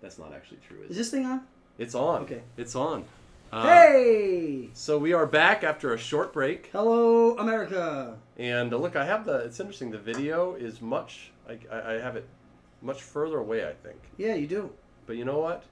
That's 0.00 0.18
not 0.18 0.32
actually 0.34 0.58
true. 0.66 0.78
Is 0.84 0.90
Is 0.92 0.96
this 0.96 1.10
thing 1.10 1.26
on? 1.26 1.42
It's 1.78 1.94
on. 1.94 2.22
Okay. 2.22 2.42
It's 2.56 2.74
on. 2.74 3.04
Uh, 3.52 3.64
hey! 3.66 4.68
So 4.74 4.96
we 4.98 5.12
are 5.12 5.26
back 5.26 5.64
after 5.64 5.92
a 5.92 5.98
short 5.98 6.32
break, 6.32 6.68
Hello, 6.72 7.36
America. 7.36 8.16
and 8.38 8.72
uh, 8.72 8.76
look, 8.76 8.94
I 8.94 9.04
have 9.04 9.24
the. 9.26 9.38
It's 9.38 9.58
interesting. 9.58 9.90
The 9.90 9.98
video 9.98 10.54
is 10.54 10.80
much. 10.80 11.32
I, 11.48 11.58
I 11.72 11.94
I 11.94 12.00
have 12.00 12.14
it 12.14 12.26
much 12.80 13.02
further 13.02 13.38
away. 13.38 13.66
I 13.66 13.72
think. 13.72 13.98
Yeah, 14.18 14.34
you 14.34 14.46
do. 14.46 14.70
But 15.06 15.16
you 15.16 15.24
know 15.24 15.38
what? 15.40 15.64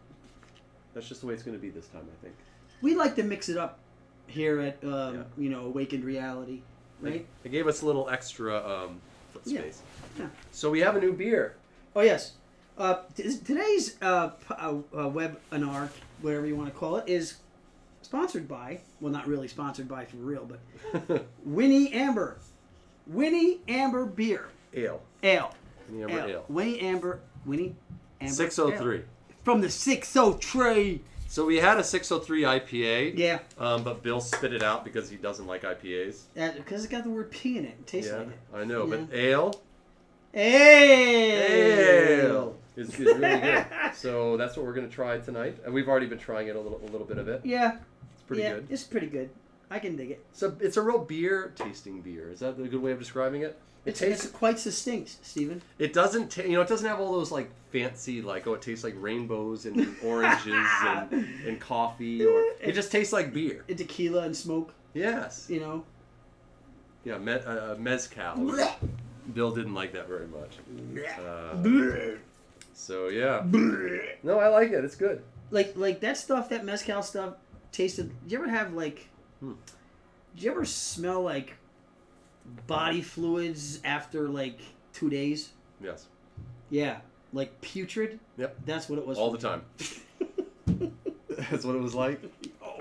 That's 0.94 1.08
just 1.08 1.20
the 1.20 1.28
way 1.28 1.34
it's 1.34 1.44
going 1.44 1.56
to 1.56 1.60
be 1.62 1.70
this 1.70 1.86
time. 1.86 2.02
I 2.02 2.22
think. 2.24 2.34
We 2.82 2.96
like 2.96 3.14
to 3.16 3.22
mix 3.22 3.48
it 3.48 3.56
up 3.56 3.78
here 4.26 4.60
at, 4.60 4.82
um, 4.84 5.14
Yeah. 5.14 5.22
you 5.36 5.48
know, 5.48 5.64
Awakened 5.66 6.04
Reality, 6.04 6.60
right? 7.00 7.24
They 7.44 7.50
gave 7.50 7.66
us 7.68 7.82
a 7.82 7.86
little 7.86 8.08
extra 8.08 8.56
um, 8.56 9.00
Yeah. 9.44 9.60
space. 9.60 9.82
Yeah. 10.18 10.26
So 10.50 10.68
we 10.70 10.80
have 10.80 10.96
a 10.96 11.00
new 11.00 11.12
beer. 11.12 11.54
Oh 11.94 12.00
yes. 12.00 12.32
Uh, 12.78 13.02
t- 13.16 13.24
today's 13.44 13.96
uh, 14.00 14.28
p- 14.28 14.54
uh, 14.56 14.68
uh, 14.94 15.10
webinar, 15.10 15.88
whatever 16.22 16.46
you 16.46 16.54
want 16.54 16.72
to 16.72 16.78
call 16.78 16.96
it, 16.96 17.08
is 17.08 17.38
sponsored 18.02 18.46
by. 18.46 18.78
Well, 19.00 19.12
not 19.12 19.26
really 19.26 19.48
sponsored 19.48 19.88
by 19.88 20.04
for 20.04 20.16
real, 20.18 20.48
but 20.48 21.26
Winni 21.48 21.92
Amber. 21.92 22.38
Winni 23.12 23.58
Amber 23.68 24.04
beer 24.06 24.48
Ale. 24.74 25.00
ale. 25.24 25.52
Any 25.90 26.02
Amber 26.04 26.28
ale. 26.28 26.44
Winni 26.48 26.80
Amber. 26.82 27.20
Winni 27.46 27.74
Amber. 28.20 28.32
Six 28.34 28.58
oh 28.60 28.70
three. 28.70 28.98
Ale. 28.98 29.02
From 29.42 29.60
the 29.60 29.70
six 29.70 30.16
oh 30.16 30.34
three. 30.34 31.00
So 31.30 31.44
we 31.44 31.56
had 31.58 31.76
a 31.78 31.84
603 31.84 32.42
IPA. 32.44 33.18
Yeah, 33.18 33.40
Um, 33.58 33.82
but 33.84 34.02
Bill 34.02 34.18
spit 34.18 34.54
it 34.54 34.62
out 34.62 34.82
because 34.82 35.10
he 35.10 35.16
doesn't 35.16 35.46
like 35.46 35.60
IPAs. 35.62 36.22
because 36.34 36.84
it's 36.84 36.90
got 36.90 37.04
the 37.04 37.10
word 37.10 37.30
P 37.30 37.58
in 37.58 37.66
it. 37.66 37.76
It 37.80 37.86
tastes 37.86 38.10
yeah, 38.10 38.16
like 38.20 38.28
it. 38.28 38.38
I 38.54 38.64
know. 38.64 38.86
Yeah. 38.86 38.96
But 38.96 39.14
ale, 39.14 39.60
Ale. 40.34 42.22
ale 42.30 42.56
is, 42.78 42.88
is 42.90 42.98
really 42.98 43.20
good. 43.40 43.66
so 43.94 44.36
that's 44.36 44.56
what 44.56 44.64
we're 44.64 44.72
gonna 44.74 44.88
try 44.88 45.18
tonight, 45.18 45.58
and 45.64 45.74
we've 45.74 45.88
already 45.88 46.06
been 46.06 46.18
trying 46.18 46.48
it 46.48 46.56
a 46.56 46.60
little, 46.60 46.80
a 46.82 46.90
little 46.90 47.06
bit 47.06 47.18
of 47.18 47.28
it. 47.28 47.42
Yeah, 47.44 47.76
It's 48.14 48.22
pretty 48.22 48.42
yeah, 48.42 48.54
good. 48.54 48.66
it's 48.70 48.84
pretty 48.84 49.08
good. 49.08 49.30
I 49.70 49.78
can 49.78 49.96
dig 49.96 50.10
it. 50.12 50.24
So 50.32 50.56
it's 50.60 50.76
a 50.78 50.82
real 50.82 50.98
beer 50.98 51.52
tasting 51.54 52.00
beer. 52.00 52.30
Is 52.30 52.40
that 52.40 52.58
a 52.58 52.68
good 52.68 52.80
way 52.80 52.92
of 52.92 52.98
describing 52.98 53.42
it? 53.42 53.58
It 53.84 53.90
It's, 53.90 54.00
tastes. 54.00 54.24
it's 54.24 54.32
quite 54.32 54.56
distinct, 54.62 55.18
Stephen. 55.24 55.60
It 55.78 55.92
doesn't. 55.92 56.30
Ta- 56.32 56.42
you 56.42 56.52
know, 56.52 56.62
it 56.62 56.68
doesn't 56.68 56.86
have 56.88 57.00
all 57.00 57.12
those 57.12 57.30
like 57.30 57.50
fancy 57.70 58.22
like 58.22 58.46
oh, 58.46 58.54
it 58.54 58.62
tastes 58.62 58.82
like 58.82 58.94
rainbows 58.98 59.66
and 59.66 59.94
oranges 60.04 60.54
and, 60.84 61.12
and 61.46 61.60
coffee, 61.60 62.24
or 62.24 62.40
it 62.60 62.72
just 62.72 62.90
tastes 62.90 63.12
like 63.12 63.32
beer. 63.34 63.64
And 63.68 63.76
tequila 63.78 64.22
and 64.22 64.36
smoke, 64.36 64.72
Yes. 64.94 65.46
you 65.50 65.60
know. 65.60 65.84
Yeah. 67.04 67.18
Me- 67.18 67.32
uh, 67.34 67.74
mezcal. 67.76 68.56
Bill 69.34 69.50
didn't 69.50 69.74
like 69.74 69.92
that 69.92 70.08
very 70.08 70.26
much. 70.26 70.56
Uh, 71.20 71.56
so 72.78 73.08
yeah. 73.08 73.42
No, 74.22 74.38
I 74.38 74.48
like 74.48 74.70
it. 74.70 74.84
It's 74.84 74.96
good. 74.96 75.22
like 75.50 75.72
like 75.76 76.00
that 76.00 76.16
stuff, 76.16 76.48
that 76.50 76.64
mezcal 76.64 77.02
stuff 77.02 77.34
tasted. 77.72 78.10
Do 78.26 78.32
you 78.32 78.38
ever 78.38 78.48
have 78.48 78.72
like? 78.72 79.08
Hmm. 79.40 79.52
Do 80.36 80.44
you 80.44 80.50
ever 80.50 80.64
smell 80.64 81.22
like 81.22 81.54
body 82.66 83.02
fluids 83.02 83.80
after 83.84 84.28
like 84.28 84.58
two 84.92 85.10
days? 85.10 85.50
Yes. 85.82 86.06
Yeah, 86.70 86.98
like 87.32 87.60
putrid. 87.60 88.18
Yep. 88.36 88.56
That's 88.64 88.88
what 88.88 88.98
it 88.98 89.06
was. 89.06 89.18
All 89.18 89.30
the 89.30 89.38
time. 89.38 89.62
That's 91.50 91.64
what 91.64 91.74
it 91.74 91.80
was 91.80 91.94
like. 91.94 92.20
Oh. 92.62 92.80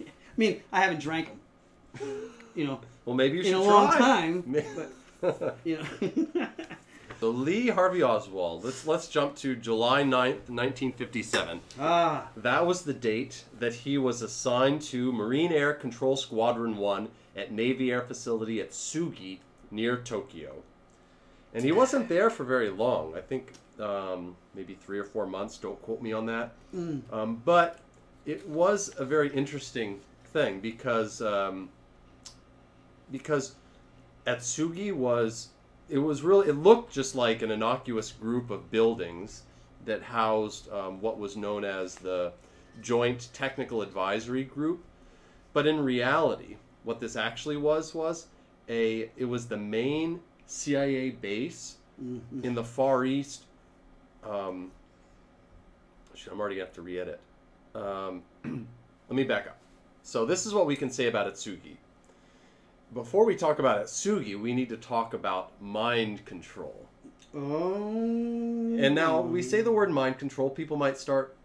I 0.00 0.04
mean, 0.36 0.62
I 0.72 0.80
haven't 0.82 1.00
drank 1.00 1.28
them. 1.28 2.30
You 2.54 2.66
know, 2.66 2.80
Well, 3.04 3.16
maybe 3.16 3.38
you 3.38 3.42
should 3.44 3.54
in 3.54 3.60
a 3.60 3.64
try. 3.64 3.72
long 3.72 3.92
time. 3.92 4.56
but 5.20 5.58
You 5.64 5.78
know. 5.78 6.47
so 7.20 7.30
Lee 7.30 7.68
Harvey 7.68 8.02
Oswald. 8.02 8.64
Let's 8.64 8.86
let's 8.86 9.08
jump 9.08 9.36
to 9.36 9.56
July 9.56 10.02
9th, 10.02 10.48
1957. 10.48 11.60
ah, 11.80 12.28
That 12.36 12.66
was 12.66 12.82
the 12.82 12.94
date 12.94 13.44
that 13.58 13.74
he 13.74 13.98
was 13.98 14.22
assigned 14.22 14.82
to 14.82 15.12
Marine 15.12 15.52
Air 15.52 15.74
Control 15.74 16.16
Squadron 16.16 16.76
1 16.76 17.08
at 17.36 17.52
Navy 17.52 17.90
Air 17.90 18.02
Facility 18.02 18.58
Atsugi 18.58 19.38
near 19.70 19.96
Tokyo. 19.96 20.62
And 21.54 21.64
he 21.64 21.72
wasn't 21.72 22.08
there 22.14 22.30
for 22.30 22.44
very 22.44 22.70
long. 22.70 23.16
I 23.16 23.20
think 23.20 23.52
um, 23.80 24.36
maybe 24.54 24.74
three 24.74 24.98
or 24.98 25.04
four 25.04 25.26
months. 25.26 25.58
Don't 25.58 25.80
quote 25.82 26.02
me 26.02 26.12
on 26.12 26.26
that. 26.26 26.52
Mm. 26.74 27.02
Um, 27.12 27.42
but 27.44 27.80
it 28.26 28.48
was 28.48 28.92
a 28.98 29.04
very 29.04 29.30
interesting 29.30 30.00
thing 30.32 30.60
because 30.60 31.22
um, 31.22 31.70
because 33.10 33.54
Atsugi 34.26 34.92
was 34.92 35.48
it 35.88 35.98
was 35.98 36.22
really 36.22 36.48
it 36.48 36.54
looked 36.54 36.92
just 36.92 37.14
like 37.14 37.42
an 37.42 37.50
innocuous 37.50 38.12
group 38.12 38.50
of 38.50 38.70
buildings 38.70 39.42
that 39.84 40.02
housed 40.02 40.70
um, 40.72 41.00
what 41.00 41.18
was 41.18 41.36
known 41.36 41.64
as 41.64 41.94
the 41.96 42.32
Joint 42.82 43.28
Technical 43.32 43.80
Advisory 43.82 44.44
Group, 44.44 44.84
but 45.52 45.66
in 45.66 45.80
reality, 45.80 46.56
what 46.84 47.00
this 47.00 47.16
actually 47.16 47.56
was 47.56 47.94
was 47.94 48.26
a 48.68 49.10
it 49.16 49.24
was 49.24 49.46
the 49.48 49.56
main 49.56 50.20
CIA 50.46 51.10
base 51.10 51.76
Mhm. 52.02 52.44
in 52.44 52.54
the 52.54 52.62
Far 52.62 53.04
East. 53.04 53.42
Um, 54.22 54.70
shit, 56.14 56.32
I'm 56.32 56.38
already 56.38 56.56
gonna 56.56 56.66
have 56.66 56.74
to 56.74 56.82
re-edit. 56.82 57.20
Um, 57.74 58.22
let 58.44 59.16
me 59.16 59.24
back 59.24 59.46
up. 59.48 59.58
So 60.02 60.24
this 60.24 60.46
is 60.46 60.54
what 60.54 60.66
we 60.66 60.76
can 60.76 60.90
say 60.90 61.06
about 61.08 61.26
Atsugi. 61.32 61.76
Before 62.94 63.26
we 63.26 63.36
talk 63.36 63.58
about 63.58 63.84
Atsugi, 63.84 64.40
we 64.40 64.54
need 64.54 64.70
to 64.70 64.76
talk 64.76 65.12
about 65.12 65.60
mind 65.60 66.24
control. 66.24 66.86
Oh. 67.34 68.76
And 68.78 68.94
now 68.94 69.20
we 69.20 69.42
say 69.42 69.60
the 69.60 69.72
word 69.72 69.90
mind 69.90 70.18
control, 70.18 70.48
people 70.48 70.78
might 70.78 70.96
start 70.96 71.36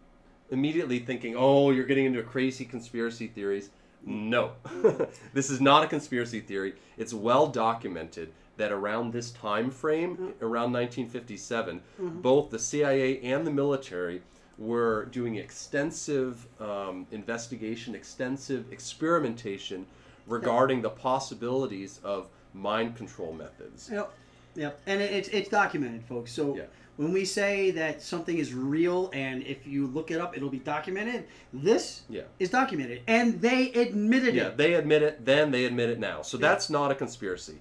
immediately 0.51 0.99
thinking, 0.99 1.35
"Oh, 1.37 1.71
you're 1.71 1.85
getting 1.85 2.05
into 2.05 2.23
crazy 2.23 2.63
conspiracy 2.63 3.27
theories." 3.27 3.71
No. 4.05 4.53
this 5.33 5.49
is 5.49 5.59
not 5.59 5.83
a 5.83 5.87
conspiracy 5.87 6.39
theory. 6.39 6.75
It's 6.97 7.13
well 7.13 7.47
documented 7.47 8.31
that 8.55 8.71
around 8.71 9.11
this 9.11 9.31
time 9.31 9.69
frame, 9.71 10.33
around 10.41 10.71
1957, 10.73 11.81
both 11.97 12.51
the 12.51 12.59
CIA 12.59 13.19
and 13.21 13.47
the 13.47 13.51
military 13.51 14.21
were 14.57 15.05
doing 15.05 15.35
extensive 15.35 16.47
um, 16.59 17.07
investigation, 17.11 17.95
extensive 17.95 18.71
experimentation 18.71 19.87
regarding 20.27 20.81
the 20.81 20.89
possibilities 20.89 21.99
of 22.03 22.27
mind 22.53 22.95
control 22.95 23.33
methods. 23.33 23.89
Yep. 23.91 24.11
Yep. 24.55 24.79
And 24.85 25.01
it, 25.01 25.11
it's 25.11 25.27
it's 25.29 25.49
documented, 25.49 26.03
folks. 26.05 26.31
So 26.31 26.55
Yeah. 26.55 26.63
when 26.97 27.11
we 27.11 27.25
say 27.25 27.71
that 27.71 28.01
something 28.01 28.37
is 28.37 28.53
real, 28.53 29.09
and 29.13 29.43
if 29.43 29.65
you 29.65 29.87
look 29.87 30.11
it 30.11 30.21
up, 30.21 30.37
it'll 30.37 30.49
be 30.49 30.59
documented. 30.59 31.25
This 31.51 32.03
Yeah. 32.09 32.23
is 32.39 32.49
documented, 32.51 33.01
and 33.07 33.41
they 33.41 33.71
admitted 33.71 34.35
Yeah, 34.35 34.49
it. 34.49 34.57
they 34.57 34.75
admit 34.75 35.01
it 35.01 35.25
then, 35.25 35.51
they 35.51 35.65
admit 35.65 35.89
it 35.89 35.99
now. 35.99 36.21
So 36.21 36.37
that's 36.37 36.69
not 36.69 36.91
a 36.91 36.95
conspiracy. 36.95 37.59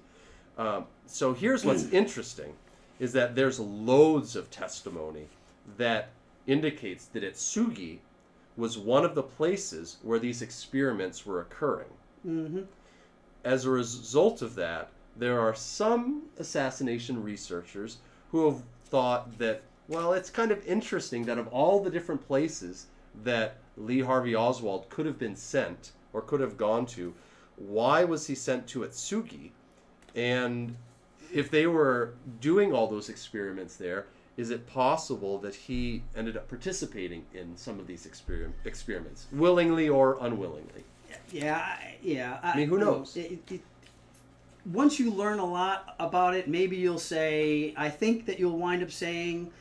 Um, 0.57 0.85
so 1.07 1.33
here's 1.33 1.65
what's 1.65 1.85
interesting 1.91 2.53
is 2.99 3.11
that 3.13 3.35
there's 3.35 3.59
loads 3.59 4.35
of 4.35 4.51
testimony 4.51 5.27
that 5.77 6.09
indicates 6.45 7.05
that 7.05 7.23
Atsugi 7.23 7.97
was 8.55 8.77
one 8.77 9.03
of 9.03 9.15
the 9.15 9.23
places 9.23 9.97
where 10.03 10.19
these 10.19 10.43
experiments 10.43 11.25
were 11.25 11.41
occurring. 11.41 11.89
Hmm 12.23 12.61
As 13.43 13.65
a 13.65 13.69
result 13.69 14.41
of 14.41 14.55
that, 14.55 14.89
there 15.15 15.39
are 15.39 15.53
some 15.53 16.23
assassination 16.37 17.21
researchers 17.21 17.97
who 18.31 18.45
have 18.45 18.63
thought 18.85 19.37
that, 19.37 19.61
well, 19.87 20.13
it's 20.13 20.29
kind 20.29 20.51
of 20.51 20.65
interesting 20.65 21.25
that 21.25 21.37
of 21.37 21.47
all 21.49 21.83
the 21.83 21.89
different 21.89 22.25
places 22.25 22.87
that 23.23 23.57
Lee 23.77 24.01
Harvey 24.01 24.35
Oswald 24.35 24.89
could 24.89 25.05
have 25.05 25.19
been 25.19 25.35
sent 25.35 25.91
or 26.13 26.21
could 26.21 26.39
have 26.39 26.57
gone 26.57 26.85
to, 26.87 27.13
why 27.57 28.03
was 28.03 28.27
he 28.27 28.35
sent 28.35 28.67
to 28.67 28.79
Atsugi? 28.79 29.51
And 30.15 30.75
if 31.31 31.49
they 31.51 31.67
were 31.67 32.13
doing 32.39 32.73
all 32.73 32.87
those 32.87 33.09
experiments 33.09 33.75
there, 33.75 34.07
is 34.37 34.49
it 34.49 34.65
possible 34.65 35.37
that 35.39 35.53
he 35.53 36.03
ended 36.15 36.37
up 36.37 36.47
participating 36.47 37.25
in 37.33 37.55
some 37.55 37.79
of 37.79 37.85
these 37.85 38.07
exper- 38.07 38.51
experiments, 38.65 39.27
willingly 39.31 39.89
or 39.89 40.17
unwillingly? 40.21 40.85
Yeah. 41.31 41.77
Yeah. 42.01 42.39
I 42.43 42.55
mean, 42.57 42.69
who 42.69 42.77
knows? 42.77 43.15
it- 43.17 43.39
it- 43.51 43.61
once 44.71 44.97
you 44.97 45.11
learn 45.11 45.39
a 45.39 45.45
lot 45.45 45.93
about 45.99 46.33
it, 46.35 46.47
maybe 46.47 46.77
you'll 46.77 46.97
say, 46.99 47.73
I 47.75 47.89
think 47.89 48.25
that 48.27 48.39
you'll 48.39 48.57
wind 48.57 48.81
up 48.81 48.91
saying, 48.91 49.51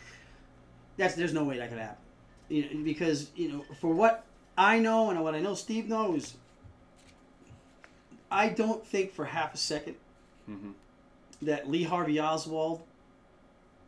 that's 0.96 1.14
there's 1.16 1.32
no 1.34 1.42
way 1.44 1.58
that 1.58 1.70
could 1.70 1.78
happen. 1.78 1.96
You 2.48 2.62
know, 2.74 2.84
because 2.84 3.30
you 3.34 3.48
know, 3.50 3.64
for 3.80 3.92
what 3.92 4.24
I 4.56 4.78
know 4.78 5.10
and 5.10 5.20
what 5.22 5.34
I 5.34 5.40
know 5.40 5.54
Steve 5.54 5.88
knows, 5.88 6.34
I 8.30 8.48
don't 8.48 8.86
think 8.86 9.12
for 9.12 9.24
half 9.24 9.54
a 9.54 9.56
second 9.56 9.96
Mhm. 10.48 10.72
that 11.42 11.68
Lee 11.68 11.82
Harvey 11.82 12.20
Oswald 12.20 12.82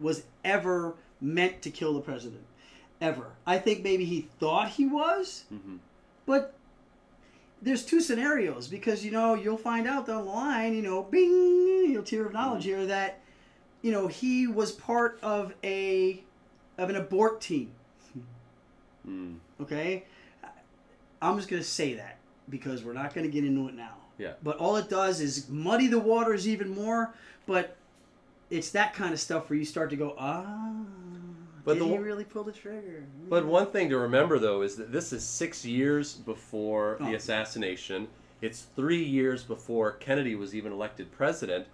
was 0.01 0.25
ever 0.45 0.95
meant 1.21 1.63
to 1.63 1.71
kill 1.71 1.95
the 1.95 2.01
president. 2.01 2.43
Ever. 3.01 3.33
I 3.47 3.59
think 3.59 3.83
maybe 3.83 4.05
he 4.05 4.23
thought 4.41 4.71
he 4.71 4.87
was, 4.87 5.45
Mhm. 5.53 5.79
but 6.27 6.55
there's 7.65 7.85
two 7.85 8.01
scenarios 8.01 8.69
because 8.69 9.05
you 9.05 9.11
know 9.11 9.35
you'll 9.35 9.57
find 9.57 9.89
out 9.89 10.07
down 10.07 10.25
the 10.25 10.31
line, 10.31 10.75
you 10.75 10.83
know, 10.83 11.03
bing, 11.03 11.31
you 11.31 11.95
know, 11.95 12.03
tier 12.03 12.27
of 12.27 12.33
knowledge 12.33 12.65
here 12.65 12.85
that 12.87 13.21
you 13.83 13.91
know 13.91 14.07
he 14.07 14.47
was 14.47 14.71
part 14.71 15.19
of 15.23 15.55
a 15.65 16.23
of 16.79 16.91
an 16.91 16.97
abort 16.97 17.41
team. 17.41 17.73
Mm. 19.09 19.37
Okay, 19.61 20.05
I'm 21.23 21.37
just 21.37 21.49
gonna 21.49 21.63
say 21.63 21.95
that 21.95 22.19
because 22.51 22.85
we're 22.85 22.93
not 22.93 23.15
gonna 23.15 23.29
get 23.29 23.45
into 23.45 23.69
it 23.69 23.75
now. 23.75 23.97
Yeah. 24.19 24.35
But 24.43 24.59
all 24.59 24.77
it 24.77 24.89
does 24.89 25.21
is 25.21 25.49
muddy 25.49 25.87
the 25.87 25.99
waters 25.99 26.47
even 26.47 26.69
more. 26.69 27.15
But 27.47 27.77
it's 28.51 28.71
that 28.71 28.95
kind 28.95 29.13
of 29.13 29.21
stuff 29.21 29.51
where 29.51 29.59
you 29.59 29.65
start 29.65 29.91
to 29.91 29.97
go, 29.97 30.15
ah. 30.19 30.45
But 31.65 31.75
did 31.75 31.83
the 31.83 31.87
he 31.87 31.93
one- 31.93 32.03
really 32.03 32.25
pull 32.25 32.45
the 32.45 32.53
trigger? 32.53 33.05
But 33.29 33.47
one 33.47 33.67
thing 33.71 33.89
to 33.91 33.99
remember, 33.99 34.39
though, 34.39 34.63
is 34.63 34.77
that 34.77 34.93
this 34.93 35.13
is 35.13 35.25
six 35.25 35.65
years 35.65 36.15
before 36.15 36.99
Oh. 37.01 37.07
the 37.07 37.15
assassination. 37.15 38.09
It's 38.43 38.67
three 38.77 39.03
years 39.03 39.43
before 39.43 39.93
Kennedy 39.93 40.35
was 40.35 40.55
even 40.55 40.73
elected 40.73 41.11
president. 41.13 41.67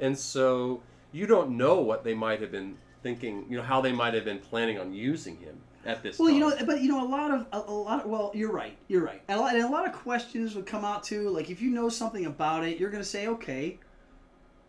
And 0.00 0.18
so 0.18 0.82
you 1.12 1.26
don't 1.26 1.50
know 1.56 1.80
what 1.80 2.02
they 2.04 2.14
might 2.14 2.40
have 2.40 2.50
been 2.50 2.76
thinking, 3.02 3.46
you 3.48 3.56
know, 3.56 3.62
how 3.62 3.80
they 3.80 3.92
might 3.92 4.14
have 4.14 4.24
been 4.24 4.40
planning 4.40 4.78
on 4.78 4.92
using 4.92 5.36
him 5.36 5.56
at 5.84 6.02
this 6.02 6.16
point. 6.16 6.32
Well, 6.32 6.50
time. 6.50 6.58
you 6.58 6.58
know, 6.60 6.66
but 6.66 6.80
you 6.82 6.88
know, 6.88 7.06
a 7.06 7.08
lot 7.08 7.30
of 7.30 7.46
a, 7.52 7.70
a 7.70 7.72
lot. 7.72 8.04
Of, 8.04 8.10
well, 8.10 8.32
you're 8.34 8.50
right. 8.50 8.76
You're 8.88 9.04
right. 9.04 9.22
And 9.28 9.38
a, 9.38 9.40
lot, 9.40 9.54
and 9.54 9.62
a 9.64 9.68
lot 9.68 9.86
of 9.86 9.92
questions 9.94 10.56
would 10.56 10.66
come 10.66 10.84
out 10.84 11.04
too. 11.04 11.28
Like 11.30 11.48
if 11.48 11.62
you 11.62 11.70
know 11.70 11.88
something 11.88 12.26
about 12.26 12.64
it, 12.64 12.80
you're 12.80 12.90
going 12.90 13.02
to 13.04 13.08
say, 13.08 13.28
okay. 13.28 13.78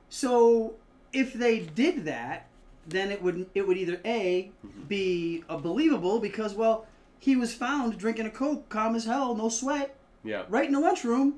So 0.09 0.75
if 1.13 1.33
they 1.33 1.61
did 1.61 2.05
that, 2.05 2.47
then 2.87 3.11
it 3.11 3.21
would 3.21 3.47
it 3.53 3.67
would 3.67 3.77
either 3.77 3.99
a 4.05 4.51
Mm-hmm. 4.65 4.81
be 4.87 5.43
uh, 5.49 5.57
believable 5.57 6.19
because 6.19 6.53
well 6.53 6.85
he 7.19 7.35
was 7.35 7.53
found 7.53 7.97
drinking 7.97 8.25
a 8.27 8.29
coke, 8.29 8.69
calm 8.69 8.95
as 8.95 9.05
hell, 9.05 9.35
no 9.35 9.49
sweat, 9.49 9.95
yeah. 10.23 10.43
right 10.49 10.67
in 10.67 10.73
the 10.73 10.79
lunchroom, 10.79 11.35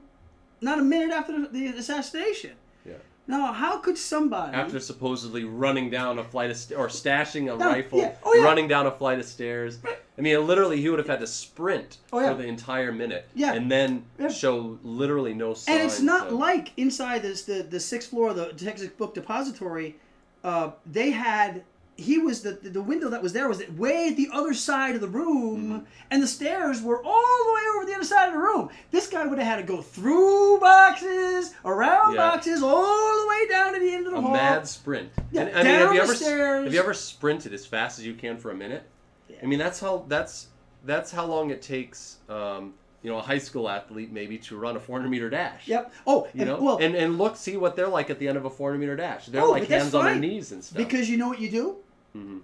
not 0.62 0.78
a 0.78 0.81
minute 0.84 1.12
after 1.12 1.42
the, 1.42 1.48
the 1.48 1.68
assassination. 1.68 2.51
Yeah. 2.86 2.94
Now, 3.28 3.54
how 3.54 3.78
could 3.78 3.98
somebody 3.98 4.56
After 4.57 4.80
supposedly 4.81 5.46
running 5.46 5.90
down 5.90 6.19
a 6.19 6.24
flight 6.24 6.50
of 6.51 6.57
st- 6.57 6.78
or 6.78 6.88
stashing 6.90 7.44
a 7.54 7.57
No, 7.57 7.68
rifle, 7.69 8.00
yeah. 8.00 8.16
Oh, 8.24 8.34
yeah. 8.34 8.44
running 8.44 8.68
down 8.68 8.88
a 8.88 8.92
flight 8.92 9.19
of 9.19 9.25
stairs. 9.25 9.80
I 10.18 10.22
mean, 10.22 10.45
literally, 10.45 10.81
he 10.81 10.90
would 10.90 11.00
have 11.00 11.07
had 11.07 11.22
to 11.22 11.28
sprint 11.28 11.98
Oh, 12.12 12.19
yeah. 12.19 12.31
for 12.31 12.42
the 12.42 12.48
entire 12.48 12.92
minute, 12.92 13.30
Yeah. 13.34 13.54
and 13.54 13.72
then 13.72 14.04
Yeah. 14.19 14.28
show 14.28 14.78
literally 14.84 15.34
no 15.34 15.54
signs. 15.54 15.78
And 15.78 15.86
it's 15.88 16.02
not 16.02 16.28
of- 16.28 16.34
like 16.34 16.74
inside 16.75 17.22
this 17.22 17.44
the 17.44 17.63
the 17.63 17.80
sixth 17.80 18.10
floor 18.10 18.31
of 18.31 18.36
the 18.36 18.48
Texas 18.54 18.90
Book 18.90 19.13
Depository. 19.13 19.95
Uh, 20.44 20.71
they 20.86 21.12
had 21.12 21.63
he 21.97 22.18
was 22.18 22.41
the 22.44 22.53
the 22.53 22.81
window 22.81 23.09
that 23.09 23.21
was 23.21 23.33
there 23.33 23.50
was 23.50 23.62
way 23.71 24.07
at 24.09 24.15
the 24.15 24.30
other 24.31 24.53
side 24.53 24.95
of 24.95 25.01
the 25.01 25.07
room, 25.07 25.63
Mm-hmm. 25.81 25.86
and 26.12 26.24
the 26.24 26.27
stairs 26.27 26.81
were 26.81 27.03
all 27.03 27.38
the 27.45 27.53
way 27.53 27.62
over 27.75 27.86
the 27.86 27.94
other 27.95 28.06
side 28.06 28.27
of 28.27 28.33
the 28.33 28.39
room. 28.39 28.69
This 28.91 29.07
guy 29.09 29.25
would 29.25 29.38
have 29.38 29.47
had 29.47 29.57
to 29.57 29.63
go 29.63 29.81
through 29.81 30.59
boxes, 30.62 31.53
around 31.65 32.13
Yeah. 32.15 32.31
boxes, 32.31 32.63
all 32.63 33.21
the 33.21 33.27
way 33.27 33.47
down 33.50 33.74
to 33.74 33.80
the 33.81 33.94
end 33.94 34.06
of 34.07 34.13
the 34.13 34.18
a 34.19 34.21
hall. 34.21 34.31
mad 34.31 34.65
sprint. 34.65 35.09
Yeah, 35.31 35.41
And, 35.41 35.50
I 35.56 35.63
mean, 35.63 35.65
down 35.65 35.80
have 35.81 35.94
you 35.94 36.00
the 36.00 36.03
ever 36.06 36.15
stairs. 36.15 36.63
have 36.63 36.74
you 36.74 36.80
ever 36.80 36.94
sprinted 36.94 37.53
as 37.53 37.65
fast 37.65 38.00
as 38.00 38.06
you 38.06 38.13
can 38.13 38.38
for 38.38 38.51
a 38.51 38.56
minute? 38.56 38.83
Yeah. 39.27 39.38
I 39.44 39.45
mean, 39.45 39.59
that's 39.59 39.81
how 39.81 40.06
that's 40.07 40.47
that's 40.85 41.12
how 41.12 41.25
long 41.25 41.50
it 41.50 41.62
takes. 41.62 42.19
Um, 42.30 42.75
you 43.01 43.10
know, 43.10 43.18
a 43.18 43.22
high 43.22 43.38
school 43.38 43.69
athlete 43.69 44.12
maybe 44.12 44.38
to 44.40 44.57
run 44.57 44.75
a 44.75 44.80
400 44.80 45.07
meter 45.10 45.30
dash. 45.30 45.68
Yep. 45.68 45.92
Oh, 46.06 46.28
You 46.34 46.42
and, 46.42 46.50
know, 46.50 46.62
well, 46.62 46.78
and 46.80 46.96
and 46.96 47.18
look, 47.18 47.36
see 47.38 47.56
what 47.57 47.75
they're 47.75 47.88
like 47.88 48.10
at 48.10 48.19
the 48.19 48.28
end 48.28 48.38
of 48.38 48.46
a 48.46 48.50
400 48.50 48.78
meter 48.80 48.96
dash. 48.96 49.28
They're 49.28 49.42
Oh, 49.42 49.51
like 49.51 49.68
hands 49.68 49.96
on 49.96 50.06
their 50.06 50.16
knees 50.16 50.51
and 50.51 50.63
stuff. 50.63 50.78
because 50.78 51.10
you 51.10 51.18
know 51.18 51.28
what 51.30 51.40
you 51.40 51.50
do 51.50 51.78
Mhm. 52.18 52.42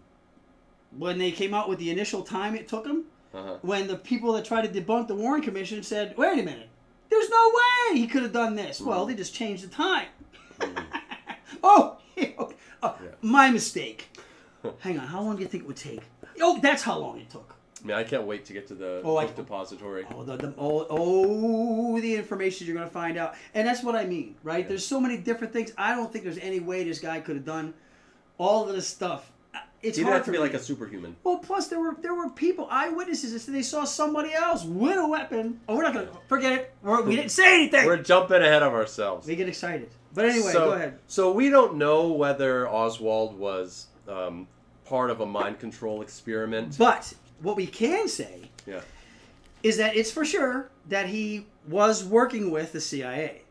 when 0.98 1.18
they 1.18 1.32
came 1.32 1.54
out 1.54 1.68
with 1.68 1.80
the 1.80 1.90
initial 1.92 2.22
time 2.24 2.56
it 2.56 2.68
took 2.68 2.84
them. 2.86 3.06
uh-huh. 3.34 3.58
when 3.64 3.86
the 3.88 3.98
people 3.98 4.32
that 4.32 4.46
tried 4.46 4.72
to 4.72 4.82
debunk 4.82 5.08
the 5.10 5.16
Warren 5.16 5.42
Commission 5.42 5.84
said, 5.84 6.16
"Wait 6.18 6.40
a 6.40 6.44
minute, 6.44 6.70
there's 7.10 7.30
no 7.30 7.52
way 7.54 7.98
he 8.00 8.08
could 8.08 8.24
have 8.24 8.32
done 8.32 8.56
this." 8.56 8.80
Mm-hmm. 8.80 8.90
Well, 8.90 9.06
they 9.06 9.14
just 9.14 9.34
changed 9.34 9.64
the 9.66 9.68
time. 9.68 10.08
oh, 11.64 11.98
oh, 12.18 12.54
Yeah. 12.84 12.96
my 13.22 13.50
mistake. 13.50 14.08
Hang 14.80 14.98
on, 15.00 15.08
how 15.08 15.22
long 15.22 15.36
do 15.36 15.42
you 15.42 15.48
think 15.50 15.64
it 15.64 15.68
would 15.68 15.76
take? 15.76 16.02
Oh, 16.42 16.60
that's 16.62 16.82
how 16.84 16.98
long 16.98 17.20
it 17.20 17.30
took. 17.30 17.56
I 17.94 18.04
can't 18.04 18.24
wait 18.24 18.46
to 18.46 18.54
get 18.54 18.68
to 18.68 18.76
the 18.76 19.02
Oh, 19.04 19.18
I- 19.18 19.28
depository. 19.28 20.06
Oh, 20.16 20.24
the, 20.24 20.38
the, 20.38 20.54
oh, 20.58 20.88
oh, 20.90 22.00
the 22.02 22.16
information 22.16 22.66
you're 22.68 22.76
going 22.76 22.88
to 22.88 22.94
find 22.94 23.18
out, 23.18 23.36
and 23.54 23.68
that's 23.68 23.84
what 23.84 23.96
I 23.96 24.06
mean, 24.06 24.36
right? 24.44 24.64
Yeah. 24.64 24.70
There's 24.70 24.86
so 24.86 25.00
many 25.00 25.18
different 25.18 25.54
things. 25.54 25.72
I 25.78 25.96
don't 25.96 26.12
think 26.12 26.24
there's 26.24 26.38
any 26.40 26.60
way 26.60 26.84
this 26.84 27.00
guy 27.00 27.20
could 27.20 27.36
have 27.36 27.46
done 27.46 27.74
all 28.38 28.68
of 28.68 28.76
this 28.76 28.88
stuff. 28.88 29.32
It's 29.82 29.98
He'd 29.98 30.04
hard 30.04 30.16
have 30.16 30.26
to 30.26 30.32
be 30.32 30.38
me. 30.38 30.42
like 30.44 30.56
a 30.56 30.60
superhuman. 30.60 31.16
Well, 31.24 31.38
plus 31.38 31.68
there 31.68 31.80
were 31.80 31.96
there 32.02 32.16
were 32.16 32.30
people 32.30 32.68
eyewitnesses 32.72 33.34
that 33.34 33.40
said 33.40 33.54
they 33.54 33.62
saw 33.62 33.84
somebody 33.84 34.34
else 34.34 34.64
with 34.64 34.98
a 34.98 35.08
weapon. 35.08 35.60
Oh, 35.70 35.76
we're 35.76 35.84
not 35.84 35.94
gonna 35.94 36.10
forget 36.28 36.54
it. 36.54 36.74
We're, 36.82 37.04
we 37.04 37.16
didn't 37.16 37.30
say 37.32 37.54
anything. 37.54 37.86
We're 37.86 38.02
jumping 38.02 38.42
ahead 38.42 38.64
of 38.64 38.74
ourselves. 38.74 39.28
we 39.28 39.36
get 39.36 39.48
excited. 39.48 39.90
But 40.16 40.26
anyway, 40.26 40.52
so, 40.54 40.66
go 40.66 40.72
ahead. 40.72 40.98
So 41.06 41.32
we 41.34 41.50
don't 41.52 41.76
know 41.76 42.08
whether 42.08 42.68
Oswald 42.68 43.38
was 43.38 43.88
um, 44.08 44.48
part 44.86 45.12
of 45.12 45.22
a 45.22 45.26
mind 45.26 45.60
control 45.60 46.02
experiment. 46.02 46.78
But 46.80 47.14
what 47.42 47.56
we 47.56 47.68
can 47.68 48.08
say 48.08 48.50
Yeah. 48.66 48.82
is 49.64 49.78
that 49.78 49.96
it's 49.96 50.12
for 50.12 50.26
sure 50.26 50.70
that 50.90 51.08
he 51.08 51.46
was 51.68 52.04
working 52.04 52.52
with 52.52 52.72
the 52.74 52.82
CIA. 52.82 53.42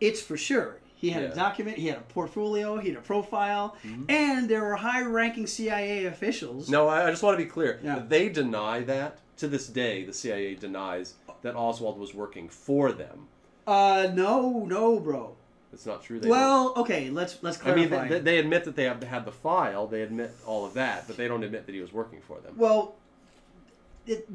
It's 0.00 0.20
for 0.20 0.36
sure. 0.36 0.78
He 0.96 1.10
had 1.10 1.22
Yeah. 1.22 1.28
a 1.30 1.34
document, 1.34 1.76
he 1.78 1.88
had 1.88 1.98
a 1.98 2.02
portfolio, 2.02 2.78
he 2.78 2.88
had 2.90 2.98
a 2.98 3.02
profile, 3.02 3.76
Mm-hmm. 3.84 4.04
and 4.08 4.48
there 4.48 4.62
were 4.62 4.76
high-ranking 4.76 5.46
CIA 5.46 6.06
officials. 6.06 6.68
No, 6.70 6.88
I, 6.88 7.06
I 7.06 7.10
just 7.10 7.22
want 7.22 7.38
to 7.38 7.44
be 7.44 7.50
clear. 7.50 7.80
Yeah. 7.82 8.02
They 8.08 8.28
deny 8.28 8.80
that. 8.80 9.18
To 9.38 9.48
this 9.48 9.66
day, 9.66 10.04
the 10.04 10.12
CIA 10.12 10.54
denies 10.54 11.14
that 11.42 11.56
Oswald 11.56 11.98
was 11.98 12.14
working 12.14 12.48
for 12.48 12.92
them. 12.92 13.26
Uh, 13.66 14.08
no, 14.14 14.64
no, 14.64 15.00
bro. 15.00 15.34
It's 15.74 15.84
not 15.86 16.02
true. 16.02 16.18
They 16.20 16.28
Well, 16.28 16.72
okay, 16.76 17.10
let's 17.10 17.38
let's 17.42 17.58
don't. 17.58 17.72
I 17.72 17.74
mean, 17.74 17.90
they, 17.90 18.20
they 18.20 18.38
admit 18.38 18.64
that 18.64 18.76
they 18.76 18.84
have 18.84 19.02
had 19.02 19.24
the 19.26 19.32
file. 19.32 19.86
They 19.86 20.02
admit 20.02 20.30
all 20.46 20.64
of 20.64 20.74
that, 20.74 21.06
but 21.06 21.16
they 21.16 21.28
don't 21.28 21.42
admit 21.44 21.66
that 21.66 21.74
he 21.74 21.80
was 21.80 21.92
working 21.92 22.20
for 22.26 22.38
them. 22.40 22.54
Well, 22.56 22.94
it, 24.06 24.28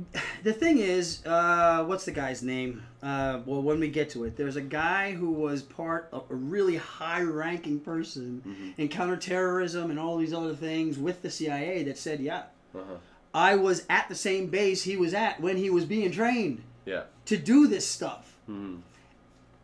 the 0.43 0.51
thing 0.51 0.79
is, 0.79 1.25
uh, 1.25 1.85
what's 1.85 2.03
the 2.05 2.11
guy's 2.11 2.41
name? 2.43 2.83
Uh, 3.01 3.39
well, 3.45 3.61
when 3.61 3.79
we 3.79 3.87
get 3.87 4.09
to 4.11 4.23
it, 4.25 4.35
there's 4.35 4.55
a 4.55 4.61
guy 4.61 5.11
who 5.13 5.31
was 5.31 5.61
part 5.61 6.09
of 6.11 6.25
a 6.29 6.35
really 6.35 6.75
high-ranking 6.75 7.79
person 7.81 8.41
Mm-hmm. 8.45 8.81
in 8.81 8.89
counterterrorism 8.89 9.91
and 9.91 9.99
all 9.99 10.17
these 10.17 10.33
other 10.33 10.55
things 10.55 10.97
with 10.97 11.21
the 11.21 11.29
CIA 11.29 11.83
that 11.83 11.97
said, 11.97 12.19
"Yeah, 12.19 12.43
Uh-huh. 12.75 12.95
I 13.33 13.55
was 13.55 13.85
at 13.89 14.09
the 14.09 14.15
same 14.15 14.47
base 14.47 14.83
he 14.83 14.97
was 14.97 15.13
at 15.13 15.39
when 15.39 15.55
he 15.57 15.69
was 15.69 15.85
being 15.85 16.11
trained 16.11 16.63
Yeah. 16.85 17.03
to 17.25 17.37
do 17.37 17.67
this 17.67 17.87
stuff." 17.87 18.33
Mhm. 18.49 18.79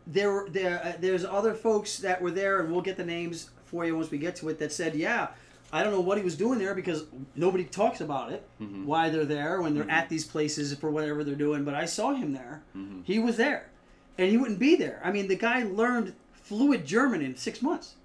There, 0.06 0.46
there, 0.48 0.80
uh, 0.84 0.92
there's 1.00 1.24
other 1.24 1.54
folks 1.54 1.98
that 1.98 2.20
were 2.22 2.30
there, 2.30 2.60
and 2.60 2.70
we'll 2.70 2.80
get 2.82 2.96
the 2.96 3.04
names 3.04 3.50
for 3.64 3.84
you 3.84 3.96
once 3.96 4.10
we 4.10 4.18
get 4.18 4.36
to 4.36 4.48
it. 4.48 4.58
That 4.58 4.72
said, 4.72 4.94
"Yeah." 4.94 5.28
I 5.72 5.82
don't 5.82 5.92
know 5.92 6.00
what 6.00 6.16
he 6.16 6.22
was 6.22 6.36
doing 6.36 6.60
there 6.60 6.76
because 6.76 7.04
nobody 7.34 7.64
talks 7.64 8.00
about 8.00 8.30
it. 8.32 8.48
Mhm. 8.62 8.84
Why 8.84 9.10
they're 9.10 9.24
there 9.24 9.60
when 9.60 9.74
they're 9.74 9.90
at 9.90 10.08
these 10.08 10.24
places 10.24 10.72
for 10.74 10.92
whatever 10.92 11.24
they're 11.24 11.34
doing. 11.34 11.64
But 11.64 11.74
I 11.74 11.86
saw 11.86 12.14
him 12.14 12.32
there. 12.32 12.62
Mhm. 12.76 13.04
He 13.04 13.18
was 13.18 13.36
there, 13.36 13.68
and 14.16 14.30
he 14.30 14.36
wouldn't 14.36 14.60
be 14.60 14.76
there. 14.76 15.00
I 15.04 15.10
mean, 15.10 15.26
the 15.26 15.34
guy 15.34 15.64
learned 15.64 16.14
fluid 16.34 16.86
German 16.86 17.20
in 17.20 17.36
six 17.36 17.60
months. 17.60 17.96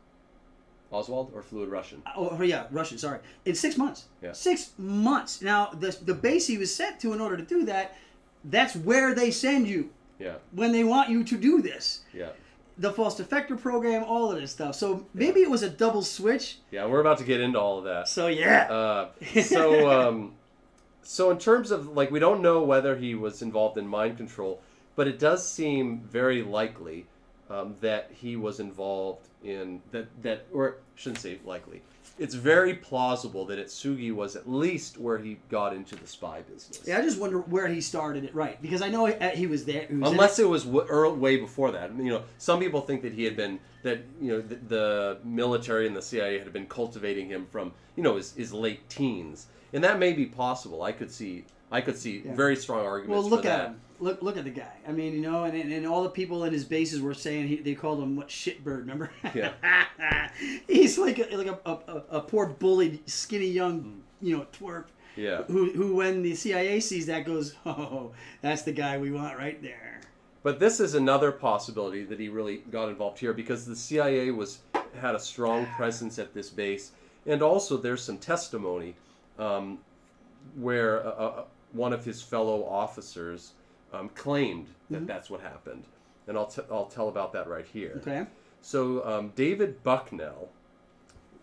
Oswald 0.92 1.32
or 1.36 1.44
fluid 1.44 1.70
Russian? 1.70 2.02
Oh, 2.18 2.30
oh, 2.38 2.42
yeah, 2.42 2.66
Russian. 2.72 2.98
Sorry, 2.98 3.20
in 3.46 3.54
six 3.56 3.78
months. 3.78 4.06
Yeah. 4.24 4.32
Six 4.34 4.72
months. 4.80 5.42
Now 5.42 5.68
the 5.68 5.96
the 6.04 6.16
base 6.16 6.48
he 6.48 6.58
was 6.58 6.74
sent 6.74 7.00
to 7.02 7.14
in 7.14 7.22
order 7.22 7.38
to 7.38 7.44
do 7.44 7.64
that, 7.66 7.96
that's 8.44 8.76
where 8.76 9.14
they 9.14 9.30
send 9.30 9.68
you 9.68 9.92
Yeah. 10.22 10.36
when 10.52 10.72
they 10.72 10.84
want 10.84 11.10
you 11.10 11.24
to 11.24 11.38
do 11.38 11.62
this. 11.62 12.02
Yeah. 12.14 12.30
The 12.78 12.94
false 12.94 13.20
defector 13.20 13.60
program, 13.60 14.04
all 14.04 14.32
of 14.32 14.40
this 14.40 14.52
stuff. 14.52 14.76
So 14.76 15.06
maybe 15.14 15.42
it 15.42 15.50
was 15.50 15.64
a 15.64 15.70
double 15.70 16.04
switch. 16.04 16.60
Yeah. 16.72 16.86
We're 16.86 17.02
about 17.02 17.18
to 17.18 17.24
get 17.24 17.42
into 17.42 17.60
all 17.60 17.80
of 17.80 17.86
that. 17.86 18.08
So 18.08 18.28
yeah. 18.28 18.72
Uh, 18.72 19.10
so, 19.42 19.90
um, 19.90 20.34
so 21.02 21.32
in 21.32 21.38
terms 21.38 21.72
of 21.72 21.88
like, 21.90 22.12
we 22.12 22.20
don't 22.20 22.42
know 22.42 22.64
whether 22.64 22.96
he 22.96 23.16
was 23.16 23.42
involved 23.42 23.78
in 23.78 23.88
mind 23.88 24.18
control, 24.18 24.62
but 24.96 25.08
it 25.08 25.20
does 25.20 25.46
seem 25.46 26.02
very 26.02 26.42
likely 26.44 27.08
um, 27.50 27.76
that 27.82 28.12
he 28.14 28.36
was 28.36 28.60
involved 28.60 29.28
in 29.44 29.82
that. 29.92 30.08
That 30.22 30.46
or 30.54 30.70
I 30.70 30.74
shouldn't 30.96 31.20
say 31.20 31.40
likely. 31.46 31.82
It's 32.22 32.36
very 32.36 32.76
plausible 32.76 33.46
that 33.48 33.58
Atsugi 33.58 34.14
was 34.14 34.36
at 34.36 34.48
least 34.48 35.00
where 35.00 35.18
he 35.18 35.40
got 35.50 35.76
into 35.76 35.96
the 35.96 36.06
spy 36.06 36.42
business. 36.42 36.82
yeah, 36.86 37.00
I 37.00 37.02
just 37.02 37.20
wonder 37.20 37.40
where 37.40 37.68
he 37.68 37.82
started 37.82 38.24
it. 38.24 38.36
Right, 38.36 38.62
because 38.62 38.84
I 38.84 38.90
know 38.90 39.08
he, 39.08 39.16
he 39.34 39.48
was 39.48 39.66
there. 39.66 39.88
He 39.88 39.96
was 39.96 40.12
Unless 40.12 40.38
it 40.38 40.48
was 40.48 40.64
w- 40.66 40.86
earl- 40.88 41.16
way 41.16 41.38
before 41.38 41.72
that. 41.72 41.90
You 41.98 42.12
know, 42.12 42.24
some 42.38 42.60
people 42.60 42.82
think 42.82 43.02
that 43.02 43.14
he 43.14 43.24
had 43.24 43.36
been 43.36 43.60
that 43.82 44.02
you 44.22 44.34
know 44.34 44.42
the, 44.42 44.56
the 44.56 45.18
military 45.24 45.88
and 45.88 45.96
the 45.96 46.02
CIA 46.02 46.38
had 46.38 46.54
been 46.54 46.68
cultivating 46.68 47.28
him 47.28 47.48
from 47.52 47.74
you 47.96 48.04
know 48.04 48.18
his, 48.18 48.34
his 48.34 48.54
late 48.54 48.88
teens, 48.88 49.48
and 49.74 49.84
that 49.84 49.98
may 49.98 50.14
be 50.14 50.28
possible. 50.28 50.84
I 50.84 50.92
could 50.92 51.10
see 51.12 51.46
I 51.72 51.82
could 51.82 51.98
see 51.98 52.22
Yeah. 52.26 52.36
very 52.36 52.56
strong 52.56 52.86
arguments 52.86 53.22
Well, 53.24 53.30
look 53.30 53.46
at 53.46 53.58
that. 53.58 53.68
him. 53.70 53.82
Look, 54.00 54.22
look 54.24 54.36
at 54.36 54.44
the 54.46 54.50
guy. 54.50 54.74
I 54.88 54.92
mean, 54.92 55.14
you 55.14 55.22
know, 55.22 55.44
and, 55.44 55.56
and, 55.56 55.72
and 55.72 55.86
all 55.86 56.02
the 56.04 56.10
people 56.10 56.44
in 56.46 56.52
his 56.52 56.66
bases 56.66 57.02
were 57.02 57.14
saying 57.14 57.48
he, 57.48 57.58
they 57.58 57.76
called 57.76 58.02
him 58.02 58.16
what 58.16 58.30
shitbird. 58.30 58.80
Remember? 58.80 59.12
Yeah. 59.36 59.52
He's 60.68 60.98
like 60.98 61.20
a, 61.20 61.36
like 61.38 61.48
a, 61.48 61.70
a, 61.70 62.04
a 62.18 62.22
poor 62.22 62.48
bullied, 62.48 63.08
skinny 63.08 63.48
young, 63.48 64.02
you 64.22 64.38
know, 64.38 64.48
twerp. 64.52 64.86
Yeah, 65.16 65.44
Who, 65.44 65.72
who 65.74 65.96
when 65.96 66.24
the 66.24 66.34
CIA 66.36 66.80
sees 66.80 67.06
that 67.08 67.26
goes, 67.26 67.56
oh, 67.66 68.12
that's 68.42 68.62
the 68.64 68.72
guy 68.72 68.98
we 68.98 69.12
want 69.12 69.38
right 69.38 69.62
there. 69.62 70.00
but 70.42 70.58
this 70.60 70.80
is 70.80 70.96
another 70.96 71.32
possibility 71.34 72.04
that 72.06 72.18
he 72.20 72.30
really 72.30 72.58
got 72.72 72.88
involved 72.90 73.20
here 73.20 73.34
because 73.34 73.66
the 73.66 73.76
CIA 73.76 74.32
was 74.32 74.60
had 75.00 75.14
a 75.14 75.20
strong 75.20 75.66
presence 75.78 76.18
at 76.18 76.34
this 76.34 76.50
base, 76.50 76.92
and 77.28 77.42
also 77.44 77.76
there's 77.78 78.02
some 78.02 78.18
testimony 78.18 78.96
um, 79.38 79.80
where 80.56 81.06
uh, 81.06 81.10
uh, 81.12 81.44
one 81.74 81.94
of 81.94 82.04
his 82.06 82.22
fellow 82.22 82.66
officers 82.66 83.54
um, 83.94 84.10
claimed 84.10 84.68
that 84.90 84.98
Mm-hmm. 84.98 85.06
that's 85.06 85.30
what 85.30 85.42
happened, 85.42 85.86
and 86.28 86.38
I'll 86.38 86.48
t- 86.48 86.62
I'll 86.72 86.86
tell 86.86 87.08
about 87.10 87.32
that 87.34 87.48
right 87.48 87.66
here. 87.66 87.94
Okay. 87.98 88.26
So 88.62 89.06
um, 89.06 89.32
David 89.36 89.82
Bucknell, 89.84 90.50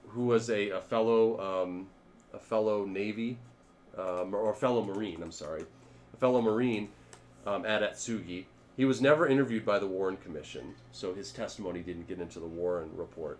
who 0.09 0.27
was 0.27 0.51
a, 0.51 0.71
a 0.71 0.81
fellow 0.81 1.41
um, 1.65 1.89
a 2.35 2.39
fellow 2.39 2.85
Navy 2.85 3.39
um, 3.97 4.35
or 4.35 4.55
fellow 4.55 4.85
Marine, 4.85 5.23
I'm 5.23 5.33
sorry, 5.33 5.65
a 6.15 6.17
fellow 6.19 6.41
Marine 6.43 6.89
um, 7.47 7.65
at 7.67 7.83
Atsugi. 7.83 8.45
He 8.77 8.85
was 8.85 9.01
never 9.01 9.27
interviewed 9.27 9.65
by 9.65 9.79
the 9.81 9.87
Warren 9.89 10.17
Commission, 10.19 10.75
so 10.93 11.13
his 11.13 11.33
testimony 11.33 11.81
didn't 11.81 12.07
get 12.07 12.21
into 12.21 12.39
the 12.39 12.47
Warren 12.47 12.91
report. 12.95 13.39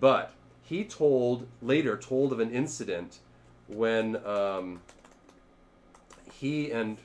But 0.00 0.32
he 0.62 0.84
told 0.84 1.46
later 1.62 1.96
told 1.96 2.32
of 2.32 2.40
an 2.40 2.50
incident 2.50 3.20
when 3.68 4.16
um, 4.26 4.80
he 6.38 6.70
and 6.70 6.98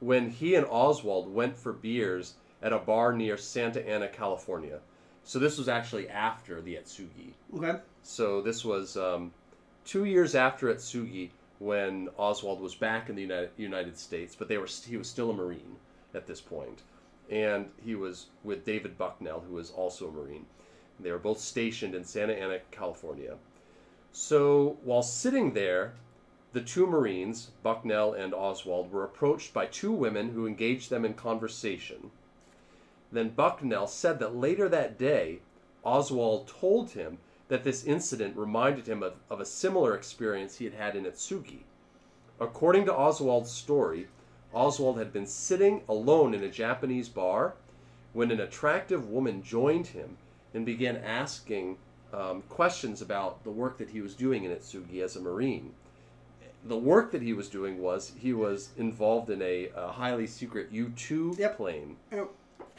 when 0.00 0.30
he 0.30 0.54
and 0.54 0.66
Oswald 0.68 1.32
went 1.32 1.56
for 1.56 1.72
beers 1.72 2.34
at 2.62 2.72
a 2.72 2.78
bar 2.78 3.12
near 3.12 3.36
Santa 3.36 3.86
Ana, 3.88 4.08
California. 4.08 4.80
So 5.24 5.38
this 5.38 5.58
was 5.58 5.68
actually 5.68 6.08
after 6.08 6.60
the 6.60 6.76
Atsugi. 6.76 7.32
Okay. 7.56 7.78
So 8.02 8.40
this 8.40 8.64
was 8.64 8.96
um, 8.96 9.32
two 9.84 10.04
years 10.04 10.34
after 10.34 10.72
Atsugi 10.72 11.30
when 11.58 12.08
Oswald 12.16 12.60
was 12.60 12.74
back 12.74 13.08
in 13.08 13.16
the 13.16 13.22
United, 13.22 13.50
United 13.56 13.98
States, 13.98 14.36
but 14.36 14.48
they 14.48 14.58
were 14.58 14.66
he 14.66 14.96
was 14.96 15.08
still 15.08 15.30
a 15.30 15.34
Marine 15.34 15.76
at 16.14 16.26
this 16.26 16.40
point, 16.40 16.82
and 17.30 17.68
he 17.84 17.94
was 17.94 18.26
with 18.44 18.64
David 18.64 18.96
Bucknell, 18.96 19.42
who 19.48 19.54
was 19.54 19.70
also 19.70 20.08
a 20.08 20.12
Marine. 20.12 20.46
They 21.00 21.10
were 21.10 21.18
both 21.18 21.40
stationed 21.40 21.94
in 21.94 22.04
Santa 22.04 22.34
Ana, 22.34 22.58
California. 22.70 23.36
So 24.12 24.78
while 24.84 25.02
sitting 25.02 25.52
there, 25.52 25.94
the 26.52 26.60
two 26.60 26.86
Marines, 26.86 27.50
Bucknell 27.62 28.14
and 28.14 28.32
Oswald, 28.32 28.90
were 28.90 29.04
approached 29.04 29.52
by 29.52 29.66
two 29.66 29.92
women 29.92 30.30
who 30.30 30.46
engaged 30.46 30.88
them 30.88 31.04
in 31.04 31.14
conversation. 31.14 32.10
Then 33.12 33.30
Bucknell 33.30 33.86
said 33.86 34.18
that 34.18 34.34
later 34.34 34.68
that 34.68 34.98
day, 34.98 35.40
Oswald 35.84 36.48
told 36.48 36.90
him 36.90 37.18
that 37.48 37.64
this 37.64 37.84
incident 37.84 38.36
reminded 38.36 38.86
him 38.86 39.02
of, 39.02 39.14
of 39.30 39.40
a 39.40 39.46
similar 39.46 39.94
experience 39.94 40.56
he 40.56 40.64
had 40.64 40.74
had 40.74 40.96
in 40.96 41.04
Atsugi. 41.04 41.60
According 42.40 42.84
to 42.86 42.94
Oswald's 42.94 43.50
story, 43.50 44.08
Oswald 44.52 44.98
had 44.98 45.12
been 45.12 45.26
sitting 45.26 45.82
alone 45.88 46.34
in 46.34 46.42
a 46.42 46.50
Japanese 46.50 47.08
bar 47.08 47.54
when 48.12 48.30
an 48.30 48.40
attractive 48.40 49.08
woman 49.08 49.42
joined 49.42 49.88
him 49.88 50.16
and 50.54 50.64
began 50.64 50.96
asking 50.96 51.76
um, 52.12 52.42
questions 52.48 53.02
about 53.02 53.44
the 53.44 53.50
work 53.50 53.76
that 53.78 53.90
he 53.90 54.00
was 54.00 54.14
doing 54.14 54.44
in 54.44 54.50
Atsugi 54.50 55.02
as 55.02 55.16
a 55.16 55.20
Marine. 55.20 55.74
The 56.68 56.76
work 56.76 57.12
that 57.12 57.22
he 57.22 57.32
was 57.32 57.48
doing 57.48 57.80
was 57.80 58.12
he 58.18 58.32
was 58.32 58.70
involved 58.76 59.30
in 59.30 59.40
a, 59.42 59.70
a 59.74 59.88
highly 59.92 60.26
secret 60.26 60.68
U 60.70 60.92
2 60.96 61.36
Yep. 61.38 61.56
plane 61.56 61.96
Yep. 62.12 62.28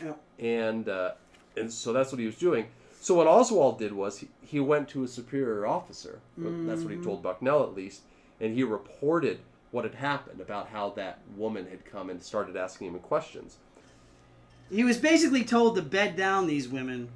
Yep. 0.03 0.21
and 0.39 0.87
uh, 0.87 1.11
and 1.57 1.71
so 1.71 1.91
that's 1.91 2.11
what 2.11 2.19
he 2.19 2.25
was 2.25 2.35
doing. 2.37 2.67
So 3.01 3.15
what 3.15 3.27
Oswald 3.27 3.79
did 3.79 3.93
was 3.93 4.19
he, 4.19 4.27
he 4.41 4.59
went 4.59 4.89
to 4.89 5.03
a 5.03 5.07
superior 5.07 5.65
officer. 5.65 6.19
or 6.43 6.51
That's 6.67 6.83
what 6.83 6.93
he 6.93 6.99
told 6.99 7.23
Bucknell 7.23 7.63
at 7.63 7.73
least, 7.73 8.01
and 8.41 8.53
he 8.53 8.63
reported 8.63 9.39
what 9.71 9.85
had 9.85 9.95
happened 9.95 10.41
about 10.41 10.67
how 10.67 10.89
that 10.91 11.19
woman 11.37 11.65
had 11.69 11.85
come 11.85 12.09
and 12.09 12.21
started 12.21 12.55
asking 12.57 12.87
him 12.87 12.99
questions 12.99 13.57
He 14.71 14.83
was 14.83 14.97
basically 14.97 15.43
told 15.43 15.75
to 15.77 15.81
bed 15.81 16.15
down 16.15 16.47
these 16.47 16.67
women 16.67 17.09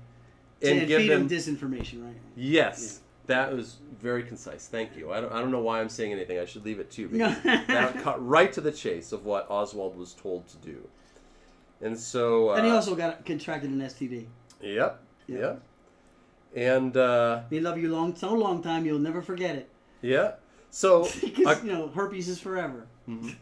and, 0.62 0.80
and 0.80 0.88
give 0.88 1.02
feed 1.02 1.10
them. 1.10 1.28
them 1.28 1.38
disinformation, 1.38 2.04
right? 2.06 2.16
yes, 2.36 3.00
that 3.28 3.54
was 3.56 3.78
very 4.02 4.24
concise. 4.24 4.68
Thank 4.68 4.96
you. 4.98 5.12
I 5.14 5.22
don't, 5.22 5.32
I 5.32 5.40
don't 5.40 5.52
know 5.52 5.62
why 5.62 5.80
I'm 5.80 5.90
saying 5.90 6.12
anything. 6.12 6.40
I 6.40 6.46
should 6.46 6.66
leave 6.66 6.80
it 6.80 6.92
to 6.92 7.02
you. 7.04 7.08
Because 7.10 7.36
that 7.44 8.00
cut 8.02 8.26
right 8.26 8.52
to 8.54 8.62
the 8.62 8.72
chase 8.72 9.12
of 9.12 9.26
what 9.26 9.50
Oswald 9.50 9.96
was 9.98 10.14
told 10.14 10.48
to 10.50 10.58
do. 10.58 10.88
And 11.82 11.98
so. 12.00 12.50
Uh, 12.52 12.56
and 12.56 12.66
he 12.66 12.72
also 12.72 12.96
got 12.96 13.26
contracted 13.26 13.70
an 13.70 13.80
STD. 13.82 14.26
Yep. 14.62 15.00
Yeah. 15.28 15.38
Yep. 15.38 15.62
And 16.56 16.98
uh, 16.98 17.42
They 17.50 17.60
love 17.60 17.78
you 17.78 17.90
long, 17.92 18.16
so 18.16 18.34
long 18.34 18.62
time 18.62 18.86
you'll 18.86 19.00
never 19.00 19.22
forget 19.22 19.56
it. 19.56 19.70
yeah. 20.02 20.34
So. 20.70 21.08
Because 21.22 21.46
I- 21.60 21.62
you 21.64 21.72
know 21.72 21.88
herpes 21.90 22.28
is 22.30 22.40
forever. 22.40 22.88
Mhm. 23.10 23.36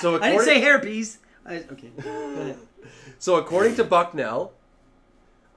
so 0.00 0.20
I 0.20 0.30
didn't 0.30 0.44
say 0.44 0.60
herpes. 0.60 1.18
I, 1.46 1.64
okay. 1.72 1.90
So, 3.18 3.36
according 3.36 3.76
to 3.76 3.84
Bucknell, 3.84 4.52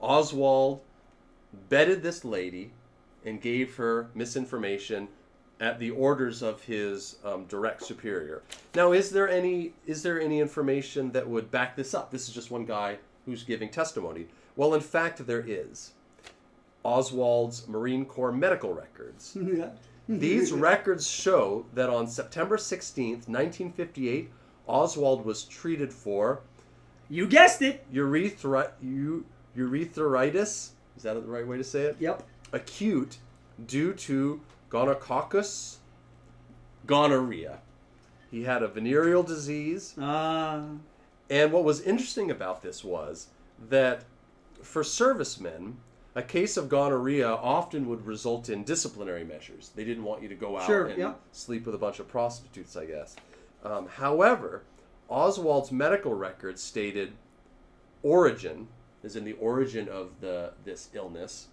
Oswald 0.00 0.80
bedded 1.68 2.02
this 2.02 2.24
lady 2.24 2.72
and 3.24 3.40
gave 3.40 3.76
her 3.76 4.08
misinformation 4.14 5.08
at 5.60 5.78
the 5.78 5.90
orders 5.90 6.42
of 6.42 6.62
his 6.62 7.16
um, 7.24 7.44
direct 7.46 7.82
superior. 7.82 8.42
Now, 8.74 8.92
is 8.92 9.10
there 9.10 9.28
any 9.28 9.72
is 9.86 10.02
there 10.02 10.20
any 10.20 10.40
information 10.40 11.12
that 11.12 11.28
would 11.28 11.50
back 11.50 11.76
this 11.76 11.94
up? 11.94 12.10
This 12.10 12.28
is 12.28 12.34
just 12.34 12.50
one 12.50 12.64
guy 12.64 12.98
who's 13.24 13.44
giving 13.44 13.70
testimony. 13.70 14.26
Well, 14.56 14.74
in 14.74 14.80
fact, 14.80 15.26
there 15.26 15.44
is. 15.46 15.92
Oswald's 16.84 17.66
Marine 17.66 18.04
Corps 18.04 18.32
medical 18.32 18.74
records. 18.74 19.36
These 20.08 20.52
records 20.52 21.08
show 21.08 21.64
that 21.72 21.88
on 21.88 22.06
September 22.06 22.58
16th, 22.58 23.26
1958, 23.26 24.30
Oswald 24.66 25.24
was 25.24 25.44
treated 25.44 25.90
for 25.92 26.42
You 27.08 27.26
guessed 27.26 27.62
it. 27.62 27.86
urethra, 27.90 28.72
u, 28.82 29.24
urethritis. 29.56 30.70
Is 30.96 31.02
that 31.04 31.14
the 31.14 31.22
right 31.22 31.46
way 31.46 31.56
to 31.56 31.64
say 31.64 31.82
it? 31.82 31.96
Yep. 32.00 32.22
Acute 32.54 33.18
due 33.66 33.92
to 33.94 34.40
gonococcus 34.70 35.76
gonorrhea. 36.86 37.58
He 38.30 38.44
had 38.44 38.62
a 38.62 38.68
venereal 38.68 39.22
disease. 39.22 39.96
Uh, 39.98 40.62
And 41.30 41.52
what 41.52 41.64
was 41.64 41.80
interesting 41.80 42.30
about 42.30 42.62
this 42.62 42.84
was 42.84 43.28
that 43.70 44.04
for 44.62 44.84
servicemen, 44.84 45.78
a 46.14 46.22
case 46.22 46.56
of 46.56 46.68
gonorrhea 46.68 47.28
often 47.28 47.88
would 47.88 48.06
result 48.06 48.48
in 48.48 48.62
disciplinary 48.62 49.24
measures. 49.24 49.70
They 49.74 49.84
didn't 49.84 50.04
want 50.04 50.22
you 50.22 50.28
to 50.28 50.34
go 50.34 50.58
out 50.58 50.66
Sure, 50.66 50.86
and 50.86 50.98
yeah. 50.98 51.14
sleep 51.32 51.66
with 51.66 51.74
a 51.74 51.78
bunch 51.78 51.98
of 51.98 52.06
prostitutes, 52.08 52.76
I 52.76 52.86
guess. 52.86 53.16
Um, 53.64 53.88
however, 53.88 54.62
Oswald's 55.08 55.72
medical 55.72 56.14
records 56.14 56.62
stated 56.62 57.12
origin, 58.02 58.68
is 59.02 59.16
in 59.16 59.24
the 59.24 59.32
origin 59.34 59.88
of 59.88 60.20
the 60.20 60.52
this 60.64 60.88
illness, 60.94 61.48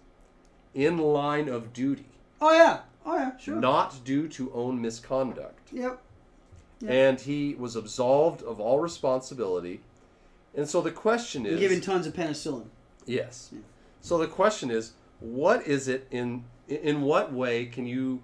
in 0.74 0.98
line 0.98 1.48
of 1.48 1.72
duty, 1.72 2.06
oh 2.40 2.52
yeah. 2.52 2.80
Oh 3.04 3.16
yeah. 3.16 3.36
Sure. 3.38 3.56
not 3.56 4.04
due 4.04 4.28
to 4.28 4.52
own 4.52 4.80
misconduct 4.80 5.72
Yep. 5.72 6.00
Yeah. 6.80 6.90
and 6.90 7.20
he 7.20 7.54
was 7.54 7.74
absolved 7.76 8.42
of 8.42 8.60
all 8.60 8.78
responsibility. 8.80 9.80
And 10.54 10.68
so 10.68 10.80
the 10.80 10.90
question 10.92 11.44
is, 11.46 11.58
Given 11.58 11.80
tons 11.80 12.06
of 12.06 12.12
penicillin. 12.14 12.66
yes. 13.06 13.52
So 14.00 14.18
the 14.18 14.26
question 14.26 14.70
is, 14.70 14.92
what 15.20 15.66
is 15.66 15.88
it 15.88 16.06
in 16.10 16.44
in 16.68 17.02
what 17.02 17.32
way 17.32 17.66
can 17.66 17.86
you 17.86 18.22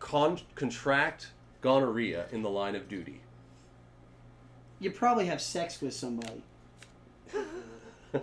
con- 0.00 0.40
contract 0.54 1.28
gonorrhea 1.60 2.26
in 2.32 2.42
the 2.42 2.50
line 2.50 2.74
of 2.76 2.88
duty? 2.88 3.20
You 4.80 4.90
probably 4.92 5.26
have 5.26 5.40
sex 5.40 5.80
with 5.80 5.94
somebody. 5.94 6.42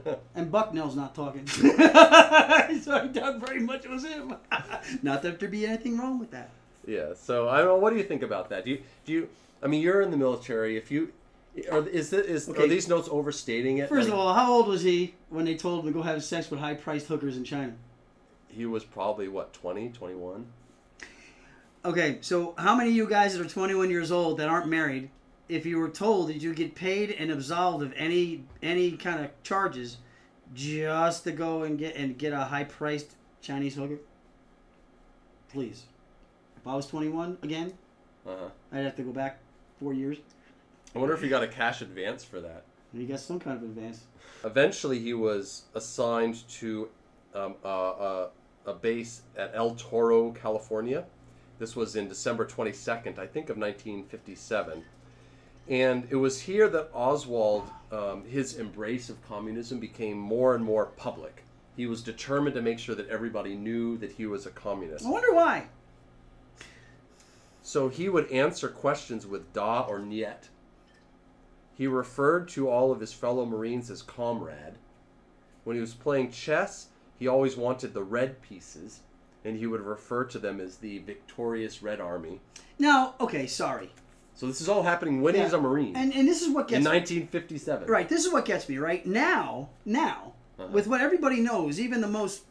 And 0.35 0.51
Bucknell's 0.51 0.95
not 0.95 1.15
talking. 1.15 1.47
so 1.47 1.65
I 1.67 3.07
doubt 3.11 3.39
very 3.39 3.59
much 3.59 3.85
it 3.85 3.91
was 3.91 4.03
him. 4.05 4.35
not 5.03 5.21
that 5.21 5.39
there 5.39 5.49
be 5.49 5.65
anything 5.65 5.97
wrong 5.97 6.19
with 6.19 6.31
that. 6.31 6.49
yeah. 6.85 7.13
So 7.15 7.47
I 7.49 7.57
don't 7.59 7.67
know. 7.67 7.75
What 7.77 7.91
do 7.91 7.97
you 7.97 8.03
think 8.03 8.21
about 8.23 8.49
that? 8.49 8.65
Do 8.65 8.71
you 8.71 8.81
do 9.05 9.13
you? 9.13 9.29
I 9.63 9.67
mean, 9.67 9.81
you're 9.81 10.01
in 10.01 10.11
the 10.11 10.17
military. 10.17 10.77
If 10.77 10.91
you 10.91 11.11
are, 11.71 11.87
is 11.87 12.09
this, 12.09 12.25
is 12.27 12.49
Okay. 12.49 12.63
are 12.63 12.67
these 12.67 12.87
notes 12.89 13.07
overstating 13.09 13.77
it? 13.77 13.87
First 13.89 14.09
Like, 14.09 14.13
of 14.13 14.19
all, 14.19 14.33
how 14.33 14.51
old 14.51 14.67
was 14.67 14.81
he 14.83 15.15
when 15.29 15.45
they 15.45 15.55
told 15.55 15.79
him 15.85 15.93
to 15.93 15.97
go 15.97 16.01
have 16.03 16.23
sex 16.23 16.51
with 16.51 16.59
high-priced 16.59 17.07
hookers 17.07 17.37
in 17.37 17.43
China? 17.43 17.73
he 18.49 18.65
was 18.65 18.85
probably 18.85 19.27
what 19.27 19.51
20, 19.53 19.89
21? 19.89 20.45
Okay, 21.83 22.17
so 22.21 22.53
how 22.57 22.73
many 22.75 22.89
of 22.89 22.95
you 22.95 23.07
guys 23.07 23.33
that 23.37 23.45
are 23.45 23.49
21 23.49 23.89
years 23.89 24.11
old 24.11 24.37
that 24.39 24.47
aren't 24.49 24.67
married, 24.67 25.09
if 25.47 25.65
you 25.65 25.77
were 25.79 25.89
told 25.89 26.29
that 26.29 26.37
you 26.37 26.53
get 26.53 26.75
paid 26.75 27.11
and 27.11 27.31
absolved 27.31 27.83
of 27.83 27.93
any 27.95 28.43
any 28.61 28.91
kind 28.93 29.23
of 29.23 29.31
charges, 29.43 29.97
just 30.53 31.23
to 31.25 31.31
go 31.31 31.63
and 31.63 31.77
get 31.77 31.95
and 31.95 32.17
get 32.17 32.33
a 32.33 32.39
high-priced 32.45 33.11
Chinese 33.41 33.75
hooker? 33.75 33.99
Please, 35.51 35.83
if 36.57 36.67
I 36.67 36.75
was 36.75 36.87
21 36.87 37.37
again, 37.43 37.73
Uh-huh. 38.25 38.49
I'd 38.71 38.83
have 38.85 38.95
to 38.97 39.03
go 39.03 39.11
back 39.11 39.39
four 39.79 39.93
years. 39.93 40.17
I 40.95 40.99
wonder 40.99 41.13
if 41.13 41.21
he 41.21 41.29
got 41.29 41.43
a 41.43 41.47
cash 41.47 41.81
advance 41.81 42.23
for 42.23 42.41
that. 42.41 42.63
He 42.91 43.01
you 43.01 43.07
got 43.07 43.19
some 43.19 43.39
kind 43.39 43.57
of 43.57 43.63
advance. 43.63 44.05
Eventually, 44.43 44.99
he 44.99 45.13
was 45.13 45.63
assigned 45.75 46.47
to 46.49 46.89
um, 47.33 47.55
a, 47.63 47.67
a, 47.67 48.29
a 48.67 48.73
base 48.73 49.21
at 49.37 49.51
El 49.53 49.75
Toro, 49.75 50.31
California. 50.31 51.05
This 51.59 51.75
was 51.75 51.95
in 51.95 52.07
December 52.07 52.45
22nd, 52.45 53.17
I 53.19 53.27
think, 53.27 53.49
of 53.49 53.57
1957. 53.57 54.83
And 55.67 56.07
it 56.09 56.15
was 56.15 56.41
here 56.41 56.69
that 56.69 56.89
Oswald, 56.93 57.69
um, 57.91 58.23
his 58.25 58.55
embrace 58.55 59.09
of 59.09 59.25
communism 59.27 59.79
became 59.79 60.17
more 60.17 60.55
and 60.55 60.63
more 60.63 60.85
public. 60.85 61.43
He 61.75 61.87
was 61.87 62.01
determined 62.01 62.55
to 62.55 62.61
make 62.61 62.79
sure 62.79 62.95
that 62.95 63.09
everybody 63.09 63.55
knew 63.55 63.97
that 63.97 64.11
he 64.13 64.25
was 64.25 64.45
a 64.45 64.51
communist. 64.51 65.05
I 65.05 65.09
wonder 65.09 65.33
why. 65.33 65.67
So 67.63 67.89
he 67.89 68.09
would 68.09 68.31
answer 68.31 68.67
questions 68.67 69.25
with 69.25 69.51
da 69.53 69.81
or 69.81 69.99
niet. 69.99 70.49
He 71.73 71.87
referred 71.87 72.47
to 72.49 72.69
all 72.69 72.91
of 72.91 73.01
his 73.01 73.11
fellow 73.11 73.45
Marines 73.45 73.89
as 73.89 74.01
comrade. 74.01 74.75
When 75.63 75.75
he 75.75 75.81
was 75.81 75.95
playing 75.95 76.31
chess, 76.31 76.87
he 77.17 77.27
always 77.27 77.57
wanted 77.57 77.93
the 77.93 78.03
red 78.03 78.41
pieces, 78.41 78.99
and 79.43 79.57
he 79.57 79.65
would 79.67 79.81
refer 79.81 80.23
to 80.25 80.39
them 80.39 80.61
as 80.61 80.77
the 80.77 80.99
victorious 80.99 81.81
Red 81.81 81.99
Army. 81.99 82.39
Now, 82.77 83.15
okay, 83.19 83.47
sorry. 83.47 83.89
So 84.35 84.47
this 84.47 84.59
is 84.61 84.67
all 84.69 84.83
happening 84.83 85.21
when 85.21 85.33
he's 85.35 85.53
a 85.53 85.59
Marine 85.61 85.95
And 85.95 86.13
and 86.13 86.27
this 86.27 86.41
is 86.41 86.49
what 86.53 86.67
gets 86.67 86.79
in 86.85 86.91
gets 86.91 87.09
1957. 87.11 87.87
right. 87.89 88.07
This 88.07 88.25
is 88.25 88.31
what 88.33 88.45
gets 88.45 88.67
me 88.69 88.77
right 88.77 89.05
now. 89.05 89.69
Now, 89.85 90.33
Uh-huh. 90.59 90.67
with 90.71 90.87
what 90.87 91.01
everybody 91.01 91.39
knows, 91.41 91.79
even 91.79 92.01
the 92.01 92.07
most 92.07 92.43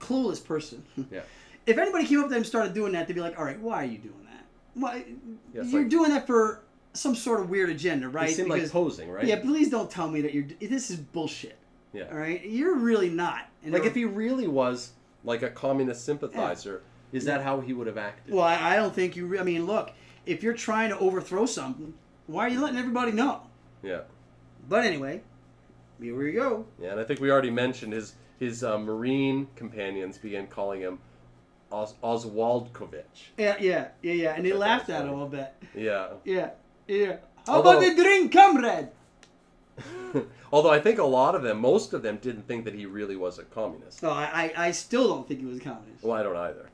clueless 0.00 0.42
person. 0.44 0.84
Yeah. 1.10 1.20
If 1.66 1.78
anybody 1.78 2.06
came 2.06 2.20
up 2.20 2.26
to 2.26 2.28
them 2.30 2.36
and 2.38 2.46
started 2.46 2.74
doing 2.74 2.92
that, 2.92 3.08
they'd 3.08 3.14
be 3.14 3.20
like, 3.20 3.36
"All 3.36 3.44
right, 3.44 3.58
why 3.60 3.82
are 3.82 3.86
you 3.86 3.98
doing 3.98 4.24
that? 4.30 4.44
Why 4.74 5.04
Yeah, 5.52 5.62
you're 5.62 5.82
like- 5.82 5.90
doing 5.90 6.10
that 6.10 6.24
for 6.28 6.60
some 6.92 7.16
sort 7.16 7.40
of 7.40 7.50
weird 7.50 7.70
agenda, 7.70 8.08
right?" 8.08 8.30
It 8.30 8.36
seemed 8.36 8.48
like 8.50 8.70
posing, 8.70 9.10
right? 9.10 9.24
Yeah, 9.24 9.40
please 9.40 9.68
don't 9.68 9.90
tell 9.90 10.08
me 10.08 10.20
that 10.20 10.32
you're. 10.32 10.44
This 10.60 10.90
is 10.92 10.96
bullshit. 10.96 11.56
Yeah. 11.92 12.04
All 12.12 12.18
right, 12.18 12.44
you're 12.44 12.76
really 12.76 13.08
not. 13.10 13.48
And 13.64 13.72
Like 13.72 13.84
if 13.84 13.96
he 13.96 14.04
really 14.04 14.46
was 14.46 14.92
like 15.24 15.42
a 15.42 15.50
communist 15.50 16.04
sympathizer, 16.04 16.82
is 17.10 17.24
that 17.24 17.42
how 17.42 17.60
he 17.60 17.72
would 17.72 17.88
have 17.88 17.98
acted? 17.98 18.32
Well, 18.32 18.44
I, 18.44 18.74
I 18.74 18.76
don't 18.76 18.94
think 18.94 19.16
you. 19.16 19.26
Re- 19.26 19.40
I 19.40 19.42
mean, 19.42 19.66
look, 19.66 19.90
if 20.26 20.42
you're 20.42 20.54
trying 20.54 20.90
to 20.90 20.98
overthrow 20.98 21.46
something, 21.46 21.94
why 22.26 22.44
are 22.46 22.48
you 22.48 22.60
letting 22.60 22.78
everybody 22.78 23.12
know? 23.12 23.42
yeah. 23.82 24.00
But 24.68 24.84
anyway, 24.84 25.22
here 26.00 26.16
we 26.16 26.32
go. 26.32 26.66
Yeah, 26.82 26.90
and 26.90 27.00
I 27.00 27.04
think 27.04 27.20
we 27.20 27.30
already 27.30 27.50
mentioned 27.50 27.92
his 27.92 28.14
his 28.40 28.64
uh, 28.64 28.76
Marine 28.78 29.46
companions 29.56 30.18
began 30.18 30.46
calling 30.48 30.80
him 30.80 30.98
Os- 31.72 31.94
Oswaldkovich. 32.02 33.30
Yeah, 33.38 33.56
yeah, 33.60 33.88
yeah, 34.02 34.12
yeah. 34.12 34.34
And 34.34 34.44
they 34.44 34.52
laughed 34.52 34.90
at 34.90 35.04
him 35.06 35.18
a 35.20 35.28
bit. 35.28 35.54
Yeah. 35.74 36.08
Yeah, 36.24 36.50
yeah. 36.88 37.16
How 37.46 37.54
Although- 37.56 37.78
about 37.78 37.80
the 37.96 38.02
drink, 38.02 38.32
comrade? 38.32 38.88
Although 40.52 40.70
I 40.70 40.80
think 40.80 40.98
a 40.98 41.04
lot 41.04 41.34
of 41.34 41.42
them, 41.42 41.60
most 41.60 41.92
of 41.92 42.02
them, 42.02 42.16
didn't 42.16 42.46
think 42.48 42.64
that 42.64 42.74
he 42.74 42.86
really 42.86 43.16
was 43.16 43.38
a 43.38 43.44
communist. 43.44 44.02
No, 44.02 44.10
I, 44.10 44.52
I, 44.56 44.66
I 44.68 44.70
still 44.72 45.06
don't 45.08 45.28
think 45.28 45.40
he 45.40 45.46
was 45.46 45.58
a 45.58 45.60
communist. 45.60 46.02
Well, 46.02 46.16
I 46.16 46.22
don't 46.22 46.36
either. 46.36 46.68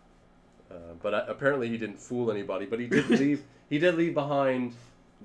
Uh, 0.72 0.94
but 1.02 1.14
I, 1.14 1.18
apparently 1.28 1.68
he 1.68 1.76
didn't 1.76 2.00
fool 2.00 2.30
anybody. 2.30 2.66
But 2.66 2.80
he 2.80 2.86
did 2.86 3.08
leave. 3.20 3.42
he 3.68 3.78
did 3.78 3.94
leave 3.96 4.14
behind 4.14 4.74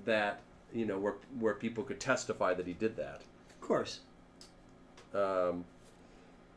that 0.05 0.41
you 0.73 0.85
know 0.85 0.99
where 0.99 1.15
where 1.39 1.53
people 1.53 1.83
could 1.83 1.99
testify 1.99 2.53
that 2.53 2.67
he 2.67 2.73
did 2.73 2.95
that. 2.97 3.21
Of 3.49 3.61
course. 3.61 3.99
Um, 5.13 5.65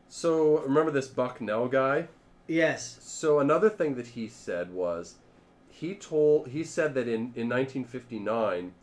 so 0.09 0.59
remember 0.59 0.91
this 0.91 1.07
Bucknell 1.07 1.67
guy? 1.67 2.07
Yes. 2.47 2.97
So 3.01 3.39
another 3.39 3.69
thing 3.69 3.95
that 3.95 4.07
he 4.07 4.27
said 4.27 4.73
was, 4.73 5.15
he 5.69 5.95
told 5.95 6.49
he 6.49 6.63
said 6.63 6.93
that 6.95 7.07
in 7.07 7.31
in 7.35 7.47
1959, 7.49 8.73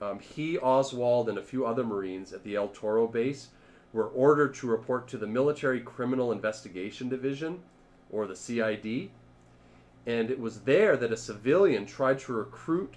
um, 0.00 0.18
he 0.18 0.58
Oswald 0.58 1.28
and 1.28 1.38
a 1.38 1.42
few 1.42 1.64
other 1.64 1.84
Marines 1.84 2.32
at 2.32 2.42
the 2.42 2.56
El 2.56 2.68
Toro 2.68 3.06
base 3.06 3.48
were 3.92 4.08
ordered 4.08 4.54
to 4.54 4.66
report 4.66 5.06
to 5.08 5.18
the 5.18 5.26
Military 5.26 5.80
Criminal 5.80 6.32
Investigation 6.32 7.08
Division, 7.08 7.60
or 8.10 8.26
the 8.26 8.34
CID, 8.34 9.10
and 10.06 10.30
it 10.30 10.40
was 10.40 10.62
there 10.62 10.96
that 10.96 11.12
a 11.12 11.16
civilian 11.16 11.86
tried 11.86 12.18
to 12.20 12.32
recruit 12.32 12.94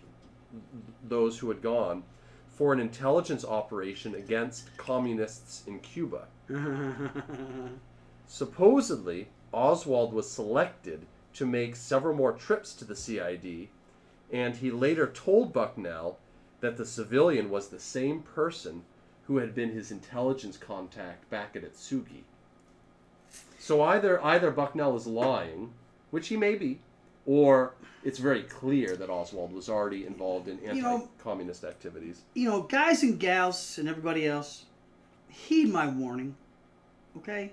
those 1.04 1.40
who 1.40 1.50
had 1.50 1.62
gone 1.62 2.04
for 2.48 2.72
an 2.74 2.80
intelligence 2.80 3.44
operation 3.44 4.16
against 4.16 4.76
communists 4.78 5.64
in 5.68 5.80
Cuba. 5.80 6.28
Supposedly, 8.28 9.28
Oswald 9.52 10.14
was 10.14 10.30
selected 10.30 11.06
to 11.34 11.46
make 11.46 11.76
several 11.76 12.16
more 12.16 12.32
trips 12.32 12.74
to 12.74 12.86
the 12.86 12.96
CID, 12.96 13.68
and 14.32 14.56
he 14.56 14.72
later 14.72 15.08
told 15.08 15.54
Bucknell 15.54 16.18
that 16.62 16.78
the 16.78 16.86
civilian 16.86 17.50
was 17.50 17.68
the 17.68 17.80
same 17.80 18.22
person 18.22 18.84
who 19.28 19.38
had 19.38 19.54
been 19.54 19.72
his 19.72 19.92
intelligence 19.92 20.58
contact 20.58 21.30
back 21.30 21.56
at 21.56 21.64
Atsugi. 21.64 22.24
So 23.60 23.82
either 23.82 24.24
either 24.24 24.52
Bucknell 24.52 24.96
is 24.96 25.08
lying, 25.08 25.74
which 26.12 26.30
he 26.30 26.38
may 26.38 26.56
be, 26.56 26.80
or 27.26 27.74
it's 28.04 28.20
very 28.20 28.44
clear 28.44 28.96
that 28.96 29.10
Oswald 29.10 29.52
was 29.52 29.68
already 29.70 30.06
involved 30.06 30.48
in 30.48 30.60
You 30.62 30.82
know- 30.82 30.94
anti-communist 30.96 31.64
activities. 31.64 32.22
you 32.34 32.48
know, 32.50 32.62
guys 32.64 33.02
and 33.04 33.20
gals 33.20 33.78
and 33.80 33.90
everybody 33.90 34.28
else, 34.28 34.66
heed 35.30 35.70
my 35.72 35.88
warning, 35.88 36.36
okay? 37.18 37.52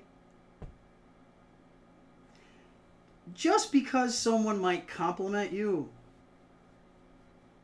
Just 3.35 3.73
because 3.73 4.17
someone 4.17 4.61
might 4.61 4.87
compliment 4.89 5.53
you 5.53 5.89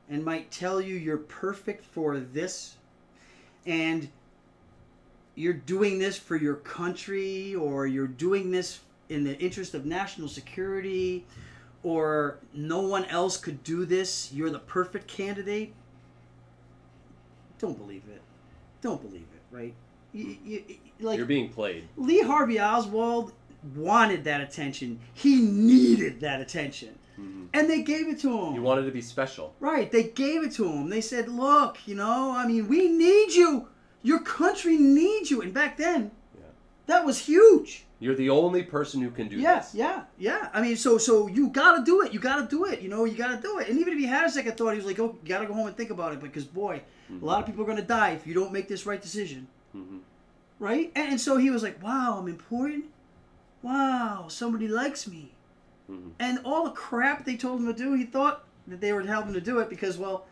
and 0.08 0.24
might 0.24 0.50
tell 0.50 0.80
you 0.80 0.94
you're 0.94 1.18
perfect 1.18 1.84
for 1.84 2.18
this 2.18 2.76
and 3.66 4.08
you're 5.34 5.52
doing 5.52 5.98
this 5.98 6.16
for 6.18 6.36
your 6.36 6.54
country 6.56 7.54
or 7.54 7.86
you're 7.86 8.06
doing 8.06 8.50
this 8.50 8.80
in 9.10 9.24
the 9.24 9.38
interest 9.38 9.74
of 9.74 9.84
national 9.84 10.28
security 10.28 11.26
or 11.88 12.38
no 12.52 12.80
one 12.80 13.04
else 13.06 13.36
could 13.38 13.64
do 13.64 13.84
this, 13.86 14.30
you're 14.32 14.50
the 14.50 14.58
perfect 14.58 15.06
candidate 15.08 15.72
don't 17.58 17.76
believe 17.76 18.02
it. 18.08 18.22
Don't 18.82 19.02
believe 19.02 19.26
it, 19.34 19.42
right? 19.56 19.74
You, 20.12 20.36
you, 20.44 20.64
like 21.00 21.16
You're 21.16 21.26
being 21.26 21.48
played. 21.48 21.88
Lee 21.96 22.22
Harvey 22.22 22.60
Oswald 22.60 23.32
wanted 23.74 24.22
that 24.24 24.40
attention. 24.40 25.00
He 25.12 25.40
needed 25.42 26.20
that 26.20 26.40
attention, 26.40 26.96
Mhm. 27.18 27.48
and 27.52 27.68
they 27.68 27.82
gave 27.82 28.06
it 28.06 28.20
to 28.20 28.30
him. 28.30 28.54
You 28.54 28.62
wanted 28.62 28.84
to 28.84 28.92
be 28.92 29.02
special. 29.02 29.54
right? 29.58 29.90
They 29.90 30.04
gave 30.04 30.44
it 30.44 30.52
to 30.52 30.68
him. 30.70 30.88
They 30.88 31.00
said, 31.00 31.28
"Look, 31.28 31.78
you 31.86 31.96
know, 31.96 32.30
I 32.30 32.46
mean, 32.46 32.68
we 32.68 32.88
need 32.88 33.32
you. 33.34 33.66
Your 34.04 34.20
country 34.20 34.76
needs 34.76 35.32
you." 35.32 35.42
And 35.42 35.52
back 35.52 35.76
then. 35.78 36.12
That 36.88 37.06
was 37.06 37.18
huge. 37.20 37.84
You're 38.00 38.14
the 38.14 38.30
only 38.30 38.62
person 38.62 39.00
who 39.02 39.10
can 39.10 39.28
do 39.28 39.36
Yeah, 39.36 39.58
this. 39.60 39.74
yeah, 39.74 40.04
yeah. 40.18 40.50
I 40.52 40.60
mean, 40.62 40.76
so 40.76 40.98
so 40.98 41.26
you 41.28 41.48
gotta 41.48 41.84
do 41.84 42.02
it. 42.02 42.12
You 42.12 42.18
gotta 42.20 42.46
do 42.48 42.64
it. 42.64 42.80
You 42.82 42.88
know, 42.88 43.04
you 43.04 43.16
gotta 43.16 43.40
do 43.40 43.58
it. 43.60 43.68
And 43.68 43.78
even 43.78 43.92
if 43.94 43.98
he 43.98 44.06
had 44.06 44.26
a 44.26 44.30
second 44.30 44.56
thought, 44.56 44.70
he 44.72 44.76
was 44.76 44.86
like, 44.86 44.98
"Oh, 45.00 45.16
you 45.22 45.28
gotta 45.28 45.46
go 45.46 45.54
home 45.54 45.66
and 45.66 45.76
think 45.76 45.90
about 45.90 46.12
it," 46.12 46.20
because 46.20 46.44
boy, 46.44 46.82
a 47.10 47.24
lot 47.24 47.40
of 47.40 47.46
people 47.46 47.62
are 47.64 47.66
gonna 47.66 47.82
die 47.82 48.10
if 48.10 48.26
you 48.26 48.34
don't 48.34 48.52
make 48.52 48.68
this 48.68 48.84
right 48.86 49.00
decision. 49.02 49.48
Mhm. 49.74 50.00
Right? 50.60 50.92
And, 50.94 51.10
and 51.12 51.20
so 51.20 51.36
he 51.38 51.50
was 51.50 51.62
like, 51.62 51.82
"Wow, 51.82 52.18
I'm 52.18 52.28
important. 52.28 52.84
Wow, 53.62 54.26
somebody 54.28 54.68
likes 54.68 55.06
me." 55.08 55.32
Mhm. 55.90 56.12
And 56.20 56.38
all 56.44 56.64
the 56.64 56.70
crap 56.70 57.24
they 57.24 57.36
told 57.36 57.60
him 57.60 57.66
to 57.66 57.72
do, 57.72 57.94
he 57.94 58.04
thought 58.04 58.44
that 58.68 58.80
they 58.80 58.92
were 58.92 59.02
helping 59.02 59.30
him 59.30 59.34
to 59.34 59.40
do 59.40 59.58
it 59.58 59.68
because, 59.68 59.98
well, 59.98 60.26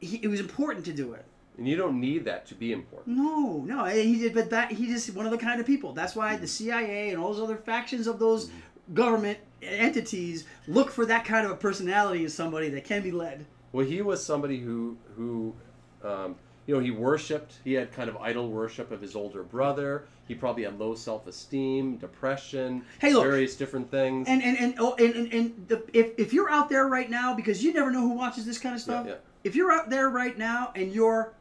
he, 0.00 0.16
it 0.22 0.28
was 0.28 0.38
important 0.40 0.84
to 0.86 0.92
do 0.92 1.12
it. 1.14 1.24
And 1.60 1.68
you 1.68 1.76
don't 1.76 2.00
need 2.00 2.24
that 2.24 2.46
to 2.46 2.54
be 2.54 2.72
important. 2.72 3.16
No, 3.18 3.62
no, 3.66 3.84
he 3.84 4.18
did, 4.18 4.32
but 4.34 4.48
that 4.48 4.72
he 4.72 4.86
just 4.86 5.14
one 5.14 5.26
of 5.26 5.30
the 5.30 5.38
kind 5.38 5.60
of 5.60 5.66
people. 5.66 5.92
That's 5.92 6.16
why 6.16 6.36
the 6.36 6.46
CIA 6.48 7.10
and 7.10 7.20
all 7.20 7.32
those 7.34 7.42
other 7.42 7.58
factions 7.58 8.06
of 8.06 8.18
those 8.18 8.50
government 8.94 9.38
entities 9.62 10.46
look 10.66 10.90
for 10.90 11.04
that 11.06 11.24
kind 11.24 11.44
of 11.44 11.52
a 11.52 11.56
personality 11.56 12.22
in 12.24 12.30
somebody 12.30 12.68
that 12.70 12.84
can 12.84 13.02
be 13.02 13.10
led. 13.10 13.44
Well, 13.72 13.84
he 13.86 14.00
was 14.02 14.24
somebody 14.24 14.58
who 14.58 14.96
who, 15.16 15.54
um, 16.02 16.34
you 16.66 16.74
know, 16.74 16.80
he 16.80 16.90
worshipped. 16.90 17.58
He 17.62 17.74
had 17.74 17.92
kind 17.92 18.08
of 18.08 18.16
idol 18.16 18.48
worship 18.48 18.90
of 18.90 19.00
his 19.00 19.14
older 19.14 19.42
brother. 19.42 20.04
He 20.26 20.34
probably 20.34 20.62
had 20.64 20.78
low 20.78 20.94
self 20.94 21.26
esteem, 21.26 21.96
depression, 21.98 22.84
Hey, 23.00 23.12
look. 23.12 23.24
various 23.24 23.54
different 23.56 23.90
things. 23.90 24.28
And 24.28 24.42
and 24.42 24.56
and 24.58 24.74
oh, 24.78 24.94
and, 24.98 25.14
and, 25.14 25.32
and 25.34 25.64
the, 25.68 25.82
if 25.92 26.18
if 26.18 26.32
you're 26.32 26.50
out 26.50 26.68
there 26.70 26.86
right 26.88 27.10
now, 27.10 27.34
because 27.34 27.62
you 27.62 27.72
never 27.74 27.90
know 27.90 28.00
who 28.00 28.14
watches 28.14 28.46
this 28.46 28.58
kind 28.58 28.74
of 28.74 28.80
stuff. 28.80 29.06
yeah. 29.06 29.16
If 29.44 29.54
you're 29.56 29.72
out 29.72 29.88
there 29.90 30.08
right 30.10 30.36
now 30.38 30.72
and 30.74 30.92
you're 30.92 31.32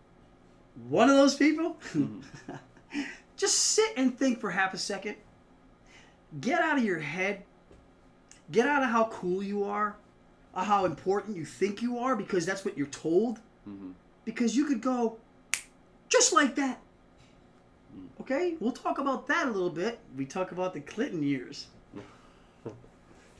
one 0.87 1.09
of 1.09 1.15
those 1.17 1.35
people, 1.35 1.77
just 3.37 3.55
sit 3.55 3.91
and 3.97 4.17
think 4.17 4.39
for 4.39 4.49
half 4.51 4.73
a 4.73 4.77
second. 4.77 5.15
Get 6.39 6.61
out 6.61 6.77
of 6.77 6.83
your 6.83 6.99
head. 6.99 7.43
Get 8.51 8.67
out 8.67 8.83
of 8.83 8.89
how 8.89 9.05
cool 9.05 9.43
you 9.43 9.63
are, 9.63 9.95
or 10.55 10.63
how 10.63 10.85
important 10.85 11.37
you 11.37 11.45
think 11.45 11.81
you 11.81 11.99
are, 11.99 12.15
because 12.15 12.45
that's 12.45 12.63
what 12.65 12.77
you're 12.77 12.87
told. 12.87 13.39
Mhm. 13.67 13.93
Because 14.25 14.55
you 14.55 14.65
could 14.65 14.81
go 14.81 15.17
just 16.07 16.33
like 16.33 16.55
that. 16.55 16.79
Okay, 18.21 18.55
we'll 18.59 18.71
talk 18.71 18.99
about 18.99 19.27
that 19.27 19.47
a 19.47 19.51
little 19.51 19.69
bit. 19.69 19.99
We 20.15 20.25
talk 20.25 20.51
about 20.51 20.73
the 20.73 20.81
Clinton 20.81 21.23
years. 21.23 21.67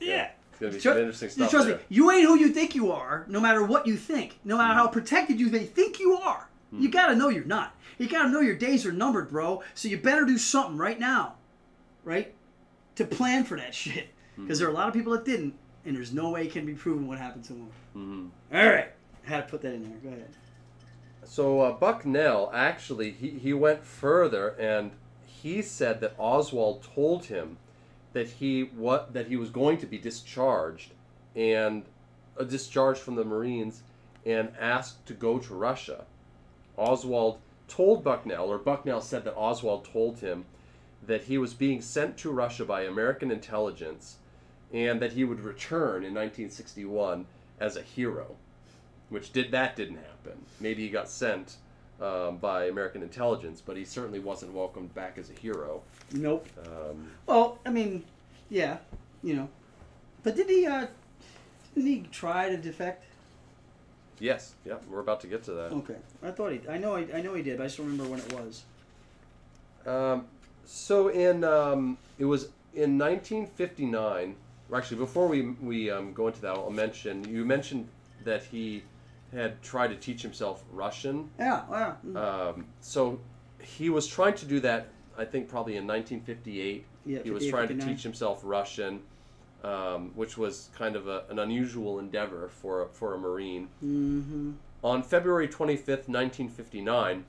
Yeah. 0.00 0.30
It's 0.60 0.82
gonna 0.84 0.96
be 0.96 1.00
interesting 1.02 1.28
stuff. 1.30 1.50
Trust 1.50 1.66
there. 1.68 1.76
me, 1.76 1.82
you 1.88 2.10
ain't 2.10 2.24
who 2.26 2.38
you 2.38 2.48
think 2.50 2.74
you 2.74 2.90
are, 2.92 3.24
no 3.28 3.40
matter 3.40 3.62
what 3.64 3.86
you 3.86 3.96
think, 3.96 4.38
no 4.44 4.56
matter 4.58 4.74
how 4.74 4.88
protected 4.88 5.38
you 5.40 5.48
may 5.48 5.64
think 5.64 5.98
you 5.98 6.16
are. 6.18 6.48
You 6.72 6.86
Hmm. 6.88 6.90
gotta 6.90 7.16
know 7.16 7.28
you're 7.28 7.44
not. 7.44 7.74
You 7.98 8.08
gotta 8.08 8.28
know 8.30 8.40
your 8.40 8.54
days 8.56 8.86
are 8.86 8.92
numbered, 8.92 9.28
bro. 9.30 9.62
So 9.74 9.88
you 9.88 9.98
better 9.98 10.24
do 10.24 10.38
something 10.38 10.76
right 10.76 10.98
now, 11.00 11.34
right, 12.04 12.32
to 12.96 13.04
plan 13.04 13.44
for 13.44 13.56
that 13.56 13.74
shit. 13.82 14.08
Hmm. 14.36 14.42
Because 14.44 14.58
there 14.58 14.68
are 14.68 14.70
a 14.70 14.74
lot 14.74 14.88
of 14.88 14.94
people 14.94 15.12
that 15.12 15.24
didn't, 15.24 15.54
and 15.84 15.96
there's 15.96 16.12
no 16.12 16.30
way 16.30 16.46
it 16.46 16.52
can 16.52 16.64
be 16.66 16.74
proven 16.74 17.06
what 17.08 17.18
happened 17.18 17.44
to 17.44 17.52
them. 17.54 17.68
Mhm. 17.96 18.30
All 18.56 18.66
right, 18.70 18.90
I 19.26 19.28
had 19.28 19.46
to 19.46 19.50
put 19.50 19.62
that 19.62 19.72
in 19.74 19.82
there. 19.82 19.98
Go 20.02 20.08
ahead. 20.16 20.28
So 21.24 21.60
uh, 21.60 21.72
Bucknell 21.72 22.50
actually 22.54 23.10
he, 23.12 23.30
he 23.30 23.52
went 23.52 23.84
further 23.84 24.48
and 24.58 24.92
he 25.26 25.62
said 25.62 26.00
that 26.00 26.14
Oswald 26.18 26.82
told 26.82 27.26
him 27.26 27.56
that 28.12 28.28
he 28.28 28.62
what 28.74 29.12
that 29.12 29.28
he 29.28 29.36
was 29.36 29.50
going 29.50 29.78
to 29.78 29.86
be 29.86 29.98
discharged 29.98 30.92
and 31.36 31.84
a 32.36 32.44
discharge 32.44 32.98
from 32.98 33.14
the 33.16 33.24
Marines 33.24 33.82
and 34.26 34.50
asked 34.58 35.04
to 35.06 35.14
go 35.14 35.38
to 35.38 35.54
Russia. 35.54 36.04
Oswald 36.80 37.38
told 37.68 38.02
Bucknell, 38.02 38.50
or 38.50 38.58
Bucknell 38.58 39.00
said 39.00 39.24
that 39.24 39.36
Oswald 39.36 39.84
told 39.84 40.18
him 40.18 40.44
that 41.06 41.22
he 41.24 41.38
was 41.38 41.54
being 41.54 41.80
sent 41.80 42.16
to 42.18 42.30
Russia 42.30 42.64
by 42.64 42.82
American 42.82 43.30
intelligence 43.30 44.16
and 44.72 45.00
that 45.00 45.12
he 45.12 45.24
would 45.24 45.40
return 45.40 46.04
in 46.04 46.14
1961 46.14 47.26
as 47.58 47.76
a 47.76 47.82
hero, 47.82 48.36
which 49.08 49.32
did 49.32 49.50
that 49.50 49.76
didn't 49.76 49.96
happen. 49.96 50.40
Maybe 50.60 50.82
he 50.82 50.88
got 50.88 51.08
sent 51.08 51.56
um, 52.00 52.38
by 52.38 52.64
American 52.66 53.02
intelligence, 53.02 53.62
but 53.64 53.76
he 53.76 53.84
certainly 53.84 54.20
wasn't 54.20 54.52
welcomed 54.52 54.94
back 54.94 55.18
as 55.18 55.30
a 55.30 55.34
hero. 55.34 55.82
Nope. 56.12 56.48
Um, 56.66 57.10
Well, 57.26 57.58
I 57.66 57.70
mean, 57.70 58.04
yeah, 58.48 58.78
you 59.22 59.34
know, 59.34 59.48
but 60.22 60.36
did 60.36 60.48
he? 60.48 60.66
uh 60.66 60.86
Didn't 61.74 61.88
he 61.90 62.06
try 62.10 62.48
to 62.48 62.56
defect? 62.56 63.04
Yes, 64.20 64.54
yep, 64.64 64.84
we're 64.88 65.00
about 65.00 65.20
to 65.22 65.26
get 65.26 65.42
to 65.44 65.52
that. 65.52 65.72
Okay, 65.72 65.96
I 66.22 66.30
thought 66.30 66.52
he. 66.52 66.60
I 66.68 66.78
know. 66.78 66.94
I, 66.94 67.06
I 67.14 67.20
know 67.20 67.34
he 67.34 67.42
did, 67.42 67.56
but 67.58 67.64
I 67.64 67.66
just 67.66 67.78
don't 67.78 67.86
remember 67.86 68.10
when 68.10 68.20
it 68.20 68.32
was. 68.32 68.62
Um, 69.86 70.26
so 70.64 71.08
in 71.08 71.42
um, 71.42 71.98
it 72.18 72.24
was 72.24 72.44
in 72.74 72.98
1959. 72.98 74.36
Or 74.70 74.78
actually, 74.78 74.98
before 74.98 75.26
we 75.26 75.42
we 75.60 75.90
um, 75.90 76.12
go 76.12 76.28
into 76.28 76.40
that, 76.42 76.54
I'll 76.54 76.70
mention 76.70 77.24
you 77.24 77.44
mentioned 77.44 77.88
that 78.24 78.44
he 78.44 78.84
had 79.32 79.60
tried 79.62 79.88
to 79.88 79.96
teach 79.96 80.22
himself 80.22 80.62
Russian. 80.72 81.28
Yeah. 81.38 81.62
Wow. 81.68 81.96
Um, 82.14 82.66
so 82.80 83.20
he 83.60 83.90
was 83.90 84.06
trying 84.06 84.34
to 84.34 84.46
do 84.46 84.60
that. 84.60 84.88
I 85.18 85.24
think 85.24 85.48
probably 85.48 85.76
in 85.76 85.86
1958. 85.86 86.84
yeah. 87.04 87.18
He 87.22 87.30
was 87.30 87.42
58, 87.42 87.50
trying 87.50 87.68
to 87.68 87.74
59. 87.74 87.94
teach 87.94 88.02
himself 88.02 88.40
Russian, 88.44 89.02
um, 89.64 90.12
which 90.14 90.38
was 90.38 90.70
kind 90.76 90.96
of 90.96 91.08
a, 91.08 91.24
an 91.28 91.38
unusual 91.38 91.98
endeavor 91.98 92.48
for 92.48 92.82
a, 92.82 92.88
for 92.88 93.14
a 93.14 93.18
Marine. 93.18 93.68
Mm-hmm. 93.84 94.52
On 94.82 95.02
February 95.02 95.48
25th, 95.48 96.08
1959, 96.08 97.24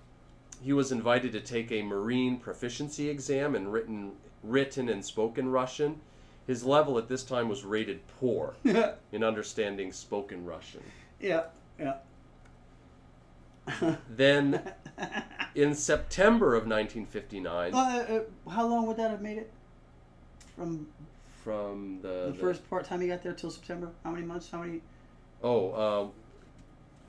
he 0.62 0.74
was 0.74 0.92
invited 0.92 1.32
to 1.34 1.42
take 1.42 1.72
a 1.72 1.82
Marine 1.82 2.38
proficiency 2.38 3.10
exam 3.10 3.56
in 3.56 3.68
written, 3.70 4.14
written 4.44 4.88
and 4.90 5.04
spoken 5.04 5.50
Russian. 5.50 6.00
His 6.48 6.64
level 6.64 6.98
at 6.98 7.08
this 7.08 7.24
time 7.24 7.50
was 7.50 7.64
rated 7.64 8.00
poor 8.20 8.56
in 9.12 9.24
understanding 9.24 9.92
spoken 9.92 10.46
Russian. 10.46 10.84
Yeah. 11.20 11.44
Yeah. 11.80 11.96
Then, 14.10 14.74
in 15.56 15.76
September 15.76 16.56
of 16.56 16.64
1959, 16.68 17.74
Uh, 17.74 17.78
uh, 17.78 18.50
how 18.50 18.68
long 18.68 18.88
would 18.88 18.98
that 18.98 19.12
have 19.12 19.22
made 19.22 19.38
it? 19.38 19.52
From 20.56 20.88
from 21.44 22.00
the, 22.02 22.28
the 22.28 22.34
first 22.40 22.68
part 22.70 22.86
time 22.86 23.02
he 23.02 23.08
got 23.08 23.24
there 23.24 23.34
till 23.34 23.52
September? 23.52 23.92
How 24.04 24.12
many 24.12 24.26
months? 24.26 24.50
How 24.52 24.60
many? 24.62 24.82
oh, 25.44 25.74
um, 26.04 26.12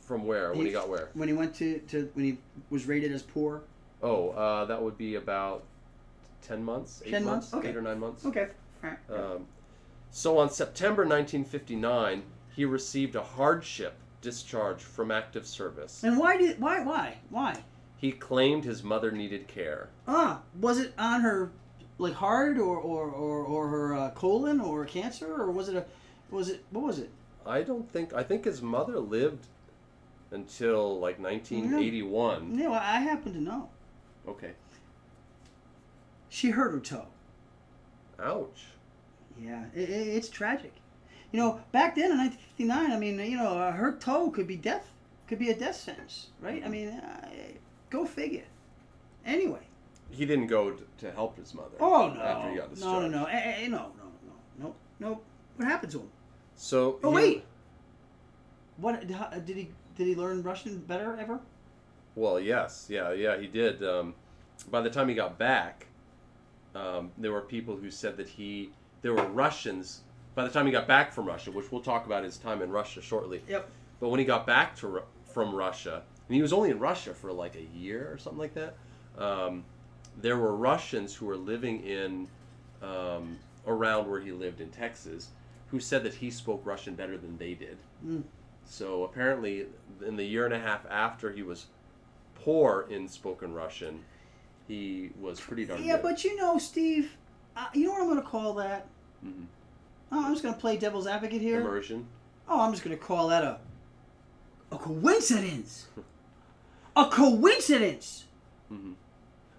from 0.03 0.27
where? 0.27 0.51
When 0.51 0.61
he 0.61 0.66
He- 0.66 0.73
got 0.73 0.88
where? 0.88 1.09
When 1.14 1.29
he 1.29 1.35
went 1.35 1.55
to, 1.57 1.79
to 1.88 2.11
when 2.14 2.25
he 2.25 2.38
was 2.71 2.87
rated 2.87 3.12
as 3.12 3.23
poor. 3.23 3.62
Oh, 4.03 4.31
uh, 4.31 4.64
that 4.64 4.83
would 4.83 4.99
be 4.99 5.14
about 5.14 5.62
ten 6.42 6.64
months, 6.64 7.03
eight 7.05 7.11
10 7.12 7.25
months? 7.25 7.55
Okay. 7.55 7.68
eight 7.68 7.77
or 7.77 7.83
nine 7.83 8.01
months. 8.01 8.25
Okay. 8.27 8.49
All 8.83 8.90
right. 8.90 8.99
Um, 9.11 9.47
so 10.11 10.38
on 10.38 10.51
September 10.51 11.03
1959, 11.05 12.23
he 12.55 12.64
received 12.64 13.14
a 13.14 13.23
hardship 13.23 13.95
discharge 14.21 14.83
from 14.83 15.11
active 15.11 15.47
service. 15.47 16.03
and 16.05 16.18
why 16.18 16.37
did 16.37 16.61
why 16.61 16.81
why 16.83 17.18
why? 17.31 17.62
He 17.97 18.11
claimed 18.11 18.64
his 18.64 18.83
mother 18.83 19.12
needed 19.12 19.47
care. 19.47 19.88
Ah, 20.09 20.40
was 20.61 20.79
it 20.81 20.92
on 20.99 21.21
her 21.21 21.51
like 21.98 22.14
heart 22.14 22.59
or 22.59 22.76
or, 22.76 23.11
or, 23.11 23.44
or 23.44 23.68
her 23.68 23.94
uh, 23.94 24.11
colon 24.11 24.61
or 24.61 24.85
cancer 24.85 25.35
or 25.35 25.50
was 25.50 25.68
it 25.68 25.76
a 25.76 25.85
was 26.31 26.48
it 26.48 26.64
what 26.70 26.85
was 26.85 26.98
it? 26.98 27.11
I 27.46 27.62
don't 27.62 27.90
think 27.92 28.12
I 28.14 28.22
think 28.22 28.44
his 28.44 28.62
mother 28.62 28.98
lived 28.98 29.46
until 30.31 30.98
like 30.98 31.20
1981. 31.20 32.57
No, 32.57 32.72
I 32.72 33.00
happen 33.00 33.33
to 33.35 33.40
know. 33.40 33.68
Okay. 34.26 34.52
She 36.28 36.50
hurt 36.50 36.72
her 36.72 36.81
toe. 36.81 37.07
Ouch. 38.18 38.64
Yeah, 39.40 39.64
it, 39.74 39.90
it, 39.90 40.09
it's 40.09 40.28
tragic. 40.28 40.72
You 41.31 41.40
know, 41.40 41.61
back 41.72 41.94
then 41.94 42.11
in 42.12 42.18
1959, 42.18 42.92
I 42.92 42.98
mean, 42.98 43.31
you 43.31 43.37
know, 43.37 43.59
uh, 43.59 43.72
her 43.72 43.92
toe 43.92 44.31
could 44.31 44.46
be 44.46 44.57
death, 44.57 44.90
could 45.28 45.38
be 45.38 45.50
a 45.50 45.55
death 45.55 45.76
sentence, 45.76 46.28
right? 46.40 46.62
I 46.64 46.68
mean, 46.68 46.88
uh, 46.88 47.28
go 47.90 48.05
figure. 48.05 48.44
Anyway. 49.24 49.66
He 50.12 50.27
didn't 50.27 50.46
go 50.46 50.77
to, 50.98 51.11
help 51.12 51.37
his 51.37 51.55
mother. 51.55 51.77
Oh 51.81 52.12
no. 52.14 52.20
After 52.20 52.51
he 52.51 52.57
got 52.57 52.79
no, 52.79 53.01
no, 53.01 53.09
no, 53.09 53.25
eh, 53.25 53.64
eh, 53.64 53.68
no, 53.68 53.92
no, 53.96 54.05
no, 54.27 54.35
no, 54.59 54.75
no. 55.01 55.20
What 55.57 55.68
happened 55.68 55.92
to 55.92 56.01
him? 56.01 56.09
So. 56.55 56.98
Oh 57.03 57.11
he- 57.11 57.16
wait. 57.16 57.44
What 58.77 59.11
how, 59.11 59.29
did 59.29 59.57
he 59.57 59.70
did 59.96 60.07
he 60.07 60.14
learn 60.14 60.42
Russian 60.42 60.79
better 60.79 61.16
ever? 61.18 61.40
Well, 62.14 62.38
yes, 62.38 62.87
yeah, 62.88 63.12
yeah, 63.12 63.38
he 63.38 63.46
did. 63.46 63.83
Um, 63.83 64.14
by 64.70 64.81
the 64.81 64.90
time 64.90 65.09
he 65.09 65.14
got 65.14 65.38
back, 65.38 65.87
um, 66.75 67.11
there 67.18 67.33
were 67.33 67.40
people 67.40 67.77
who 67.77 67.90
said 67.90 68.16
that 68.18 68.29
he, 68.29 68.70
there 69.03 69.14
were 69.14 69.27
Russians. 69.29 70.03
By 70.35 70.44
the 70.44 70.51
time 70.51 70.66
he 70.66 70.72
got 70.72 70.87
back 70.87 71.12
from 71.12 71.27
Russia, 71.27 71.51
which 71.51 71.70
we'll 71.70 71.83
talk 71.83 72.07
about 72.07 72.25
his 72.25 72.37
time 72.37 72.62
in 72.62 72.70
Russia 72.70 73.03
shortly. 73.03 73.42
Yep. 73.48 73.68
But 74.01 74.09
when 74.09 74.18
he 74.18 74.27
got 74.27 74.46
back 74.46 74.77
to 74.77 75.03
from 75.25 75.55
Russia, 75.55 76.03
and 76.29 76.35
he 76.35 76.42
was 76.42 76.53
only 76.53 76.70
in 76.70 76.79
Russia 76.79 77.14
for 77.14 77.33
like 77.33 77.57
a 77.57 77.62
year 77.77 78.11
or 78.12 78.18
something 78.18 78.40
like 78.40 78.55
that, 78.55 78.75
um, 79.18 79.64
there 80.20 80.37
were 80.37 80.55
Russians 80.55 81.14
who 81.14 81.27
were 81.27 81.37
living 81.37 81.85
in 81.85 82.29
um, 82.83 83.38
around 83.66 84.11
where 84.11 84.20
he 84.20 84.33
lived 84.33 84.61
in 84.61 84.68
Texas, 84.70 85.29
who 85.70 85.81
said 85.81 86.03
that 86.05 86.14
he 86.14 86.31
spoke 86.31 86.62
Russian 86.64 86.94
better 86.94 87.16
than 87.16 87.38
they 87.38 87.55
did. 87.55 87.79
Mm. 88.07 88.22
So 88.64 89.05
apparently, 89.05 89.66
in 90.07 90.16
the 90.16 90.25
year 90.25 90.44
and 90.44 90.55
a 90.55 90.59
half 90.59 90.85
after 90.90 91.33
he 91.33 91.42
was 91.42 91.66
poor 92.35 92.87
in 92.90 93.09
spoken 93.09 93.53
Russian, 93.55 94.01
he 94.68 95.11
was 95.20 95.40
pretty 95.40 95.64
darn 95.64 95.81
good. 95.81 95.87
Yeah, 95.87 95.96
good. 95.96 96.03
but 96.03 96.25
you 96.25 96.37
know, 96.37 96.59
Steve, 96.59 97.16
uh, 97.57 97.66
you 97.75 97.87
know 97.87 97.92
what 97.92 98.03
I'm 98.03 98.09
going 98.09 98.22
to 98.22 98.27
call 98.29 98.55
that? 98.55 98.87
Mhm. 99.25 99.46
Oh, 100.11 100.25
I'm 100.27 100.33
just 100.33 100.42
going 100.42 100.55
to 100.55 100.61
play 100.61 100.77
devil's 100.77 101.07
advocate 101.07 101.40
here. 101.40 101.61
immersion. 101.61 102.07
Oh, 102.48 102.61
I'm 102.61 102.72
just 102.72 102.85
going 102.85 102.96
to 102.96 103.03
call 103.03 103.29
that 103.29 103.42
a 103.44 103.59
a 104.70 104.79
coincidence. 104.79 105.87
a 106.96 107.07
coincidence. 107.07 108.25
hmm 108.68 108.92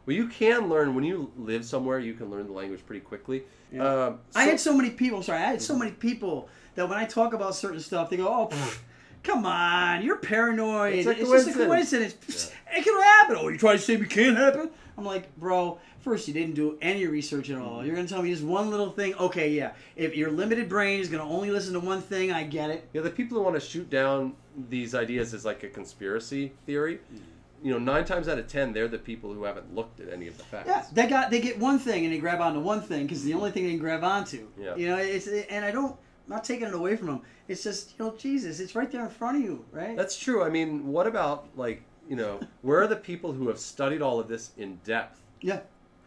Well, 0.06 0.16
you 0.16 0.28
can 0.28 0.70
learn 0.70 0.96
when 0.96 1.04
you 1.04 1.32
live 1.38 1.64
somewhere. 1.66 2.00
You 2.00 2.14
can 2.14 2.30
learn 2.30 2.48
the 2.48 2.54
language 2.54 2.86
pretty 2.86 3.02
quickly. 3.02 3.44
Yeah. 3.72 3.88
Um, 3.88 4.20
I 4.36 4.44
had 4.44 4.60
so 4.60 4.76
many 4.76 4.90
people. 4.90 5.24
Sorry, 5.24 5.40
I 5.40 5.52
had 5.52 5.62
so 5.62 5.74
mm-hmm. 5.74 5.84
many 5.84 5.92
people 5.94 6.50
that 6.76 6.88
when 6.90 6.98
I 6.98 7.06
talk 7.06 7.34
about 7.34 7.56
certain 7.56 7.80
stuff, 7.80 8.10
they 8.10 8.18
go, 8.18 8.28
"Oh, 8.28 8.48
pff, 8.48 8.80
come 9.24 9.46
on, 9.46 10.04
you're 10.04 10.18
paranoid. 10.18 10.94
It's 10.94 11.08
It's, 11.08 11.20
just 11.20 11.50
a 11.50 11.54
coincidence." 11.54 11.68
coincidence. 11.68 12.14
Pfft, 12.14 12.52
It 12.78 12.84
can 12.84 13.02
happen. 13.02 13.38
Oh, 13.40 13.48
you 13.48 13.58
trying 13.58 13.78
to 13.78 13.84
say 13.84 13.96
it 13.96 14.10
can't 14.10 14.38
happen? 14.38 14.70
I'm 14.98 15.06
like, 15.06 15.36
bro. 15.38 15.80
First, 16.00 16.28
you 16.28 16.34
didn't 16.34 16.56
do 16.56 16.78
any 16.82 17.08
research 17.08 17.50
at 17.50 17.58
all. 17.58 17.78
Mm-hmm. 17.78 17.86
You're 17.86 17.96
gonna 17.96 18.10
tell 18.10 18.22
me 18.22 18.30
just 18.30 18.44
one 18.44 18.70
little 18.70 18.92
thing. 18.92 19.16
Okay, 19.16 19.52
yeah. 19.52 19.72
If 19.96 20.18
your 20.18 20.32
limited 20.32 20.68
brain 20.68 21.00
is 21.00 21.08
gonna 21.08 21.28
only 21.28 21.50
listen 21.50 21.74
to 21.74 21.80
one 21.80 22.02
thing, 22.02 22.32
I 22.32 22.44
get 22.44 22.70
it. 22.70 22.90
Yeah, 22.92 23.02
the 23.02 23.10
people 23.10 23.38
who 23.38 23.44
want 23.44 23.56
to 23.56 23.62
shoot 23.62 23.90
down 23.90 24.34
these 24.70 24.94
ideas 24.94 25.34
as 25.34 25.46
like 25.46 25.64
a 25.64 25.70
conspiracy 25.70 26.52
theory, 26.66 26.96
mm-hmm. 26.96 27.24
You 27.64 27.72
know, 27.72 27.80
nine 27.80 28.04
times 28.06 28.28
out 28.28 28.38
of 28.38 28.48
ten, 28.48 28.74
they're 28.74 28.88
the 28.88 28.98
people 29.00 29.34
who 29.34 29.44
haven't 29.46 29.74
looked 29.74 30.00
at 30.02 30.12
any 30.12 30.28
of 30.28 30.38
the 30.38 30.44
facts. 30.44 30.68
Yeah, 30.68 30.86
they 30.92 31.08
got 31.08 31.32
they 31.32 31.40
get 31.40 31.58
one 31.58 31.80
thing 31.80 32.04
and 32.06 32.14
they 32.14 32.20
grab 32.20 32.42
onto 32.42 32.60
one 32.60 32.82
thing 32.82 33.04
because 33.08 33.24
the 33.24 33.34
only 33.34 33.52
thing 33.52 33.64
they 33.64 33.72
can 33.72 33.80
grab 33.80 34.04
onto. 34.04 34.48
Yeah. 34.60 34.76
You 34.76 34.88
know, 34.90 34.98
it's 34.98 35.28
and 35.28 35.64
I 35.64 35.72
don't 35.72 35.92
I'm 36.26 36.36
not 36.36 36.44
taking 36.44 36.68
it 36.68 36.74
away 36.74 36.96
from 36.96 37.08
them. 37.08 37.22
It's 37.48 37.64
just 37.64 37.96
you 37.98 38.06
know 38.06 38.14
Jesus, 38.18 38.60
it's 38.60 38.76
right 38.76 38.92
there 38.92 39.04
in 39.04 39.10
front 39.10 39.38
of 39.38 39.44
you, 39.44 39.66
right? 39.72 39.96
That's 39.96 40.18
true. 40.18 40.44
I 40.44 40.50
mean, 40.50 40.88
what 40.88 41.08
about 41.08 41.48
like 41.56 41.82
you 42.10 42.18
know, 42.18 42.42
where 42.64 42.82
are 42.82 42.88
the 42.88 42.98
people 42.98 43.32
who 43.32 43.48
have 43.48 43.58
studied 43.60 44.02
all 44.02 44.20
of 44.20 44.28
this 44.28 44.52
in 44.58 44.76
depth? 44.84 45.22
Yeah. 45.42 45.62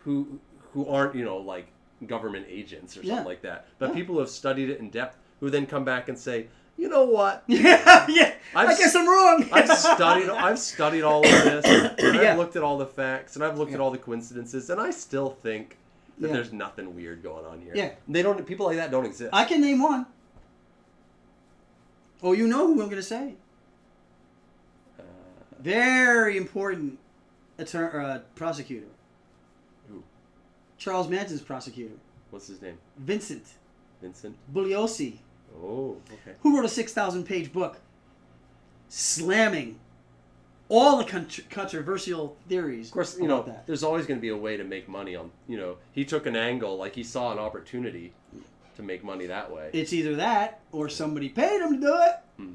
Who 0.05 0.39
who 0.73 0.87
aren't 0.87 1.15
you 1.15 1.25
know 1.25 1.39
like 1.39 1.69
government 2.07 2.45
agents 2.51 2.95
or 2.97 3.01
something 3.01 3.17
Yeah. 3.17 3.25
like 3.25 3.41
that, 3.43 3.67
but 3.79 3.89
Yeah. 3.89 3.95
people 3.95 4.15
who 4.17 4.21
have 4.21 4.29
studied 4.29 4.69
it 4.69 4.79
in 4.79 4.91
depth 4.91 5.17
who 5.41 5.49
then 5.49 5.65
come 5.67 5.85
back 5.85 6.09
and 6.11 6.19
say, 6.19 6.49
you 6.77 6.89
know 6.89 7.05
what? 7.05 7.45
Yeah, 7.49 8.07
yeah. 8.09 8.35
I've 8.55 8.69
I 8.71 8.77
guess 8.77 8.95
I'm 8.95 9.09
wrong. 9.09 9.49
I've 9.53 9.71
studied 9.71 10.29
I've 10.31 10.59
studied 10.59 11.03
all 11.03 11.25
of 11.25 11.31
this. 11.31 11.65
And 11.67 12.15
Yeah. 12.23 12.33
I've 12.33 12.39
looked 12.39 12.57
at 12.57 12.63
all 12.63 12.79
the 12.79 12.87
facts 12.87 13.35
and 13.37 13.45
I've 13.45 13.59
looked 13.59 13.73
at 13.73 13.81
all 13.81 13.91
the 13.91 13.99
coincidences 13.99 14.71
and 14.71 14.81
I 14.81 14.91
still 14.91 15.31
think 15.31 15.77
that 16.19 16.29
Yeah. 16.29 16.33
there's 16.35 16.53
nothing 16.53 16.95
weird 16.95 17.23
going 17.23 17.45
on 17.45 17.61
here. 17.61 17.73
Yeah. 17.75 17.91
They 18.09 18.23
don't 18.23 18.45
people 18.47 18.67
like 18.67 18.77
that 18.77 18.91
don't 18.91 19.05
exist. 19.07 19.31
I 19.33 19.45
can 19.45 19.61
name 19.61 19.83
one. 19.83 20.07
Oh, 22.23 22.33
you 22.33 22.47
know 22.47 22.67
who 22.67 22.73
I'm 22.81 22.89
going 22.89 22.97
to 22.97 23.03
say. 23.03 23.35
Uh, 24.99 25.03
Very 25.61 26.37
important 26.39 26.99
attorney, 27.59 28.05
uh, 28.05 28.19
prosecutor. 28.35 28.87
Who? 29.91 30.03
Charles 30.79 31.09
Manson's 31.09 31.43
prosecutor, 31.43 31.95
what's 32.31 32.47
his 32.49 32.63
name? 32.63 32.79
Vincent 32.99 33.45
Vincent? 34.01 34.37
Bugliosi, 34.53 35.19
Oh, 35.63 35.97
okay. 36.13 36.37
who 36.43 36.57
wrote 36.57 36.65
a 36.65 36.69
6,000 36.69 37.25
page 37.25 37.53
book 37.53 37.81
slamming 38.89 39.79
all 40.69 40.97
the 40.99 41.05
contr 41.05 41.49
controversial 41.49 42.37
theories. 42.49 42.89
Of 42.89 42.93
course, 42.93 43.19
you 43.19 43.29
know, 43.29 43.43
that. 43.43 43.67
there's 43.67 43.83
always 43.83 44.07
going 44.07 44.19
to 44.19 44.23
be 44.23 44.29
a 44.31 44.37
way 44.37 44.57
to 44.57 44.65
make 44.65 44.89
money 44.89 45.15
on, 45.17 45.31
you 45.49 45.57
know, 45.57 45.77
he 45.93 46.05
took 46.05 46.27
an 46.27 46.35
angle, 46.37 46.77
like 46.77 46.95
he 46.95 47.03
saw 47.05 47.33
an 47.33 47.39
opportunity 47.39 48.13
to 48.77 48.83
make 48.83 49.03
money 49.05 49.27
that 49.27 49.51
way. 49.53 49.71
It's 49.73 49.93
either 49.93 50.17
that 50.17 50.61
or 50.73 50.89
somebody 50.89 51.29
paid 51.29 51.61
him 51.61 51.75
to 51.75 51.81
do 51.81 51.95
it. 51.97 52.47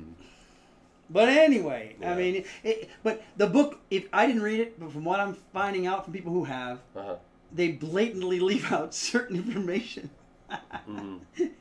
But 1.10 1.28
anyway, 1.30 1.96
Yeah. 2.00 2.14
I 2.14 2.16
mean, 2.16 2.46
it, 2.64 2.90
but 3.04 3.22
the 3.36 3.48
book. 3.48 3.80
If 3.90 4.08
I 4.14 4.28
didn't 4.28 4.44
read 4.44 4.62
it, 4.62 4.80
but 4.80 4.92
from 4.94 5.04
what 5.04 5.20
I'm 5.20 5.34
finding 5.52 5.86
out 5.86 6.06
from 6.06 6.14
people 6.14 6.32
who 6.32 6.46
have, 6.46 6.80
Uh-huh. 6.96 7.16
they 7.54 7.72
blatantly 7.74 8.40
leave 8.50 8.72
out 8.72 8.94
certain 8.94 9.36
information. 9.36 10.10
Mhm. 10.88 11.20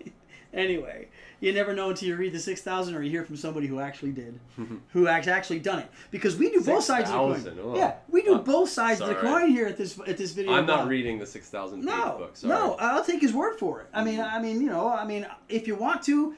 anyway, 0.55 1.09
you 1.40 1.53
never 1.53 1.74
know 1.74 1.90
until 1.90 2.09
you 2.09 2.16
read 2.16 2.33
the 2.33 2.38
six 2.38 2.61
thousand 2.62 2.94
or 2.94 3.03
you 3.03 3.11
hear 3.11 3.24
from 3.24 3.37
somebody 3.37 3.66
who 3.66 3.81
actually 3.81 4.12
did, 4.12 4.38
who 4.92 5.07
has 5.07 5.26
actually 5.29 5.59
done 5.61 5.79
it. 5.81 5.90
Because 6.11 6.37
we 6.37 6.50
do 6.50 6.61
both 6.62 6.85
sides 6.85 7.11
of 7.11 7.42
the 7.42 7.50
coin. 7.50 7.59
oh. 7.62 7.76
Yeah, 7.76 7.94
we 8.09 8.22
do 8.22 8.35
Uh, 8.35 8.38
both 8.38 8.68
sides 8.68 9.00
of 9.00 9.09
the 9.09 9.14
coin 9.14 9.48
here 9.50 9.66
at 9.66 9.76
this 9.76 9.98
at 10.07 10.16
this 10.16 10.33
video. 10.33 10.53
I'm 10.53 10.66
not 10.66 10.81
blog. 10.81 10.88
reading 10.90 11.18
the 11.18 11.26
6,000 11.26 11.81
page 11.81 11.87
No, 11.87 12.16
book. 12.18 12.37
Sorry. 12.37 12.53
no, 12.55 12.76
I'll 12.79 13.05
take 13.05 13.20
his 13.20 13.33
word 13.33 13.59
for 13.59 13.81
it. 13.81 13.87
I 13.92 14.05
mean, 14.05 14.18
Mhm. 14.18 14.33
I 14.33 14.38
mean, 14.40 14.61
you 14.61 14.68
know, 14.68 14.88
I 14.88 15.05
mean, 15.05 15.26
if 15.48 15.66
you 15.66 15.74
want 15.76 16.03
to, 16.05 16.35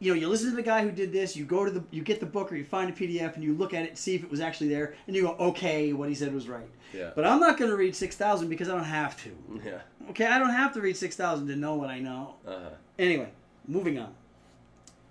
you 0.00 0.12
know, 0.12 0.20
you 0.20 0.28
listen 0.28 0.50
to 0.50 0.56
the 0.56 0.62
guy 0.62 0.82
who 0.82 0.90
did 0.90 1.12
this. 1.12 1.34
You 1.36 1.44
go 1.46 1.64
to 1.64 1.70
the, 1.70 1.82
you 1.90 2.02
get 2.02 2.20
the 2.20 2.26
book 2.26 2.52
or 2.52 2.56
you 2.56 2.64
find 2.64 2.90
a 2.90 2.92
PDF 2.92 3.34
and 3.36 3.44
you 3.44 3.54
look 3.54 3.72
at 3.72 3.84
it, 3.84 3.94
to 3.96 4.02
see 4.02 4.14
if 4.14 4.22
it 4.24 4.30
was 4.30 4.40
actually 4.40 4.68
there, 4.68 4.94
and 5.06 5.16
you 5.16 5.22
go, 5.22 5.32
okay, 5.50 5.92
what 5.92 6.08
he 6.08 6.14
said 6.14 6.34
was 6.34 6.48
right. 6.48 6.68
Yeah. 6.92 7.10
But 7.14 7.24
I'm 7.26 7.40
not 7.40 7.58
going 7.58 7.70
to 7.70 7.76
read 7.76 7.94
six 7.96 8.14
thousand 8.16 8.48
because 8.48 8.68
I 8.68 8.72
don't 8.72 8.84
have 8.84 9.16
to. 9.24 9.30
yeah. 9.64 9.78
Okay, 10.10 10.26
I 10.26 10.38
don't 10.38 10.50
have 10.50 10.72
to 10.74 10.80
read 10.80 10.96
six 10.96 11.16
thousand 11.16 11.46
to 11.48 11.56
know 11.56 11.74
what 11.76 11.90
I 11.90 11.98
know. 12.00 12.34
Uh-huh. 12.46 12.70
Anyway, 12.98 13.30
moving 13.66 13.98
on. 13.98 14.12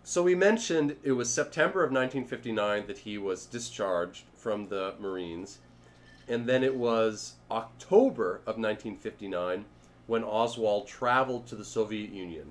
So 0.04 0.22
we 0.22 0.36
mentioned 0.36 0.98
it 1.02 1.14
was 1.14 1.30
September 1.30 1.84
of 1.84 1.92
1959 1.92 2.88
that 2.88 3.00
he 3.00 3.18
was 3.18 3.46
discharged 3.46 4.26
from 4.36 4.68
the 4.68 4.96
Marines, 5.00 5.60
and 6.28 6.46
then 6.46 6.62
it 6.62 6.76
was 6.76 7.36
October 7.50 8.36
of 8.46 8.58
1959 8.58 9.64
when 10.08 10.24
Oswald 10.24 10.88
traveled 10.88 11.48
to 11.48 11.56
the 11.56 11.64
Soviet 11.64 12.12
Union. 12.12 12.50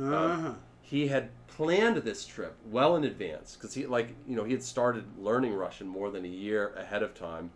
Uh-huh. 0.00 0.52
He 0.80 1.08
had 1.08 1.30
planned 1.48 1.96
this 1.96 2.24
trip 2.24 2.54
well 2.70 2.94
in 2.94 3.02
advance 3.02 3.56
because 3.56 3.74
he, 3.74 3.86
like, 3.86 4.14
you 4.28 4.36
know, 4.36 4.44
he 4.44 4.52
had 4.52 4.62
started 4.62 5.04
learning 5.18 5.54
Russian 5.54 5.88
more 5.88 6.12
than 6.12 6.24
a 6.24 6.28
year 6.28 6.72
ahead 6.76 7.02
of 7.02 7.14
time, 7.14 7.50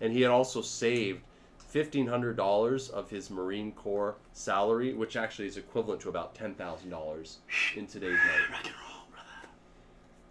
and 0.00 0.14
he 0.14 0.22
had 0.22 0.30
also 0.30 0.62
saved 0.62 1.20
fifteen 1.70 2.06
hundred 2.08 2.36
dollars 2.36 2.88
of 2.88 3.08
his 3.10 3.30
Marine 3.30 3.72
Corps 3.72 4.16
salary, 4.32 4.92
which 4.92 5.16
actually 5.16 5.48
is 5.48 5.56
equivalent 5.56 6.00
to 6.02 6.08
about 6.08 6.34
ten 6.34 6.54
thousand 6.54 6.90
dollars 6.90 7.38
in 7.76 7.86
today's 7.86 8.10
money. 8.18 8.44
Rock 8.52 8.64
and 8.66 8.74
roll, 8.74 9.04
brother. 9.10 9.48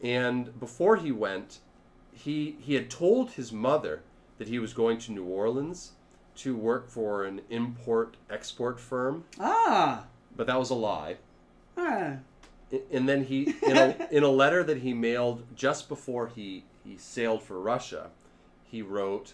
And 0.04 0.60
before 0.60 0.97
he 0.97 1.12
went, 1.12 1.60
he 2.13 2.58
he 2.60 2.75
had 2.75 2.89
told 2.89 3.32
his 3.32 3.52
mother 3.52 4.04
that 4.38 4.47
he 4.47 4.60
was 4.60 4.73
going 4.73 4.97
to 4.99 5.12
New 5.12 5.25
Orleans 5.25 5.93
to 6.36 6.56
work 6.56 6.89
for 6.89 7.23
an 7.25 7.41
import 7.49 8.15
export 8.30 8.80
firm, 8.80 9.25
Ah, 9.39 10.06
but 10.36 10.47
that 10.47 10.58
was 10.60 10.69
a 10.69 10.75
lie. 10.75 11.17
ah. 11.78 12.17
And 12.91 13.10
then 13.10 13.23
he 13.23 13.56
in 13.63 13.75
a, 13.78 14.08
in 14.12 14.23
a 14.23 14.30
letter 14.30 14.63
that 14.63 14.78
he 14.78 14.93
mailed 14.93 15.43
just 15.56 15.89
before 15.89 16.28
he 16.28 16.65
he 16.86 16.97
sailed 16.97 17.41
for 17.43 17.60
Russia, 17.60 18.12
he 18.63 18.82
wrote, 18.82 19.34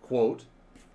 quote, 0.00 0.44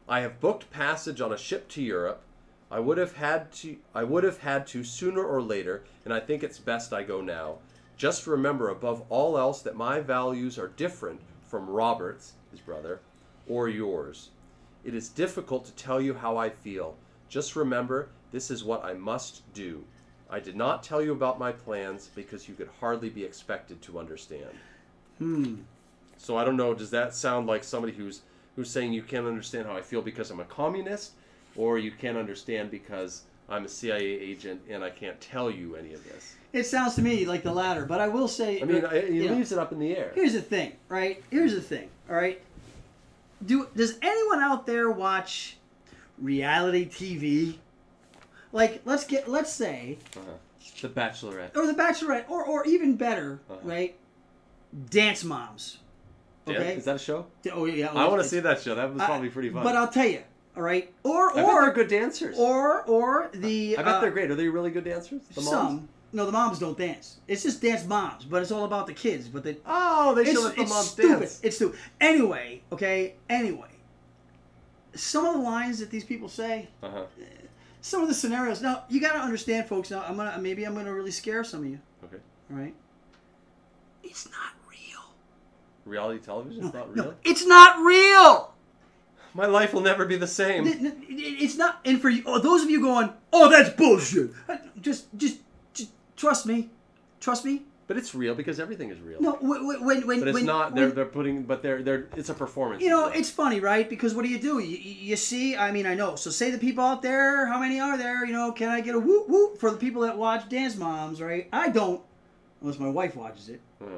I 0.07 0.19
have 0.19 0.41
booked 0.41 0.69
passage 0.69 1.21
on 1.21 1.31
a 1.31 1.37
ship 1.37 1.69
to 1.69 1.81
Europe. 1.81 2.21
I 2.69 2.79
would 2.79 2.97
have 2.97 3.15
had 3.15 3.51
to 3.53 3.77
I 3.93 4.03
would 4.03 4.23
have 4.23 4.39
had 4.39 4.67
to 4.67 4.83
sooner 4.83 5.23
or 5.23 5.41
later, 5.41 5.83
and 6.03 6.13
I 6.13 6.19
think 6.19 6.43
it's 6.43 6.59
best 6.59 6.91
I 6.91 7.03
go 7.03 7.21
now. 7.21 7.59
Just 7.95 8.27
remember 8.27 8.69
above 8.69 9.03
all 9.09 9.37
else 9.37 9.61
that 9.61 9.75
my 9.75 9.99
values 9.99 10.57
are 10.57 10.67
different 10.67 11.21
from 11.47 11.69
Robert's, 11.69 12.33
his 12.51 12.59
brother, 12.59 12.99
or 13.47 13.69
yours. 13.69 14.29
It 14.83 14.95
is 14.95 15.07
difficult 15.07 15.65
to 15.65 15.71
tell 15.73 16.01
you 16.01 16.13
how 16.15 16.35
I 16.35 16.49
feel. 16.49 16.95
Just 17.29 17.55
remember 17.55 18.09
this 18.31 18.51
is 18.51 18.63
what 18.63 18.83
I 18.83 18.93
must 18.93 19.41
do. 19.53 19.83
I 20.29 20.39
did 20.39 20.55
not 20.55 20.83
tell 20.83 21.01
you 21.01 21.11
about 21.11 21.39
my 21.39 21.51
plans 21.51 22.09
because 22.15 22.49
you 22.49 22.55
could 22.55 22.69
hardly 22.79 23.09
be 23.09 23.23
expected 23.23 23.81
to 23.83 23.99
understand. 23.99 24.49
Hmm. 25.19 25.55
So 26.17 26.37
I 26.37 26.43
don't 26.43 26.57
know. 26.57 26.73
Does 26.73 26.89
that 26.89 27.13
sound 27.13 27.47
like 27.47 27.63
somebody 27.63 27.93
who's 27.93 28.21
who's 28.55 28.69
saying 28.69 28.93
you 28.93 29.03
can't 29.03 29.25
understand 29.25 29.65
how 29.67 29.75
I 29.75 29.81
feel 29.81 30.01
because 30.01 30.31
I'm 30.31 30.39
a 30.39 30.45
communist, 30.45 31.11
or 31.55 31.77
you 31.77 31.91
can't 31.91 32.17
understand 32.17 32.71
because 32.71 33.23
I'm 33.49 33.65
a 33.65 33.69
CIA 33.69 34.03
agent 34.05 34.61
and 34.69 34.83
I 34.83 34.89
can't 34.89 35.19
tell 35.19 35.49
you 35.51 35.75
any 35.75 35.93
of 35.93 36.03
this? 36.03 36.35
It 36.53 36.63
sounds 36.65 36.95
to 36.95 37.01
me 37.01 37.25
like 37.25 37.41
the 37.43 37.51
latter, 37.51 37.85
but 37.85 37.99
I 37.99 38.07
will 38.07 38.27
say. 38.27 38.61
I 38.61 38.65
mean, 38.65 38.77
it, 38.77 38.83
it 38.93 39.11
know, 39.11 39.35
leaves 39.35 39.51
it 39.51 39.57
up 39.57 39.71
in 39.71 39.79
the 39.79 39.95
air. 39.97 40.11
Here's 40.15 40.33
the 40.33 40.41
thing, 40.41 40.73
right? 40.87 41.23
Here's 41.31 41.53
the 41.53 41.61
thing, 41.61 41.89
all 42.09 42.15
right? 42.15 42.41
Do 43.45 43.67
does 43.75 43.97
anyone 44.01 44.39
out 44.41 44.65
there 44.67 44.89
watch 44.91 45.57
reality 46.19 46.87
TV? 46.87 47.55
Like, 48.51 48.81
let's 48.85 49.03
get 49.05 49.27
let's 49.27 49.51
say, 49.51 49.97
Uh-huh. 50.15 50.33
The 50.81 50.89
Bachelorette. 50.89 51.55
or 51.55 51.65
The 51.65 51.73
Bachelorette, 51.73 52.29
or 52.29 52.43
or 52.45 52.65
even 52.67 52.95
better, 52.95 53.39
Uh-huh. 53.49 53.59
right? 53.63 53.95
Dance 54.89 55.23
moms. 55.23 55.77
Okay. 56.47 56.75
Is 56.75 56.85
that 56.85 56.95
a 56.97 56.99
show? 56.99 57.25
Oh 57.53 57.65
yeah. 57.65 57.91
I 57.91 58.07
want 58.07 58.21
to 58.21 58.27
see 58.27 58.39
that 58.41 58.61
show. 58.61 58.75
That 58.75 58.93
was 58.93 59.01
probably 59.03 59.29
pretty 59.29 59.49
fun. 59.49 59.63
But 59.63 59.75
I'll 59.75 59.87
tell 59.87 60.07
you, 60.07 60.21
all 60.55 60.61
right? 60.61 60.93
Or 61.03 61.31
I 61.31 61.35
they're 61.35 61.45
or 61.69 61.71
good 61.71 61.87
dancers. 61.87 62.37
or 62.37 62.83
or 62.83 63.29
the 63.33 63.77
I 63.77 63.83
bet 63.83 63.95
uh, 63.95 63.99
they're 64.01 64.11
great. 64.11 64.29
Are 64.29 64.35
they 64.35 64.47
really 64.49 64.71
good 64.71 64.83
dancers? 64.83 65.21
The 65.33 65.41
moms? 65.41 65.49
some. 65.49 65.89
No, 66.15 66.25
the 66.27 66.31
moms 66.31 66.59
don't 66.59 66.77
dance. 66.77 67.17
It's 67.27 67.41
just 67.43 67.61
dance 67.61 67.85
moms, 67.85 68.25
but 68.25 68.41
it's 68.41 68.51
all 68.51 68.65
about 68.65 68.85
the 68.87 68.93
kids. 68.93 69.27
But 69.29 69.43
they 69.43 69.57
Oh, 69.65 70.13
they 70.13 70.25
should 70.25 70.43
let 70.43 70.55
the 70.55 70.65
moms 70.65 70.89
stupid. 70.91 71.19
dance. 71.21 71.39
It's 71.43 71.55
stupid. 71.55 71.79
Anyway, 72.01 72.61
okay. 72.71 73.15
Anyway, 73.29 73.69
some 74.93 75.25
of 75.25 75.33
the 75.33 75.39
lines 75.39 75.79
that 75.79 75.89
these 75.89 76.03
people 76.03 76.27
say, 76.29 76.67
Uh-huh. 76.83 77.05
some 77.81 78.01
of 78.01 78.09
the 78.09 78.13
scenarios. 78.13 78.61
Now 78.61 78.83
you 78.89 78.99
got 79.01 79.13
to 79.13 79.19
understand, 79.19 79.67
folks. 79.67 79.89
Now 79.91 80.03
I'm 80.07 80.17
gonna 80.17 80.37
maybe 80.39 80.65
I'm 80.65 80.75
gonna 80.75 80.93
really 80.93 81.11
scare 81.11 81.43
some 81.43 81.61
of 81.63 81.69
you. 81.69 81.79
Okay. 82.03 82.17
All 82.51 82.57
right. 82.57 82.75
It's 84.03 84.25
not. 84.29 84.51
Reality 85.85 86.19
television 86.23 86.63
is 86.65 86.73
not 86.73 86.93
real. 86.95 87.05
No, 87.05 87.13
it's 87.23 87.45
not 87.45 87.79
real. 87.83 88.53
My 89.33 89.47
life 89.47 89.73
will 89.73 89.81
never 89.81 90.05
be 90.05 90.15
the 90.15 90.27
same. 90.27 90.67
It- 90.67 90.81
it- 90.81 90.95
It's 91.09 91.57
not. 91.57 91.79
And 91.85 92.01
for 92.01 92.09
you, 92.09 92.23
oh, 92.25 92.39
those 92.39 92.63
of 92.63 92.69
you 92.69 92.81
going, 92.81 93.09
oh, 93.33 93.49
that's 93.49 93.69
bullshit. 93.71 94.31
Just, 94.79 95.07
just, 95.17 95.39
just 95.73 95.89
trust 96.15 96.45
me. 96.45 96.69
Trust 97.19 97.43
me. 97.43 97.63
But 97.85 97.97
it's 97.97 98.15
real 98.15 98.33
because 98.33 98.59
everything 98.61 98.91
is 98.91 98.99
real. 99.01 99.19
No, 99.21 99.33
when 99.41 99.67
when 99.85 100.07
when 100.07 100.19
but 100.19 100.29
it's 100.29 100.33
when, 100.35 100.45
not. 100.45 100.73
They're 100.73 100.85
when- 100.87 100.95
they're 100.95 101.05
putting. 101.05 101.43
But 101.43 101.61
they're 101.61 101.83
they're. 101.83 102.07
It's 102.15 102.29
a 102.29 102.33
performance. 102.33 102.81
You 102.81 102.89
know, 102.89 103.07
it's 103.07 103.29
funny, 103.29 103.59
right? 103.59 103.89
Because 103.89 104.15
what 104.15 104.23
do 104.23 104.29
you 104.29 104.39
do? 104.39 104.59
You, 104.59 104.77
you 104.77 105.15
see, 105.17 105.57
I 105.57 105.71
mean, 105.71 105.85
I 105.85 105.93
know. 105.93 106.15
So 106.15 106.29
say 106.29 106.49
the 106.49 106.57
people 106.57 106.83
out 106.83 107.01
there, 107.01 107.45
how 107.47 107.59
many 107.59 107.81
are 107.81 107.97
there? 107.97 108.25
You 108.25 108.31
know, 108.31 108.53
can 108.53 108.69
I 108.69 108.79
get 108.79 108.95
a 108.95 108.99
whoop 108.99 109.27
whoop 109.27 109.57
for 109.59 109.69
the 109.69 109.75
people 109.77 110.03
that 110.03 110.17
watch 110.17 110.47
Dance 110.47 110.77
Moms, 110.77 111.21
right? 111.21 111.49
I 111.51 111.69
don't, 111.69 112.01
unless 112.61 112.79
my 112.79 112.89
wife 112.89 113.15
watches 113.17 113.49
it. 113.49 113.59
Uh-huh. 113.81 113.97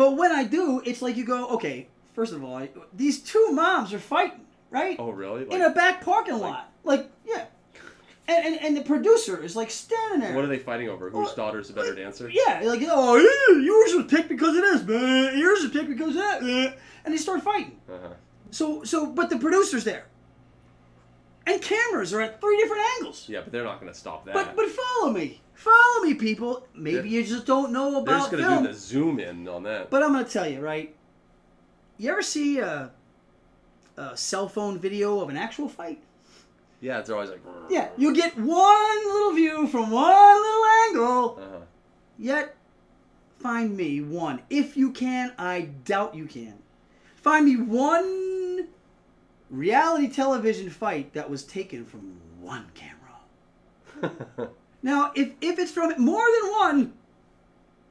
But 0.00 0.16
when 0.16 0.32
I 0.32 0.44
do, 0.44 0.80
it's 0.86 1.02
like 1.02 1.18
you 1.18 1.26
go, 1.26 1.46
okay, 1.48 1.86
first 2.14 2.32
of 2.32 2.42
all, 2.42 2.56
I, 2.56 2.70
these 2.94 3.20
two 3.20 3.48
moms 3.52 3.92
are 3.92 3.98
fighting, 3.98 4.46
right? 4.70 4.96
Oh 4.98 5.10
really? 5.10 5.42
In 5.54 5.60
a 5.60 5.68
back 5.68 6.02
parking 6.02 6.38
lot. 6.38 6.72
Like, 6.84 7.10
yeah. 7.26 7.44
And, 8.26 8.46
and, 8.46 8.64
and 8.64 8.76
the 8.78 8.80
producer 8.80 9.44
is 9.44 9.54
like 9.56 9.70
standing 9.70 10.20
there. 10.20 10.34
what 10.34 10.42
are 10.42 10.48
they 10.48 10.58
fighting 10.58 10.88
over? 10.88 11.10
Whose 11.10 11.26
Well, 11.26 11.36
daughter's 11.36 11.68
a 11.68 11.74
better 11.74 11.88
like, 11.88 11.98
dancer? 11.98 12.30
Yeah, 12.30 12.62
like, 12.64 12.80
oh, 12.90 13.16
yeah, 13.18 13.62
yours 13.62 13.94
was 13.94 14.06
picked 14.06 14.30
because 14.30 14.56
of 14.56 14.62
this, 14.62 14.82
man. 14.84 15.38
Yours 15.38 15.64
was 15.64 15.70
picked 15.70 15.90
because 15.90 16.16
of 16.16 16.22
that, 16.22 16.42
man. 16.42 16.72
And 17.04 17.12
they 17.12 17.18
start 17.18 17.42
fighting. 17.42 17.78
Uh-huh. 17.86 18.14
So 18.52 18.82
so 18.84 19.04
but 19.04 19.28
the 19.28 19.38
producer's 19.38 19.84
there. 19.84 20.06
And 21.46 21.60
cameras 21.60 22.14
are 22.14 22.22
at 22.22 22.40
three 22.40 22.56
different 22.56 22.84
angles. 22.96 23.28
Yeah, 23.28 23.42
but 23.42 23.52
they're 23.52 23.64
not 23.64 23.80
going 23.80 23.92
to 23.92 23.98
stop 23.98 24.24
that. 24.24 24.32
But 24.32 24.56
but 24.56 24.66
follow 24.70 25.12
me. 25.12 25.42
Follow 25.60 26.04
me, 26.04 26.14
people. 26.14 26.66
Maybe 26.74 27.10
you 27.10 27.22
just 27.22 27.44
don't 27.44 27.70
know 27.70 27.90
they're 27.90 28.00
about 28.00 28.18
just 28.18 28.30
going 28.30 28.42
to 28.42 28.48
film. 28.48 28.62
do 28.64 28.72
the 28.72 28.78
zoom 28.78 29.20
in 29.20 29.46
on 29.46 29.62
that. 29.64 29.90
But 29.90 30.02
I'm 30.02 30.12
gonna 30.12 30.24
tell 30.24 30.48
you, 30.48 30.58
right? 30.58 30.94
You 31.98 32.10
ever 32.12 32.22
see 32.22 32.60
a, 32.60 32.90
a 33.98 34.16
cell 34.16 34.48
phone 34.48 34.78
video 34.78 35.20
of 35.20 35.28
an 35.28 35.36
actual 35.36 35.68
fight? 35.68 36.00
yeah, 36.80 36.98
it's 36.98 37.10
always 37.10 37.28
like. 37.28 37.42
Yeah, 37.68 37.90
you 37.98 38.14
get 38.14 38.38
one 38.38 39.04
little 39.12 39.32
view 39.34 39.66
from 39.66 39.90
one 39.90 40.34
little 40.40 40.64
angle. 40.88 41.38
Uh-huh. 41.38 41.64
Yet, 42.18 42.56
find 43.38 43.76
me 43.76 44.00
one. 44.00 44.40
If 44.48 44.78
you 44.78 44.90
can, 44.92 45.34
I 45.38 45.68
doubt 45.84 46.14
you 46.14 46.24
can. 46.24 46.54
Find 47.16 47.44
me 47.44 47.56
one 47.56 48.68
reality 49.50 50.08
television 50.08 50.70
fight 50.70 51.12
that 51.12 51.28
was 51.28 51.44
taken 51.44 51.84
from 51.84 52.18
one 52.40 52.68
camera. 52.72 54.48
Now, 54.82 55.12
if, 55.14 55.30
if 55.40 55.58
it's 55.58 55.70
from 55.72 55.92
more 56.02 56.24
than 56.42 56.50
one, 56.52 56.92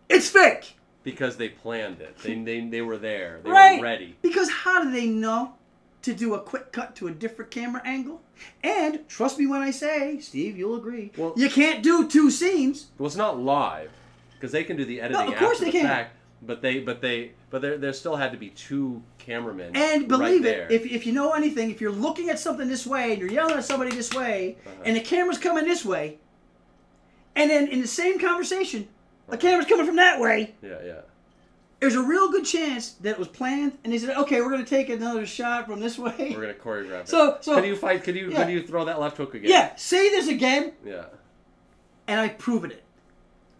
it's 0.10 0.30
fake. 0.30 0.76
because 1.04 1.38
they 1.38 1.50
planned 1.50 2.02
it. 2.02 2.18
They 2.20 2.36
they, 2.36 2.62
they 2.62 2.82
were 2.82 2.98
there. 2.98 3.40
They 3.44 3.50
right? 3.50 3.80
were 3.80 3.84
ready. 3.86 4.16
Because 4.22 4.50
how 4.50 4.84
do 4.84 4.92
they 4.92 5.06
know 5.08 5.54
to 6.02 6.14
do 6.14 6.34
a 6.34 6.40
quick 6.42 6.72
cut 6.72 6.96
to 6.98 7.08
a 7.08 7.12
different 7.12 7.52
camera 7.52 7.82
angle? 7.86 8.22
And 8.64 9.08
trust 9.08 9.38
me 9.38 9.46
when 9.48 9.62
I 9.62 9.72
say, 9.72 10.20
Steve, 10.20 10.58
you'll 10.58 10.76
agree. 10.76 11.12
Well- 11.18 11.34
you 11.36 11.50
can't 11.50 11.84
do 11.84 12.08
two 12.08 12.32
scenes. 12.32 12.88
Well, 12.98 13.08
it's 13.08 13.16
not 13.16 13.40
live 13.40 13.92
because 14.34 14.52
they 14.52 14.64
can 14.64 14.78
do 14.78 14.86
the 14.86 15.02
editing 15.02 15.34
of 15.34 15.36
course 15.40 15.60
they 15.60 15.66
the 15.66 15.72
can. 15.72 15.86
fact. 15.86 16.16
But 16.42 16.62
they 16.62 16.80
but 16.80 17.02
they 17.02 17.34
but 17.50 17.62
there 17.62 17.78
there 17.78 17.92
still 17.92 18.16
had 18.16 18.32
to 18.32 18.38
be 18.38 18.50
two 18.52 19.04
cameramen. 19.18 19.76
And 19.76 20.04
right 20.04 20.08
believe 20.08 20.42
there. 20.44 20.68
it, 20.68 20.72
if, 20.72 20.86
if 20.86 21.06
you 21.06 21.12
know 21.12 21.34
anything, 21.34 21.70
if 21.70 21.82
you're 21.82 21.92
looking 21.92 22.30
at 22.30 22.40
something 22.40 22.70
this 22.70 22.88
way 22.88 23.12
and 23.12 23.20
you're 23.20 23.30
yelling 23.30 23.58
at 23.58 23.66
somebody 23.66 23.94
this 23.94 24.14
way, 24.14 24.56
Uh-huh. 24.66 24.84
and 24.86 24.96
the 24.96 25.02
camera's 25.02 25.38
coming 25.38 25.66
this 25.66 25.84
way, 25.84 26.18
and 27.36 27.50
then 27.50 27.68
in 27.68 27.82
the 27.82 27.88
same 27.88 28.20
conversation, 28.20 28.88
the 29.28 29.38
camera's 29.38 29.66
coming 29.68 29.86
from 29.86 29.96
that 29.98 30.20
way, 30.20 30.56
yeah 30.62 30.78
yeah. 30.84 31.00
there's 31.80 31.96
a 31.96 32.02
real 32.02 32.30
good 32.32 32.46
chance 32.46 32.92
that 33.02 33.12
it 33.12 33.20
was 33.20 33.28
planned, 33.28 33.78
and 33.84 33.94
they 33.94 33.98
said, 34.00 34.16
"Okay, 34.18 34.42
we're 34.42 34.50
going 34.50 34.64
to 34.64 34.70
take 34.70 34.90
another 34.90 35.26
shot 35.26 35.66
from 35.68 35.80
this 35.80 35.98
way." 35.98 36.34
We're 36.36 36.42
gonna 36.42 36.54
choreograph 36.54 37.02
it. 37.02 37.10
So- 37.10 37.38
so- 37.42 37.56
can 37.56 37.64
you 37.66 37.76
fight? 37.76 38.04
Can 38.04 38.16
you 38.16 38.30
Yeah. 38.32 38.44
could 38.44 38.52
you 38.54 38.64
throw 38.66 38.86
that 38.86 39.00
left 39.00 39.18
hook 39.18 39.34
again? 39.36 39.50
yeah, 39.50 39.76
say 39.76 40.10
this 40.10 40.28
again, 40.28 40.74
Yeah. 40.86 41.06
and 42.08 42.20
I've 42.20 42.38
proven 42.38 42.72
it. 42.72 42.84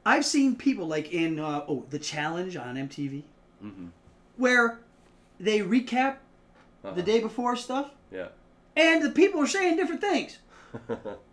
I've 0.06 0.26
seen 0.26 0.56
people 0.56 0.88
like 0.88 1.12
in 1.14 1.40
uh, 1.40 1.64
oh 1.68 1.86
the 1.90 2.00
challenge 2.00 2.56
on 2.58 2.76
MTV, 2.78 3.24
Mm-hmm. 3.64 3.88
where 4.38 4.80
they 5.40 5.60
recap 5.60 6.16
Uh-huh. 6.84 6.94
the 6.96 7.04
day 7.04 7.20
before 7.20 7.56
stuff, 7.56 7.92
Yeah. 8.12 8.28
and 8.76 9.04
the 9.04 9.10
people 9.12 9.42
are 9.42 9.48
saying 9.48 9.76
different 9.76 10.02
things. 10.02 10.40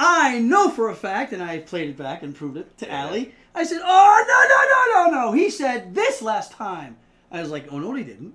I 0.01 0.39
know 0.41 0.71
for 0.71 0.89
a 0.89 0.95
fact, 0.95 1.33
and 1.33 1.43
I 1.43 1.59
played 1.59 1.91
it 1.91 1.97
back 1.97 2.23
and 2.23 2.35
proved 2.35 2.57
it 2.57 2.77
to 2.79 2.87
Yeah. 2.87 3.03
Allie. 3.03 3.35
I 3.55 3.65
said, 3.65 3.81
"Oh 3.85 4.25
no, 4.29 5.11
no, 5.11 5.11
no, 5.11 5.19
no, 5.21 5.27
no! 5.27 5.33
He 5.33 5.51
said 5.51 5.95
this 5.95 6.21
last 6.23 6.53
time." 6.53 6.97
I 7.31 7.41
was 7.41 7.51
like, 7.51 7.67
"Oh 7.73 7.79
no, 7.79 7.95
he 7.95 8.05
didn't." 8.05 8.35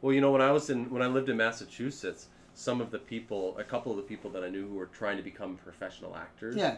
well, 0.00 0.12
you 0.12 0.20
know, 0.20 0.30
when 0.30 0.42
I 0.42 0.52
was 0.52 0.70
in 0.70 0.90
when 0.90 1.02
I 1.02 1.06
lived 1.06 1.28
in 1.28 1.36
Massachusetts, 1.36 2.28
some 2.54 2.80
of 2.80 2.90
the 2.90 2.98
people, 2.98 3.56
a 3.58 3.64
couple 3.64 3.90
of 3.92 3.96
the 3.96 4.02
people 4.04 4.30
that 4.30 4.44
I 4.44 4.48
knew 4.48 4.66
who 4.68 4.74
were 4.74 4.86
trying 4.86 5.16
to 5.16 5.22
become 5.22 5.56
professional 5.56 6.16
actors, 6.16 6.56
Yeah, 6.56 6.76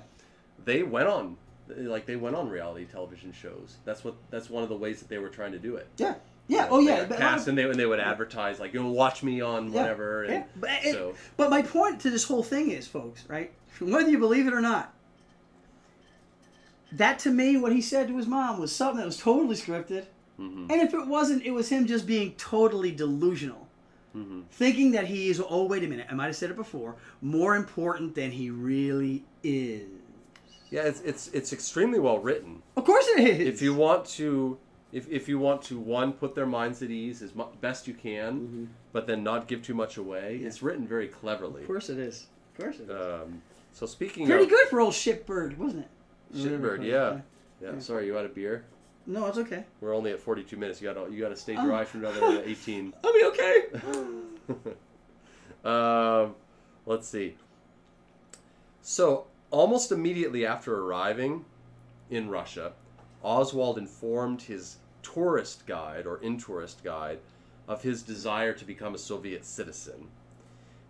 they 0.64 0.82
went 0.82 1.08
on 1.08 1.36
like 1.68 2.06
they 2.06 2.16
went 2.16 2.34
on 2.36 2.48
reality 2.48 2.84
television 2.86 3.32
shows. 3.32 3.76
That's 3.84 4.02
what 4.04 4.14
that's 4.30 4.50
one 4.50 4.62
of 4.62 4.68
the 4.68 4.76
ways 4.76 5.00
that 5.00 5.08
they 5.08 5.18
were 5.18 5.28
trying 5.28 5.52
to 5.52 5.58
do 5.58 5.76
it. 5.76 5.88
yeah, 5.96 6.14
yeah. 6.48 6.68
Oh 6.70 6.80
yeah. 6.80 7.04
but 7.04 7.10
a 7.10 7.12
lot 7.14 7.18
cast 7.20 7.42
of- 7.42 7.48
and 7.50 7.58
they 7.58 7.64
and 7.64 7.74
they 7.74 7.86
would 7.86 8.00
advertise 8.00 8.58
like 8.60 8.72
you'll 8.74 8.92
watch 8.92 9.22
me 9.22 9.40
on 9.40 9.72
Yeah, 9.72 9.80
whatever. 9.80 10.24
yeah. 10.28 10.32
And 10.34 10.44
But, 10.56 10.70
it- 10.84 10.94
so 10.94 11.14
but 11.36 11.50
my 11.50 11.62
point 11.62 12.00
to 12.00 12.10
this 12.10 12.24
whole 12.24 12.42
thing 12.42 12.70
is, 12.70 12.86
folks, 12.88 13.24
right? 13.28 13.52
Whether 13.80 14.10
you 14.10 14.18
believe 14.18 14.46
it 14.46 14.52
or 14.52 14.60
not, 14.60 14.92
that 16.92 17.18
to 17.20 17.30
me, 17.30 17.56
what 17.56 17.72
he 17.72 17.80
said 17.80 18.08
to 18.08 18.16
his 18.16 18.26
mom 18.26 18.58
was 18.60 18.74
something 18.74 18.98
that 18.98 19.06
was 19.06 19.16
totally 19.16 19.56
scripted. 19.56 20.06
mhm, 20.38 20.70
And 20.70 20.82
if 20.82 20.92
it 20.94 21.06
wasn't, 21.06 21.44
it 21.44 21.52
was 21.52 21.68
him 21.68 21.86
just 21.86 22.06
being 22.06 22.32
totally 22.36 22.90
delusional. 22.90 23.68
mhm. 24.16 24.44
Thinking 24.50 24.90
that 24.92 25.06
he 25.06 25.30
is, 25.30 25.40
oh, 25.48 25.66
wait 25.66 25.84
a 25.84 25.86
minute, 25.86 26.06
I 26.10 26.14
might 26.14 26.26
have 26.26 26.36
said 26.36 26.50
it 26.50 26.56
before, 26.56 26.96
more 27.22 27.54
important 27.54 28.14
than 28.16 28.32
he 28.32 28.50
really 28.50 29.24
is. 29.44 29.86
yeah, 30.70 30.82
it's 30.82 31.00
it's 31.02 31.28
it's 31.28 31.52
extremely 31.52 31.98
well 31.98 32.18
written. 32.18 32.62
Of 32.76 32.84
course 32.84 33.06
it 33.08 33.20
is. 33.20 33.46
If 33.48 33.62
you 33.62 33.72
want 33.74 34.04
to. 34.18 34.56
If, 34.92 35.08
if 35.08 35.28
you 35.28 35.38
want 35.38 35.62
to 35.62 35.78
one 35.78 36.12
put 36.12 36.34
their 36.34 36.46
minds 36.46 36.82
at 36.82 36.90
ease 36.90 37.22
as 37.22 37.34
mu- 37.34 37.44
best 37.60 37.86
you 37.86 37.94
can, 37.94 38.40
Mhm. 38.40 38.66
but 38.92 39.06
then 39.06 39.22
not 39.22 39.46
give 39.46 39.62
too 39.62 39.74
much 39.74 39.96
away, 39.96 40.38
Yeah. 40.40 40.48
it's 40.48 40.62
written 40.62 40.86
very 40.86 41.06
cleverly. 41.08 41.62
Of 41.62 41.66
course 41.68 41.88
it 41.90 41.98
is. 41.98 42.26
Of 42.54 42.64
course 42.64 42.80
it 42.80 42.90
is. 42.90 42.90
Um, 42.90 43.42
so 43.72 43.86
speaking 43.86 44.26
Pretty 44.26 44.44
of 44.44 44.50
good 44.50 44.66
for 44.68 44.80
old 44.80 44.94
shitbird, 44.94 45.56
wasn't 45.58 45.84
it? 45.84 46.36
Shitbird, 46.36 46.84
yeah. 46.84 47.20
yeah. 47.62 47.78
Sorry, 47.78 48.06
you 48.06 48.18
out 48.18 48.24
of 48.24 48.34
beer? 48.34 48.64
No, 49.06 49.26
it's 49.26 49.38
okay. 49.38 49.64
We're 49.80 49.94
only 49.94 50.10
at 50.12 50.20
42 50.20 50.56
minutes. 50.56 50.80
You 50.82 50.92
gotta 50.92 51.10
you 51.10 51.20
gotta 51.20 51.36
stay 51.36 51.56
Oh. 51.56 51.64
dry 51.64 51.84
for 51.84 51.98
another 51.98 52.42
18. 52.46 52.92
I'll 53.04 53.12
be 53.12 53.24
okay. 53.24 53.64
um, 55.64 56.34
let's 56.86 57.08
see. 57.08 57.36
So 58.82 59.26
almost 59.50 59.92
immediately 59.92 60.44
after 60.46 60.76
arriving 60.76 61.44
in 62.10 62.28
Russia, 62.28 62.72
Oswald 63.22 63.78
informed 63.78 64.42
his 64.42 64.76
tourist 65.02 65.66
guide 65.66 66.06
or 66.06 66.18
in 66.18 66.38
tourist 66.38 66.82
guide 66.84 67.18
of 67.68 67.82
his 67.82 68.02
desire 68.02 68.52
to 68.52 68.64
become 68.64 68.94
a 68.94 68.98
Soviet 68.98 69.44
citizen. 69.44 70.08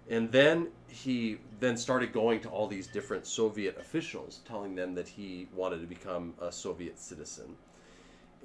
And 0.09 0.33
then 0.33 0.68
he 0.88 1.38
then 1.61 1.77
started 1.77 2.12
going 2.12 2.40
to 2.40 2.49
all 2.49 2.66
these 2.66 2.88
different 2.88 3.27
Soviet 3.27 3.79
officials, 3.79 4.40
telling 4.46 4.75
them 4.75 4.94
that 4.94 5.07
he 5.09 5.46
wanted 5.55 5.81
to 5.81 5.87
become 5.87 6.35
a 6.40 6.51
Soviet 6.51 6.99
citizen. 6.99 7.57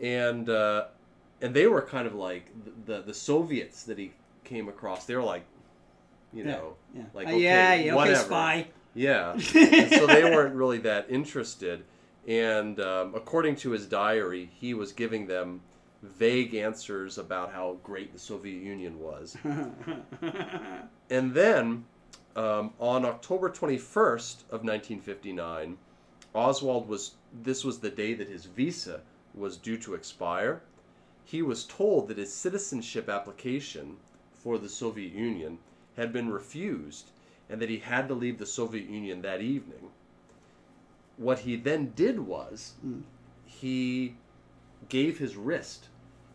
And 0.01 0.49
uh, 0.49 0.85
and 1.41 1.55
they 1.55 1.67
were 1.67 1.81
kind 1.81 2.05
of 2.07 2.13
like 2.13 2.51
the, 2.63 2.93
the 2.93 3.01
the 3.03 3.13
Soviets 3.13 3.83
that 3.83 3.97
he 3.97 4.11
came 4.43 4.67
across. 4.69 5.05
They 5.05 5.15
were 5.15 5.23
like, 5.23 5.45
you 6.33 6.43
know, 6.43 6.75
Yeah. 6.93 7.03
like 7.13 7.27
Uh, 7.27 7.31
okay, 7.31 7.41
yeah, 7.41 7.73
yeah, 7.73 7.95
okay, 7.95 8.15
spy. 8.15 8.67
Yeah. 8.93 9.37
So 9.89 10.07
they 10.07 10.23
weren't 10.23 10.55
really 10.55 10.79
that 10.79 11.07
interested. 11.09 11.83
And 12.27 12.79
um, 12.79 13.13
according 13.15 13.57
to 13.57 13.71
his 13.71 13.85
diary, 13.85 14.49
he 14.59 14.73
was 14.73 14.91
giving 14.91 15.27
them 15.27 15.61
vague 16.01 16.55
answers 16.55 17.17
about 17.17 17.51
how 17.51 17.77
great 17.83 18.13
the 18.13 18.19
Soviet 18.19 18.61
Union 18.61 18.99
was. 18.99 19.37
And 21.09 21.33
then 21.35 21.85
um, 22.35 22.73
on 22.79 23.05
October 23.05 23.49
21st 23.49 24.41
of 24.49 24.63
1959, 24.63 25.77
Oswald 26.33 26.87
was, 26.87 27.11
this 27.43 27.63
was 27.63 27.79
the 27.79 27.91
day 27.91 28.13
that 28.15 28.27
his 28.27 28.45
visa 28.45 29.01
was 29.35 29.57
due 29.57 29.77
to 29.77 29.93
expire. 29.93 30.63
He 31.23 31.41
was 31.41 31.65
told 31.65 32.07
that 32.07 32.17
his 32.17 32.33
citizenship 32.33 33.07
application 33.07 33.97
for 34.33 34.57
the 34.57 34.69
Soviet 34.69 35.13
Union 35.13 35.59
had 35.95 36.11
been 36.11 36.29
refused 36.29 37.11
and 37.49 37.61
that 37.61 37.69
he 37.69 37.77
had 37.77 38.07
to 38.07 38.15
leave 38.15 38.39
the 38.39 38.45
Soviet 38.45 38.89
Union 38.89 39.21
that 39.21 39.41
evening. 39.41 39.91
What 41.17 41.39
he 41.39 41.55
then 41.55 41.93
did 41.95 42.19
was 42.19 42.73
Mm. 42.85 43.03
he 43.45 44.15
gave 44.89 45.17
his 45.17 45.35
wrist. 45.35 45.87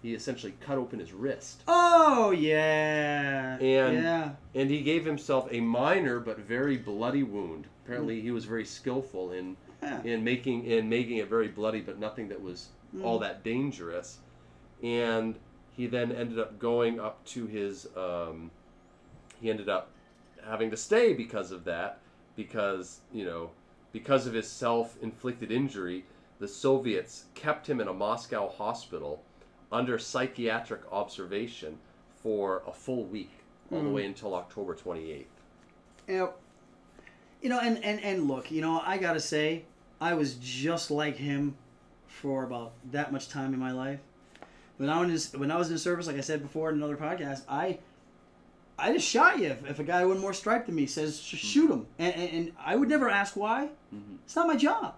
He 0.03 0.15
essentially 0.15 0.55
cut 0.61 0.79
open 0.79 0.99
his 0.99 1.13
wrist. 1.13 1.63
oh 1.69 2.31
yeah. 2.31 3.57
And- 3.59 4.03
yeah. 4.03 4.31
And 4.55 4.71
he 4.71 4.83
gave 4.83 5.05
himself 5.05 5.49
a 5.51 5.61
minor 5.61 6.21
but 6.21 6.39
very 6.39 6.77
bloody 6.79 7.23
wound. 7.23 7.67
Apparently, 7.85 8.21
he 8.21 8.31
was 8.31 8.45
very 8.45 8.65
skillful 8.65 9.33
in 9.33 9.57
yeah. 9.83 10.03
in 10.05 10.23
making 10.25 10.65
in 10.65 10.89
making 10.89 11.19
it 11.19 11.29
very 11.29 11.49
bloody, 11.49 11.81
but 11.81 11.99
nothing 11.99 12.29
that 12.29 12.41
was 12.41 12.69
all 13.03 13.19
that 13.21 13.43
dangerous. 13.45 14.19
And 14.83 15.37
he 15.77 15.87
then 15.87 16.11
ended 16.13 16.39
up 16.39 16.59
going 16.59 16.99
up 17.01 17.25
to 17.27 17.47
his. 17.47 17.87
Um, 17.97 18.51
he 19.41 19.51
ended 19.51 19.69
up 19.69 19.91
having 20.45 20.71
to 20.71 20.77
stay 20.77 21.13
because 21.15 21.51
of 21.53 21.65
that, 21.65 21.99
because 22.37 23.01
you 23.13 23.25
know, 23.25 23.51
because 23.93 24.27
of 24.27 24.35
his 24.35 24.49
self-inflicted 24.49 25.51
injury, 25.51 26.05
the 26.39 26.49
Soviets 26.49 27.25
kept 27.35 27.69
him 27.69 27.81
in 27.81 27.89
a 27.89 27.93
Moscow 27.93 28.49
hospital 28.49 29.23
under 29.73 29.99
psychiatric 29.99 30.81
observation 30.93 31.79
for 32.23 32.63
a 32.67 32.73
full 32.73 33.05
week, 33.05 33.31
all 33.73 33.83
the 33.83 33.89
Mm. 33.89 33.93
way 33.95 34.05
until 34.07 34.35
October 34.35 34.75
28th. 34.75 35.27
You 36.09 36.17
know, 36.17 36.33
you 37.43 37.49
know, 37.49 37.61
and, 37.61 37.83
and, 37.85 38.01
and 38.03 38.29
look, 38.29 38.51
you 38.51 38.61
know, 38.61 38.83
I 38.85 38.99
gotta 38.99 39.21
say, 39.21 39.65
I 40.01 40.15
was 40.15 40.35
just 40.35 40.91
like 40.91 41.17
him 41.17 41.57
for 42.07 42.45
about 42.45 42.73
that 42.91 43.13
much 43.13 43.29
time 43.29 43.55
in 43.55 43.61
my 43.61 43.73
life. 43.73 44.01
When 44.77 44.89
I 44.89 45.01
was 45.05 45.33
when 45.35 45.51
I 45.51 45.57
was 45.59 45.71
in 45.71 45.79
service, 45.79 46.07
like 46.07 46.17
I 46.17 46.21
said 46.21 46.43
before 46.43 46.71
in 46.71 46.77
another 46.77 46.97
podcast, 46.97 47.43
I 47.49 47.79
I 48.81 48.93
just 48.93 49.07
shot 49.07 49.39
you 49.39 49.49
if, 49.49 49.69
if 49.69 49.79
a 49.79 49.85
guy 49.85 50.05
with 50.05 50.15
one 50.17 50.21
more 50.23 50.33
stripe 50.33 50.67
than 50.67 50.75
me 50.75 50.87
says 50.87 51.21
shoot 51.21 51.71
him, 51.71 51.87
and, 51.99 52.15
and, 52.15 52.31
and 52.33 52.53
I 52.59 52.77
would 52.77 52.89
never 52.89 53.09
ask 53.09 53.37
why. 53.37 53.69
Mhm. 53.95 54.17
It's 54.25 54.35
not 54.37 54.47
my 54.47 54.57
job. 54.57 54.95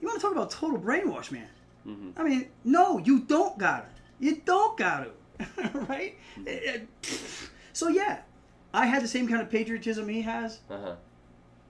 You 0.00 0.08
want 0.08 0.18
to 0.20 0.22
talk 0.26 0.32
about 0.32 0.50
total 0.50 0.78
brainwash, 0.78 1.30
man? 1.30 1.48
hmm 1.84 2.10
I 2.16 2.22
mean, 2.24 2.48
no, 2.64 2.98
you 2.98 3.20
don't 3.20 3.56
got 3.58 3.80
it. 3.84 3.90
You 4.24 4.40
don't 4.44 4.76
got 4.76 5.04
to, 5.04 5.68
right? 5.88 6.16
Eh, 6.46 6.58
eh, 6.64 6.78
So 7.72 7.88
yeah, 7.88 8.20
I 8.74 8.86
had 8.86 9.02
the 9.02 9.08
same 9.08 9.28
kind 9.28 9.40
of 9.42 9.50
patriotism 9.50 10.08
he 10.08 10.22
has, 10.22 10.60
Uh-huh. 10.70 10.94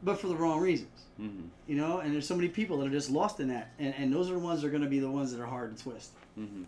but 0.02 0.20
for 0.20 0.28
the 0.28 0.36
wrong 0.36 0.60
reasons. 0.60 0.98
hmm 1.16 1.46
You 1.66 1.76
know, 1.76 1.98
and 2.00 2.12
there's 2.14 2.26
so 2.26 2.36
many 2.36 2.48
people 2.48 2.78
that 2.78 2.86
are 2.86 2.90
just 2.90 3.10
lost 3.10 3.40
in 3.40 3.48
that, 3.48 3.70
and, 3.78 3.94
and 3.98 4.12
those 4.12 4.30
are 4.30 4.34
the 4.34 4.38
ones 4.40 4.60
that 4.62 4.68
are 4.68 4.70
going 4.70 4.82
to 4.82 4.88
be 4.88 5.00
the 5.00 5.10
ones 5.10 5.32
that 5.32 5.40
are 5.40 5.46
hard 5.46 5.76
to 5.76 5.82
twist. 5.82 6.10
hmm 6.34 6.64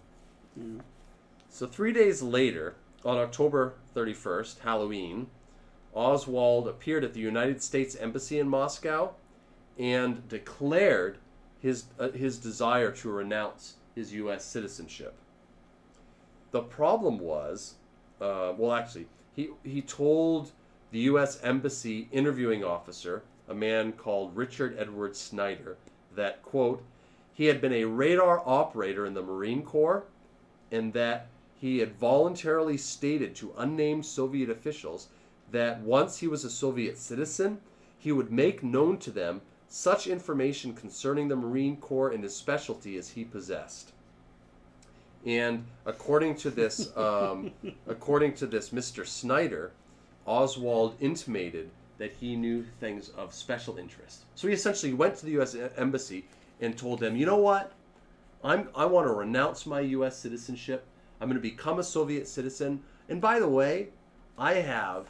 You 0.56 0.62
know? 0.64 0.80
So 1.50 1.66
three 1.66 1.92
days 1.92 2.20
later, 2.22 2.74
on 3.04 3.18
October 3.18 3.74
31st, 3.94 4.60
Halloween, 4.60 5.26
Oswald 5.92 6.66
appeared 6.66 7.04
at 7.04 7.14
the 7.14 7.20
United 7.20 7.62
States 7.62 7.94
Embassy 7.94 8.38
in 8.38 8.48
Moscow 8.48 9.10
and 9.78 10.26
declared 10.28 11.18
his 11.60 11.84
uh, 11.98 12.10
his 12.10 12.38
desire 12.38 12.90
to 12.90 13.10
renounce 13.10 13.74
his 13.94 14.12
U.S. 14.14 14.44
citizenship. 14.44 15.14
The 16.50 16.62
problem 16.62 17.18
was, 17.18 17.74
uh, 18.20 18.52
well, 18.56 18.72
actually, 18.72 19.06
he 19.34 19.50
he 19.62 19.82
told 19.82 20.52
the 20.90 21.00
U.S. 21.00 21.40
Embassy 21.42 22.08
interviewing 22.12 22.64
officer, 22.64 23.22
a 23.48 23.54
man 23.54 23.92
called 23.92 24.36
Richard 24.36 24.76
Edward 24.78 25.16
Snyder, 25.16 25.76
that 26.14 26.42
quote 26.42 26.82
he 27.34 27.46
had 27.46 27.60
been 27.60 27.72
a 27.72 27.84
radar 27.84 28.42
operator 28.46 29.06
in 29.06 29.14
the 29.14 29.22
Marine 29.22 29.62
Corps 29.62 30.04
and 30.70 30.92
that 30.92 31.26
he 31.60 31.78
had 31.78 31.96
voluntarily 31.96 32.76
stated 32.76 33.34
to 33.36 33.54
unnamed 33.56 34.06
Soviet 34.06 34.50
officials 34.50 35.08
that 35.50 35.80
once 35.80 36.18
he 36.18 36.26
was 36.26 36.44
a 36.44 36.50
Soviet 36.50 36.98
citizen, 36.98 37.60
he 37.98 38.12
would 38.12 38.32
make 38.32 38.62
known 38.62 38.98
to 38.98 39.10
them 39.10 39.40
such 39.68 40.06
information 40.06 40.74
concerning 40.74 41.28
the 41.28 41.36
Marine 41.36 41.76
Corps 41.76 42.10
and 42.10 42.22
his 42.22 42.36
specialty 42.36 42.96
as 42.96 43.10
he 43.10 43.24
possessed. 43.24 43.92
And 45.24 45.64
according 45.86 46.36
to 46.36 46.50
this, 46.50 46.94
um, 46.96 47.52
according 47.86 48.34
to 48.34 48.46
this 48.46 48.70
Mr. 48.70 49.06
Snyder, 49.06 49.72
Oswald 50.26 50.96
intimated 51.00 51.70
that 51.98 52.12
he 52.12 52.36
knew 52.36 52.64
things 52.80 53.10
of 53.10 53.32
special 53.32 53.78
interest. 53.78 54.24
So 54.34 54.48
he 54.48 54.54
essentially 54.54 54.92
went 54.92 55.16
to 55.16 55.26
the 55.26 55.32
U.S. 55.32 55.56
Embassy 55.76 56.26
and 56.60 56.76
told 56.76 57.00
them, 57.00 57.16
"You 57.16 57.26
know 57.26 57.36
what? 57.36 57.72
I'm 58.42 58.68
I 58.74 58.84
want 58.84 59.06
to 59.06 59.12
renounce 59.12 59.66
my 59.66 59.80
U.S. 59.80 60.18
citizenship. 60.18 60.86
I'm 61.20 61.28
going 61.28 61.40
to 61.40 61.42
become 61.42 61.78
a 61.78 61.84
Soviet 61.84 62.26
citizen. 62.28 62.82
And 63.08 63.20
by 63.20 63.38
the 63.40 63.48
way, 63.48 63.88
I 64.38 64.54
have 64.54 65.06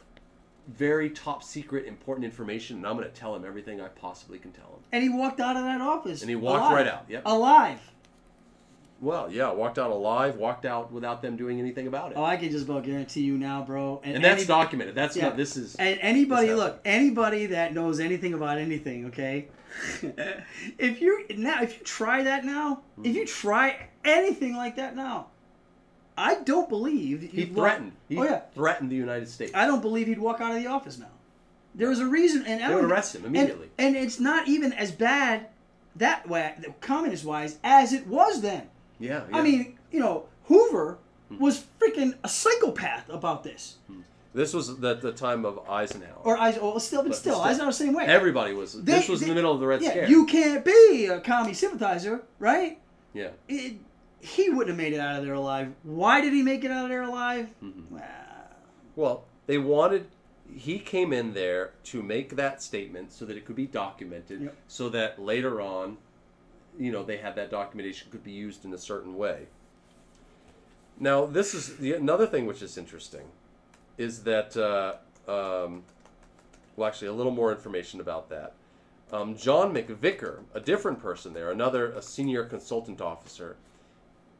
very 0.67 1.09
top 1.09 1.43
secret 1.43 1.85
important 1.85 2.25
information, 2.25 2.77
and 2.77 2.87
I'm 2.87 2.95
going 2.97 3.07
to 3.07 3.13
tell 3.13 3.35
him 3.35 3.45
everything 3.45 3.79
I 3.81 3.87
possibly 3.89 4.39
can 4.39 4.51
tell 4.51 4.65
him. 4.65 4.79
And 4.91 5.03
he 5.03 5.09
walked 5.09 5.39
out 5.39 5.55
of 5.55 5.63
that 5.63 5.81
office. 5.81 6.21
And 6.21 6.29
he 6.29 6.35
walked 6.35 6.61
alive. 6.61 6.73
right 6.73 6.87
out, 6.87 7.05
yep. 7.07 7.23
Alive. 7.25 7.79
Well, 9.01 9.29
yeah, 9.31 9.51
walked 9.51 9.77
out 9.77 9.91
alive, 9.91 10.37
walked 10.37 10.65
out 10.65 10.91
without 10.91 11.21
them 11.21 11.35
doing 11.35 11.59
anything 11.59 11.85
about 11.85 12.11
it. 12.11 12.17
Oh, 12.17 12.23
I 12.23 12.37
can 12.37 12.49
just 12.49 12.65
about 12.65 12.83
guarantee 12.85 13.21
you 13.21 13.37
now, 13.37 13.61
bro. 13.61 14.01
and 14.03 14.23
that's 14.23 14.39
any- 14.43 14.47
documented. 14.47 14.95
That's 14.95 15.15
Yeah. 15.17 15.25
not. 15.27 15.37
This 15.37 15.57
is. 15.57 15.75
And 15.75 15.99
anybody, 16.01 16.53
look, 16.53 16.79
anybody 16.85 17.47
that 17.47 17.73
knows 17.73 17.99
anything 17.99 18.33
about 18.33 18.57
anything, 18.57 19.07
okay? 19.07 19.49
if 20.79 21.01
you 21.01 21.25
now, 21.37 21.61
if 21.61 21.77
you 21.77 21.83
try 21.83 22.23
that 22.23 22.45
now, 22.45 22.81
if 22.97 23.03
Mm-hmm. 23.03 23.15
you 23.17 23.25
try 23.27 23.89
anything 24.05 24.55
like 24.55 24.77
that 24.77 24.95
now, 24.95 25.27
I 26.17 26.35
don't 26.35 26.69
believe 26.69 27.21
He 27.31 27.41
you'd 27.41 27.55
walk- 27.55 27.65
threatened. 27.65 27.91
He 28.07 28.17
oh 28.17 28.23
yeah, 28.23 28.41
threatened 28.53 28.89
the 28.91 28.95
United 28.95 29.27
States. 29.29 29.51
I 29.53 29.65
don't 29.65 29.81
believe 29.81 30.07
he'd 30.07 30.19
walk 30.19 30.39
out 30.41 30.55
of 30.55 30.61
the 30.61 30.67
office 30.67 30.97
now. 30.97 31.09
There 31.73 31.89
was 31.89 31.99
a 31.99 32.05
reason, 32.05 32.45
and 32.45 32.63
I 32.63 32.69
They 32.69 32.75
would 32.75 32.85
arrest 32.85 33.15
him 33.15 33.25
immediately. 33.25 33.69
And, 33.77 33.97
it's 33.97 34.19
not 34.19 34.47
even 34.47 34.71
as 34.73 34.91
bad 34.91 35.47
that 35.97 36.27
way, 36.27 36.53
communist 36.79 37.25
wise, 37.25 37.57
as 37.63 37.91
it 37.91 38.07
was 38.07 38.41
then. 38.41 38.69
yeah, 38.99 39.23
yeah. 39.29 39.37
I 39.37 39.41
mean, 39.41 39.77
you 39.91 39.99
know, 39.99 40.25
Hoover 40.45 40.99
hmm. 41.29 41.37
was 41.37 41.65
freaking 41.81 42.15
a 42.23 42.29
psychopath 42.29 43.09
about 43.09 43.43
this. 43.43 43.75
Hmm. 43.87 44.01
this 44.33 44.53
was 44.53 44.77
the, 44.77 44.95
the 44.95 45.11
time 45.11 45.43
of 45.45 45.59
Eisenhower. 45.69 46.19
Or 46.23 46.37
I, 46.37 46.51
well, 46.51 46.79
still, 46.79 47.01
but 47.01 47.09
But 47.09 47.17
still, 47.17 47.33
still- 47.35 47.43
Eisenhower 47.45 47.71
the 47.71 47.73
same 47.73 47.93
way. 47.93 48.05
Everybody 48.05 48.53
was. 48.53 48.81
this 48.81 49.05
They- 49.07 49.11
was 49.11 49.21
in 49.21 49.27
the 49.29 49.35
middle 49.35 49.51
of 49.53 49.59
the 49.59 49.67
Red 49.67 49.81
yeah, 49.81 49.89
Scare. 49.89 50.09
you 50.09 50.25
can't 50.25 50.63
be 50.63 51.07
a 51.11 51.19
commie 51.19 51.53
sympathizer, 51.53 52.23
right? 52.39 52.79
yeah. 53.13 53.29
It, 53.49 53.75
he 54.25 54.49
wouldn't 54.49 54.69
have 54.69 54.77
made 54.77 54.93
it 54.93 54.99
out 54.99 55.19
of 55.19 55.25
there 55.25 55.33
alive. 55.35 55.73
Why 55.83 56.21
did 56.21 56.33
he 56.33 56.41
make 56.41 56.63
it 56.63 56.71
out 56.71 56.85
of 56.85 56.89
there 56.89 57.03
alive? 57.03 57.49
Mm-hmm. 57.63 57.95
Well, 57.95 58.03
Well, 58.95 59.23
they 59.47 59.57
wanted. 59.57 60.07
He 60.53 60.79
came 60.79 61.11
in 61.11 61.33
there 61.33 61.71
to 61.85 62.01
make 62.03 62.35
that 62.35 62.61
statement 62.61 63.11
so 63.11 63.25
that 63.25 63.35
it 63.35 63.45
could 63.45 63.55
be 63.55 63.65
documented, 63.67 64.41
Yep. 64.41 64.55
so 64.67 64.89
that 64.89 65.19
later 65.19 65.59
on, 65.59 65.97
you 66.79 66.91
know, 66.91 67.03
they 67.03 67.17
had 67.17 67.35
that 67.35 67.49
documentation 67.49 68.11
could 68.11 68.23
be 68.23 68.31
used 68.31 68.63
in 68.63 68.73
a 68.73 68.77
certain 68.77 69.15
way. 69.17 69.47
Now, 70.99 71.25
this 71.25 71.53
is 71.53 71.77
the 71.77 71.93
another 71.93 72.27
thing 72.27 72.45
which 72.45 72.61
is 72.61 72.77
interesting, 72.77 73.25
is 73.97 74.23
that 74.23 74.55
uh, 74.55 74.95
um, 75.29 75.83
well, 76.75 76.87
actually, 76.87 77.07
a 77.07 77.13
little 77.13 77.31
more 77.31 77.51
information 77.51 77.99
about 77.99 78.29
that. 78.29 78.53
Um, 79.11 79.35
John 79.37 79.73
McVickar, 79.73 80.39
a 80.53 80.59
different 80.59 81.01
person 81.01 81.33
there, 81.33 81.51
another 81.51 81.91
a 81.91 82.01
senior 82.01 82.43
consultant 82.45 83.01
officer, 83.01 83.55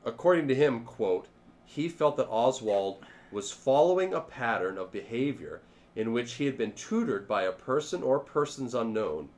according 0.06 0.48
to 0.48 0.56
him, 0.56 0.86
quote, 0.86 1.28
he 1.66 1.90
felt 1.90 2.16
that 2.16 2.30
Oswald 2.30 3.04
was 3.32 3.52
following 3.52 4.14
a 4.14 4.22
pattern 4.22 4.78
of 4.78 4.92
behavior 4.92 5.62
in 5.96 6.14
which 6.14 6.34
he 6.34 6.46
had 6.46 6.58
been 6.58 6.72
tutored 6.74 7.28
by 7.28 7.44
a 7.44 7.52
person 7.52 8.04
or 8.04 8.20
persons 8.20 8.76
unknown. 8.76 9.30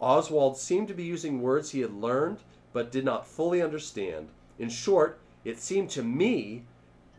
Oswald 0.00 0.56
seemed 0.56 0.88
to 0.88 0.94
be 0.94 1.04
using 1.04 1.42
words 1.42 1.70
he 1.70 1.80
had 1.80 1.92
learned 1.92 2.38
but 2.72 2.90
did 2.90 3.04
not 3.04 3.26
fully 3.26 3.62
understand. 3.62 4.28
In 4.58 4.68
short, 4.68 5.18
it 5.44 5.58
seemed 5.58 5.90
to 5.90 6.02
me 6.02 6.64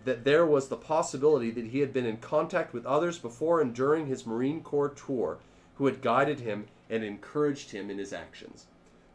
that 0.05 0.23
there 0.23 0.45
was 0.45 0.67
the 0.67 0.77
possibility 0.77 1.51
that 1.51 1.67
he 1.67 1.79
had 1.79 1.93
been 1.93 2.05
in 2.05 2.17
contact 2.17 2.73
with 2.73 2.85
others 2.85 3.19
before 3.19 3.61
and 3.61 3.73
during 3.73 4.05
his 4.05 4.25
Marine 4.25 4.61
Corps 4.61 4.89
tour 4.89 5.37
who 5.75 5.85
had 5.85 6.01
guided 6.01 6.39
him 6.39 6.67
and 6.89 7.03
encouraged 7.03 7.71
him 7.71 7.89
in 7.89 7.97
his 7.97 8.13
actions. 8.13 8.65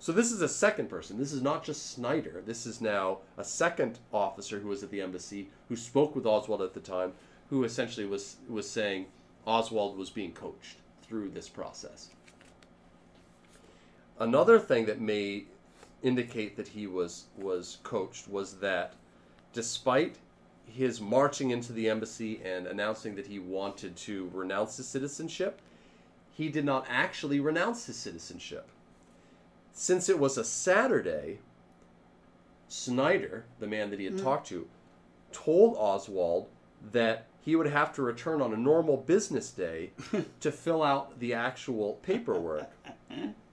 So 0.02 0.10
this 0.10 0.32
is 0.32 0.42
a 0.42 0.48
second 0.48 0.88
person. 0.88 1.16
This 1.16 1.32
is 1.32 1.42
not 1.42 1.62
just 1.62 1.92
Snyder. 1.92 2.42
This 2.44 2.66
is 2.66 2.80
now 2.80 3.18
a 3.38 3.44
second 3.44 4.00
officer 4.12 4.58
who 4.58 4.66
was 4.66 4.82
at 4.82 4.90
the 4.90 5.00
embassy 5.00 5.48
who 5.68 5.76
spoke 5.76 6.16
with 6.16 6.26
Oswald 6.26 6.60
at 6.60 6.74
the 6.74 6.80
time, 6.80 7.12
who 7.50 7.62
essentially 7.62 8.04
was 8.04 8.34
was 8.48 8.68
saying 8.68 9.06
Oswald 9.46 9.96
was 9.96 10.10
being 10.10 10.32
coached 10.32 10.78
through 11.04 11.28
this 11.28 11.48
process. 11.48 12.08
Another 14.18 14.58
thing 14.58 14.86
that 14.86 15.00
may 15.00 15.44
indicate 16.02 16.56
that 16.56 16.66
he 16.66 16.88
was 16.88 17.26
was 17.38 17.78
coached 17.84 18.26
was 18.26 18.54
that 18.54 18.94
despite 19.52 20.16
his 20.66 21.00
marching 21.00 21.50
into 21.52 21.72
the 21.72 21.88
embassy 21.88 22.40
and 22.44 22.66
announcing 22.66 23.14
that 23.14 23.28
he 23.28 23.38
wanted 23.38 23.94
to 23.98 24.28
renounce 24.34 24.78
his 24.78 24.88
citizenship, 24.88 25.60
he 26.32 26.48
did 26.48 26.64
not 26.64 26.86
actually 26.88 27.38
renounce 27.38 27.86
his 27.86 27.94
citizenship. 27.94 28.68
Since 29.72 30.08
it 30.08 30.18
was 30.18 30.36
a 30.36 30.44
Saturday, 30.44 31.38
Snyder, 32.68 33.44
the 33.58 33.66
man 33.66 33.90
that 33.90 33.98
he 33.98 34.04
had 34.04 34.18
talked 34.18 34.46
to, 34.48 34.68
told 35.32 35.76
Oswald 35.76 36.48
that 36.92 37.26
he 37.40 37.56
would 37.56 37.66
have 37.66 37.92
to 37.94 38.02
return 38.02 38.40
on 38.40 38.52
a 38.52 38.56
normal 38.56 38.96
business 38.96 39.50
day 39.50 39.90
to 40.40 40.52
fill 40.52 40.82
out 40.82 41.18
the 41.18 41.34
actual 41.34 41.94
paperwork. 42.02 42.70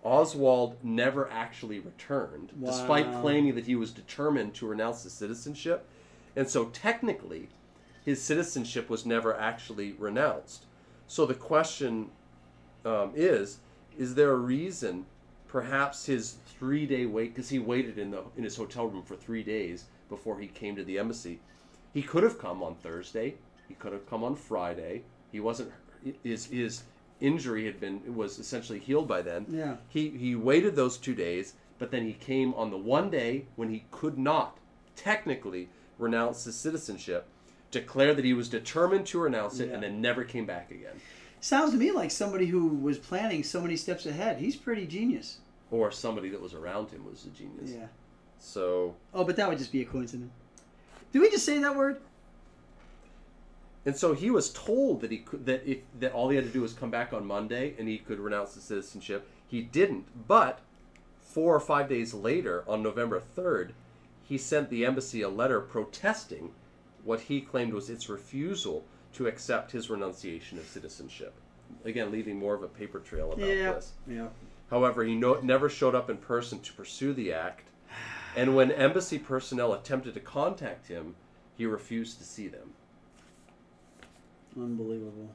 Oswald 0.04 0.78
never 0.84 1.30
actually 1.30 1.80
returned, 1.80 2.52
despite 2.64 3.12
claiming 3.22 3.56
that 3.56 3.66
he 3.66 3.76
was 3.76 3.92
determined 3.92 4.54
to 4.56 4.68
renounce 4.68 5.04
his 5.04 5.14
citizenship. 5.14 5.88
And 6.36 6.48
so, 6.50 6.66
technically, 6.66 7.50
his 8.06 8.22
citizenship 8.22 8.90
was 8.90 9.06
never 9.06 9.38
actually 9.38 9.94
renounced. 9.94 10.66
So, 11.08 11.26
the 11.26 11.34
question 11.34 12.12
um, 12.86 13.12
is 13.16 13.60
is 13.98 14.16
there 14.16 14.32
a 14.32 14.38
reason 14.38 15.06
perhaps 15.50 16.06
his 16.06 16.36
three 16.58 16.86
day 16.86 17.06
wait 17.06 17.34
because 17.36 17.50
he 17.50 17.60
waited 17.60 17.98
in 17.98 18.12
the 18.12 18.24
in 18.38 18.44
his 18.44 18.56
hotel 18.56 18.88
room 18.88 19.04
for 19.04 19.16
three 19.18 19.44
days 19.44 19.86
before 20.08 20.40
he 20.40 20.48
came 20.48 20.76
to 20.78 20.84
the 20.84 20.98
embassy. 20.98 21.40
He 21.94 22.02
could 22.02 22.24
have 22.24 22.40
come 22.40 22.64
on 22.64 22.76
thursday. 22.76 23.36
He 23.68 23.74
could 23.74 23.92
have 23.92 24.10
come 24.10 24.24
on 24.24 24.36
friday. 24.36 25.04
He 25.32 25.40
wasn't 25.42 25.72
his 26.24 26.46
his 26.46 26.84
injury 27.20 27.66
had 27.66 27.80
been 27.82 28.16
was 28.16 28.40
essentially 28.40 28.80
healed 28.80 29.08
by 29.08 29.22
then. 29.22 29.46
Yeah. 29.50 29.76
he 29.90 30.10
he 30.12 30.36
waited 30.36 30.76
those 30.78 30.98
two 30.98 31.16
days 31.16 31.56
but 31.80 31.92
then 31.92 32.06
he 32.06 32.14
came 32.14 32.54
on 32.56 32.70
the 32.72 32.78
one 32.78 33.10
day 33.10 33.46
when 33.56 33.70
he 33.70 33.86
could 33.92 34.18
not 34.18 34.58
technically 34.96 35.70
renounce 35.98 36.44
his 36.46 36.56
citizenship 36.56 37.26
declare 37.72 38.14
that 38.14 38.26
he 38.26 38.34
was 38.34 38.50
determined 38.50 39.06
to 39.08 39.20
renounce 39.20 39.60
it 39.60 39.68
Yeah. 39.68 39.76
and 39.76 39.84
then 39.84 40.02
never 40.02 40.24
came 40.24 40.46
back 40.46 40.72
again 40.72 41.00
sounds 41.42 41.72
to 41.72 41.78
me 41.78 41.92
like 41.92 42.12
somebody 42.12 42.46
who 42.46 42.68
was 42.68 42.98
planning 42.98 43.44
so 43.44 43.62
many 43.62 43.76
steps 43.76 44.06
ahead. 44.06 44.38
He's 44.38 44.56
pretty 44.56 44.86
genius. 44.88 45.38
or 45.72 45.92
somebody 45.92 46.30
that 46.30 46.42
was 46.42 46.54
around 46.54 46.90
him 46.90 47.06
was 47.06 47.26
a 47.26 47.30
genius. 47.30 47.72
Yeah. 47.72 47.88
So, 48.40 48.96
Oh, 49.14 49.24
but 49.24 49.36
that 49.36 49.48
would 49.50 49.58
just 49.60 49.72
be 49.72 49.82
a 49.82 49.86
coincidence. 49.86 50.32
Did 51.12 51.20
we 51.22 51.30
just 51.30 51.46
say 51.46 51.58
that 51.60 51.76
word? 51.76 52.02
and 53.86 53.96
so 53.96 54.14
he 54.14 54.30
was 54.30 54.52
told 54.52 55.02
that 55.02 55.10
he 55.12 55.20
could 55.20 55.46
that 55.46 55.66
if 55.66 55.80
that 56.00 56.12
all 56.12 56.30
he 56.30 56.36
had 56.36 56.46
to 56.46 56.52
do 56.52 56.62
was 56.62 56.74
come 56.74 56.92
back 56.92 57.14
on 57.14 57.26
Monday 57.26 57.74
and 57.80 57.88
he 57.88 57.98
could 57.98 58.20
renounce 58.20 58.54
his 58.56 58.64
citizenship. 58.64 59.28
He 59.48 59.62
didn't, 59.62 60.06
but 60.28 60.60
four 61.22 61.56
or 61.56 61.60
five 61.60 61.88
days 61.90 62.14
later, 62.14 62.64
on 62.68 62.84
November 62.84 63.20
third, 63.20 63.74
he 64.22 64.38
sent 64.38 64.70
the 64.70 64.86
embassy 64.86 65.22
a 65.22 65.30
letter 65.30 65.60
protesting 65.62 66.52
what 67.04 67.22
he 67.22 67.42
claimed 67.42 67.74
was 67.74 67.90
its 67.90 68.10
refusal 68.10 68.84
to 69.14 69.28
accept 69.28 69.72
his 69.72 69.90
renunciation 69.90 70.58
of 70.58 70.66
citizenship. 70.68 71.34
Again, 71.86 72.12
leaving 72.12 72.38
more 72.38 72.54
of 72.54 72.64
a 72.64 72.68
paper 72.68 73.00
trail 73.00 73.32
about 73.32 73.46
Yeah. 73.48 73.74
this. 73.74 73.94
Yeah. 74.08 74.28
However, 74.70 75.04
he 75.04 75.16
no, 75.16 75.36
never 75.42 75.70
showed 75.70 75.96
up 75.96 76.10
in 76.10 76.18
person 76.18 76.60
to 76.62 76.74
pursue 76.74 77.14
the 77.14 77.34
act, 77.34 77.70
and 78.36 78.56
when 78.56 78.72
embassy 78.72 79.18
personnel 79.18 79.74
attempted 79.74 80.14
to 80.14 80.20
contact 80.20 80.88
him, 80.88 81.16
he 81.56 81.66
refused 81.66 82.18
to 82.20 82.24
see 82.24 82.48
them. 82.48 82.74
Unbelievable. 84.56 85.30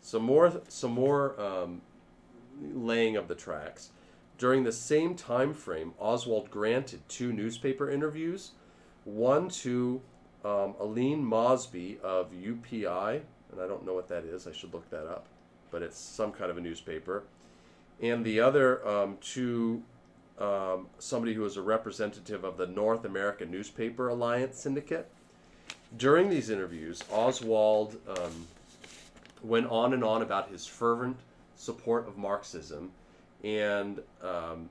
Some 0.00 0.22
more, 0.22 0.60
some 0.68 0.92
more 0.92 1.40
um, 1.40 1.80
laying 2.60 3.16
of 3.16 3.28
the 3.28 3.34
tracks. 3.34 3.90
During 4.38 4.64
the 4.64 4.72
same 4.72 5.14
time 5.14 5.54
frame, 5.54 5.94
Oswald 5.98 6.50
granted 6.50 7.00
two 7.08 7.32
newspaper 7.32 7.90
interviews, 7.90 8.52
one 9.04 9.48
to 9.48 10.02
um, 10.44 10.74
Aline 10.78 11.24
Mosby 11.24 11.98
of 12.02 12.32
UPI, 12.32 13.20
and 13.52 13.60
I 13.60 13.66
don't 13.66 13.86
know 13.86 13.94
what 13.94 14.08
that 14.08 14.24
is. 14.24 14.46
I 14.46 14.52
should 14.52 14.74
look 14.74 14.88
that 14.90 15.06
up, 15.06 15.26
but 15.70 15.82
it's 15.82 15.98
some 15.98 16.32
kind 16.32 16.50
of 16.50 16.58
a 16.58 16.60
newspaper, 16.60 17.24
and 18.00 18.24
the 18.24 18.40
other 18.40 18.86
um, 18.86 19.18
to 19.32 19.82
um, 20.38 20.88
somebody 20.98 21.34
who 21.34 21.44
is 21.44 21.56
a 21.56 21.62
representative 21.62 22.44
of 22.44 22.56
the 22.56 22.66
North 22.66 23.04
American 23.04 23.50
Newspaper 23.50 24.08
Alliance 24.08 24.58
Syndicate. 24.58 25.08
During 25.96 26.28
these 26.28 26.50
interviews, 26.50 27.02
Oswald 27.10 27.96
um, 28.08 28.46
went 29.42 29.68
on 29.68 29.94
and 29.94 30.02
on 30.02 30.22
about 30.22 30.50
his 30.50 30.66
fervent 30.66 31.16
support 31.56 32.08
of 32.08 32.18
Marxism, 32.18 32.90
and 33.44 34.00
um, 34.22 34.68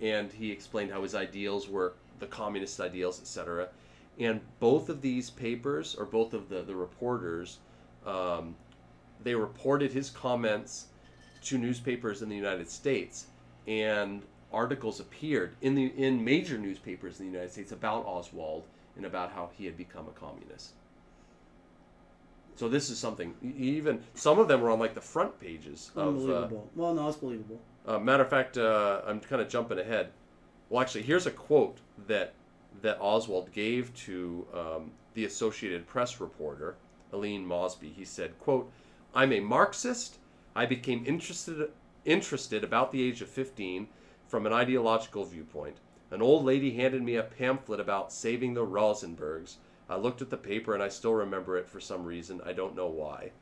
and 0.00 0.32
he 0.32 0.50
explained 0.50 0.90
how 0.90 1.02
his 1.02 1.14
ideals 1.14 1.68
were 1.68 1.92
the 2.18 2.26
communist 2.26 2.80
ideals, 2.80 3.20
etc. 3.20 3.68
And 4.20 4.40
both 4.60 4.90
of 4.90 5.00
these 5.00 5.30
papers, 5.30 5.94
or 5.94 6.04
both 6.04 6.34
of 6.34 6.48
the 6.48 6.60
the 6.62 6.76
reporters, 6.76 7.58
um, 8.06 8.54
they 9.24 9.34
reported 9.34 9.92
his 9.92 10.10
comments 10.10 10.86
to 11.44 11.56
newspapers 11.58 12.20
in 12.22 12.28
the 12.28 12.36
United 12.36 12.70
States, 12.70 13.26
and 13.66 14.22
articles 14.52 15.00
appeared 15.00 15.56
in 15.62 15.74
the 15.74 15.86
in 15.96 16.22
major 16.22 16.58
newspapers 16.58 17.18
in 17.18 17.26
the 17.26 17.32
United 17.32 17.50
States 17.52 17.72
about 17.72 18.04
Oswald 18.04 18.64
and 18.96 19.06
about 19.06 19.32
how 19.32 19.50
he 19.56 19.64
had 19.64 19.76
become 19.76 20.06
a 20.06 20.20
communist. 20.20 20.74
So 22.56 22.68
this 22.68 22.90
is 22.90 22.98
something. 22.98 23.34
Even 23.56 24.02
some 24.12 24.38
of 24.38 24.46
them 24.48 24.60
were 24.60 24.70
on 24.70 24.78
like 24.78 24.94
the 24.94 25.00
front 25.00 25.40
pages 25.40 25.90
of. 25.96 26.06
Uh, 26.06 26.08
Unbelievable. 26.10 26.70
well, 26.76 26.92
no, 26.94 27.08
it's 27.08 27.16
believable. 27.16 27.58
uh, 27.86 27.98
matter 27.98 28.22
of 28.22 28.28
fact, 28.28 28.58
uh, 28.58 29.00
I'm 29.06 29.20
kind 29.20 29.40
of 29.40 29.48
jumping 29.48 29.78
ahead. 29.78 30.10
Well, 30.68 30.82
actually, 30.82 31.02
here's 31.02 31.26
a 31.26 31.30
quote 31.30 31.78
that 32.06 32.34
that 32.82 32.98
Oswald 33.00 33.52
gave 33.52 33.94
to 33.94 34.46
um, 34.54 34.90
the 35.14 35.24
Associated 35.24 35.86
Press 35.86 36.20
reporter 36.20 36.76
Aline 37.12 37.44
Mosby. 37.46 37.90
He 37.90 38.04
said, 38.04 38.38
"quote 38.38 38.70
I'm 39.14 39.32
a 39.32 39.40
Marxist. 39.40 40.18
I 40.54 40.66
became 40.66 41.04
interested 41.06 41.70
interested 42.04 42.64
about 42.64 42.92
the 42.92 43.02
age 43.02 43.20
of 43.20 43.28
15 43.28 43.86
from 44.26 44.46
an 44.46 44.52
ideological 44.52 45.24
viewpoint. 45.24 45.76
An 46.10 46.22
old 46.22 46.44
lady 46.44 46.74
handed 46.74 47.02
me 47.02 47.16
a 47.16 47.22
pamphlet 47.22 47.78
about 47.78 48.12
saving 48.12 48.54
the 48.54 48.64
Rosenbergs. 48.64 49.56
I 49.88 49.96
looked 49.96 50.22
at 50.22 50.30
the 50.30 50.36
paper 50.36 50.72
and 50.72 50.82
I 50.82 50.88
still 50.88 51.12
remember 51.14 51.56
it 51.58 51.68
for 51.68 51.80
some 51.80 52.04
reason. 52.04 52.40
I 52.44 52.52
don't 52.52 52.76
know 52.76 52.86
why. 52.86 53.32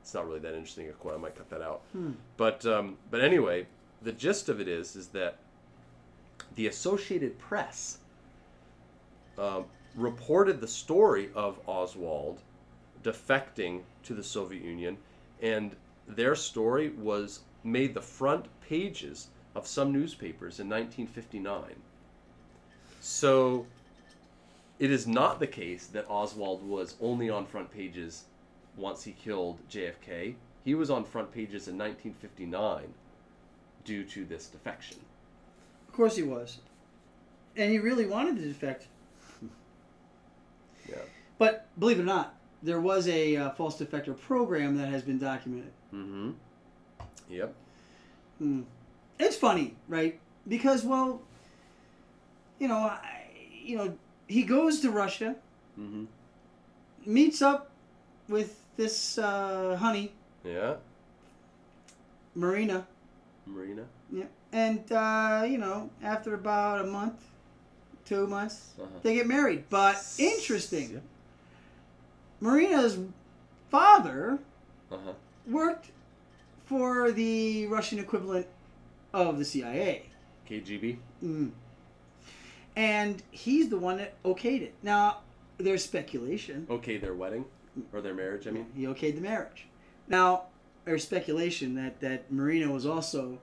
It's 0.00 0.14
not 0.14 0.26
really 0.26 0.40
that 0.40 0.54
interesting 0.54 0.88
a 0.88 0.92
quote. 0.92 1.14
I 1.14 1.18
might 1.18 1.36
cut 1.36 1.50
that 1.50 1.62
out. 1.62 1.82
But 2.36 2.64
um, 2.66 2.96
but 3.10 3.20
anyway, 3.20 3.66
the 4.02 4.12
gist 4.12 4.48
of 4.48 4.60
it 4.60 4.68
is 4.68 4.96
is 4.96 5.08
that 5.08 5.36
the 6.54 6.66
Associated 6.66 7.38
Press 7.38 7.98
um, 9.38 9.64
reported 9.94 10.60
the 10.60 10.68
story 10.68 11.30
of 11.34 11.58
Oswald 11.66 12.40
defecting 13.02 13.82
to 14.04 14.14
the 14.14 14.22
Soviet 14.22 14.62
Union, 14.62 14.96
and 15.42 15.74
their 16.06 16.34
story 16.34 16.90
was 16.90 17.40
made 17.64 17.94
the 17.94 18.02
front 18.02 18.46
pages 18.60 19.28
of 19.54 19.66
some 19.66 19.92
newspapers 19.92 20.60
in 20.60 20.68
1959. 20.68 21.62
So 23.00 23.66
it 24.78 24.90
is 24.90 25.06
not 25.06 25.40
the 25.40 25.46
case 25.46 25.86
that 25.88 26.08
Oswald 26.08 26.62
was 26.66 26.96
only 27.00 27.30
on 27.30 27.46
front 27.46 27.70
pages 27.72 28.24
once 28.76 29.02
he 29.02 29.12
killed 29.12 29.58
JFK. 29.70 30.34
He 30.64 30.74
was 30.74 30.90
on 30.90 31.04
front 31.04 31.32
pages 31.32 31.68
in 31.68 31.76
1959 31.78 32.84
due 33.84 34.04
to 34.04 34.24
this 34.24 34.46
defection. 34.46 34.98
Of 35.88 35.94
course 35.94 36.16
he 36.16 36.22
was, 36.22 36.58
and 37.56 37.72
he 37.72 37.78
really 37.78 38.06
wanted 38.06 38.36
to 38.36 38.42
defect. 38.42 38.86
Yeah. 40.88 40.96
But 41.38 41.66
believe 41.78 41.98
it 41.98 42.02
or 42.02 42.06
not, 42.06 42.34
there 42.62 42.80
was 42.80 43.06
a 43.08 43.36
uh, 43.36 43.50
false 43.50 43.78
defector 43.80 44.18
program 44.18 44.76
that 44.78 44.88
has 44.88 45.02
been 45.02 45.18
documented. 45.18 45.70
Mm-hmm. 45.94 46.30
Yep. 47.30 47.54
Hmm. 48.38 48.62
It's 49.18 49.36
funny, 49.36 49.74
right? 49.88 50.18
Because 50.48 50.84
well, 50.84 51.20
you 52.58 52.68
know, 52.68 52.76
I, 52.78 53.26
you 53.52 53.76
know, 53.76 53.96
he 54.26 54.42
goes 54.42 54.80
to 54.80 54.90
Russia, 54.90 55.36
Mm-hmm. 55.78 56.04
meets 57.06 57.40
up 57.40 57.70
with 58.28 58.60
this 58.76 59.16
uh, 59.18 59.76
honey 59.78 60.12
Yeah. 60.44 60.74
Marina, 62.34 62.86
Marina. 63.46 63.84
yeah, 64.12 64.24
and 64.52 64.90
uh, 64.92 65.44
you 65.48 65.58
know, 65.58 65.90
after 66.02 66.34
about 66.34 66.80
a 66.80 66.86
month, 66.88 67.22
two 68.08 68.26
months, 68.26 68.70
Uh-huh. 68.80 68.88
they 69.02 69.14
get 69.14 69.26
married. 69.26 69.64
But 69.68 70.02
interesting. 70.18 71.02
Marina's 72.40 72.98
father 73.70 74.38
Uh-huh. 74.90 75.12
worked 75.46 75.90
for 76.64 77.12
the 77.12 77.66
Russian 77.66 77.98
equivalent 77.98 78.46
of 79.12 79.38
the 79.38 79.44
CIA. 79.44 80.06
KGB. 80.48 80.98
Mm. 81.22 81.50
And 82.76 83.22
he's 83.30 83.68
the 83.68 83.78
one 83.78 83.98
that 83.98 84.22
okayed 84.22 84.62
it. 84.62 84.74
Now, 84.82 85.18
there's 85.58 85.84
speculation. 85.84 86.66
Okay, 86.70 86.96
their 86.96 87.14
wedding 87.14 87.44
or 87.92 88.00
their 88.00 88.14
marriage. 88.14 88.46
I 88.46 88.50
mean. 88.52 88.66
He 88.74 88.84
okayed 88.84 89.16
the 89.16 89.20
marriage. 89.20 89.66
Now, 90.06 90.44
there's 90.84 91.02
speculation 91.02 91.74
that, 91.74 92.00
that 92.00 92.30
Marina 92.32 92.70
was 92.72 92.86
also, 92.86 93.38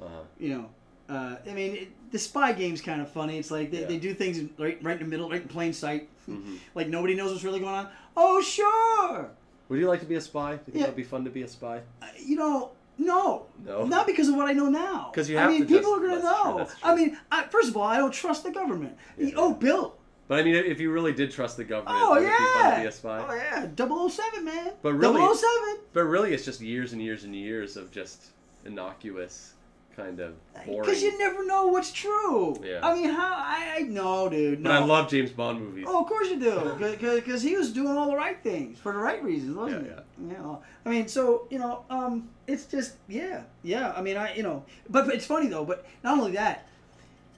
Uh-huh. 0.00 0.22
you 0.38 0.50
know, 0.50 0.70
uh, 1.10 1.36
I 1.48 1.52
mean, 1.52 1.76
it, 1.76 1.88
the 2.12 2.18
spy 2.18 2.52
game's 2.52 2.80
kind 2.80 3.00
of 3.00 3.10
funny. 3.10 3.38
It's 3.38 3.50
like 3.50 3.70
they, 3.70 3.80
Yeah. 3.80 3.86
they 3.86 3.98
do 3.98 4.14
things 4.14 4.38
right, 4.58 4.78
right 4.82 4.96
in 4.96 5.02
the 5.02 5.08
middle, 5.08 5.28
right 5.30 5.42
in 5.42 5.48
plain 5.48 5.72
sight. 5.72 6.08
Mhm. 6.28 6.58
like 6.76 6.86
nobody 6.88 7.14
knows 7.16 7.32
what's 7.32 7.42
really 7.42 7.58
going 7.58 7.74
on. 7.74 7.88
Oh, 8.16 8.40
sure. 8.40 9.30
Would 9.68 9.80
you 9.80 9.88
like 9.88 9.98
to 10.00 10.06
be 10.06 10.14
a 10.14 10.20
spy? 10.20 10.50
Do 10.52 10.58
you 10.58 10.58
think 10.66 10.74
Yeah. 10.76 10.80
that'd 10.82 10.96
be 10.96 11.02
fun 11.02 11.24
to 11.24 11.30
be 11.30 11.42
a 11.42 11.48
spy? 11.48 11.80
Uh, 12.00 12.06
You 12.18 12.36
know, 12.36 12.70
no. 12.98 13.46
No. 13.64 13.84
Not 13.84 14.06
because 14.06 14.28
of 14.28 14.36
what 14.36 14.46
I 14.48 14.52
know 14.52 14.68
now. 14.68 15.10
'Cause 15.12 15.28
you 15.28 15.36
have 15.38 15.48
I 15.48 15.52
mean, 15.52 15.62
to 15.62 15.66
people 15.66 15.82
just- 15.90 15.92
are 15.96 15.98
going 16.06 16.20
to 16.20 16.22
that's 16.22 16.74
true, 16.78 16.88
know. 16.88 16.92
I 16.92 16.94
mean, 16.94 17.18
I, 17.32 17.44
first 17.48 17.68
of 17.70 17.76
all, 17.76 17.82
I 17.84 17.96
don't 17.96 18.12
trust 18.12 18.44
the 18.44 18.50
government. 18.52 18.96
Yeah. 19.18 19.32
Oh, 19.36 19.54
Bill. 19.54 19.96
But 20.28 20.38
I 20.38 20.42
mean, 20.44 20.54
if 20.54 20.78
you 20.78 20.92
really 20.92 21.12
did 21.12 21.32
trust 21.32 21.56
the 21.56 21.64
government, 21.64 21.96
Oh 22.00 22.10
would 22.10 22.22
it 22.22 22.26
be 22.26 22.32
fun 22.32 22.52
to 22.52 22.68
yeah. 22.68 22.80
be 22.82 22.86
a 22.86 22.92
spy? 22.92 23.26
Oh 23.28 23.34
yeah. 23.34 23.66
007, 23.74 24.44
man. 24.44 24.72
But 24.82 24.92
really- 24.94 25.20
007. 25.20 25.78
But 25.92 26.04
really, 26.04 26.32
it's 26.32 26.44
just 26.44 26.60
years 26.60 26.92
and 26.92 27.02
years 27.02 27.24
and 27.24 27.34
years 27.34 27.76
of 27.76 27.90
just 27.90 28.26
innocuous, 28.64 29.54
kind 30.00 30.20
of 30.20 30.34
boring. 30.66 30.80
Because 30.80 31.02
you 31.02 31.18
never 31.18 31.44
know 31.46 31.66
what's 31.66 31.92
true. 31.92 32.56
Yeah. 32.64 32.80
I 32.82 32.94
mean, 32.94 33.10
how? 33.10 33.32
I, 33.34 33.76
I 33.78 33.82
no, 33.82 34.28
dude. 34.28 34.60
No. 34.60 34.70
But 34.70 34.82
I 34.82 34.84
love 34.84 35.10
James 35.10 35.30
Bond 35.30 35.60
movies. 35.60 35.84
Oh, 35.88 36.02
of 36.02 36.08
course 36.08 36.28
you 36.28 36.38
do. 36.40 36.76
Because 37.00 37.42
he 37.42 37.56
was 37.56 37.72
doing 37.72 37.96
all 37.96 38.08
the 38.10 38.16
right 38.16 38.42
things 38.42 38.78
for 38.78 38.92
the 38.92 38.98
right 38.98 39.22
reasons, 39.22 39.56
wasn't 39.56 39.86
Yeah, 39.86 40.00
he? 40.18 40.32
Yeah. 40.32 40.40
well, 40.40 40.62
I 40.84 40.88
mean, 40.90 41.08
so 41.08 41.46
you 41.50 41.58
know, 41.58 41.84
um, 41.90 42.28
it's 42.46 42.66
just 42.66 42.94
yeah, 43.08 43.42
yeah. 43.62 43.92
I 43.96 44.02
mean, 44.02 44.16
I 44.16 44.34
you 44.34 44.42
know, 44.42 44.64
but, 44.88 45.06
but 45.06 45.14
it's 45.14 45.26
funny 45.26 45.48
though. 45.48 45.64
But 45.64 45.86
not 46.04 46.18
only 46.18 46.32
that, 46.32 46.66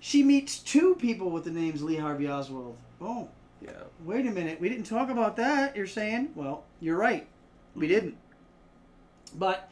she 0.00 0.22
meets 0.22 0.58
two 0.58 0.94
people 0.96 1.30
with 1.30 1.44
the 1.44 1.50
names 1.50 1.82
Lee 1.82 1.96
Harvey 1.96 2.28
Oswald. 2.28 2.76
Oh, 3.00 3.28
Yeah. 3.60 3.70
wait 4.04 4.26
a 4.26 4.30
minute. 4.30 4.60
We 4.60 4.68
didn't 4.68 4.86
talk 4.86 5.10
about 5.10 5.36
that. 5.36 5.76
You're 5.76 5.86
saying? 5.86 6.30
Well, 6.34 6.64
you're 6.80 6.96
right. 6.98 7.26
We 7.74 7.86
didn't. 7.88 8.16
But 9.34 9.70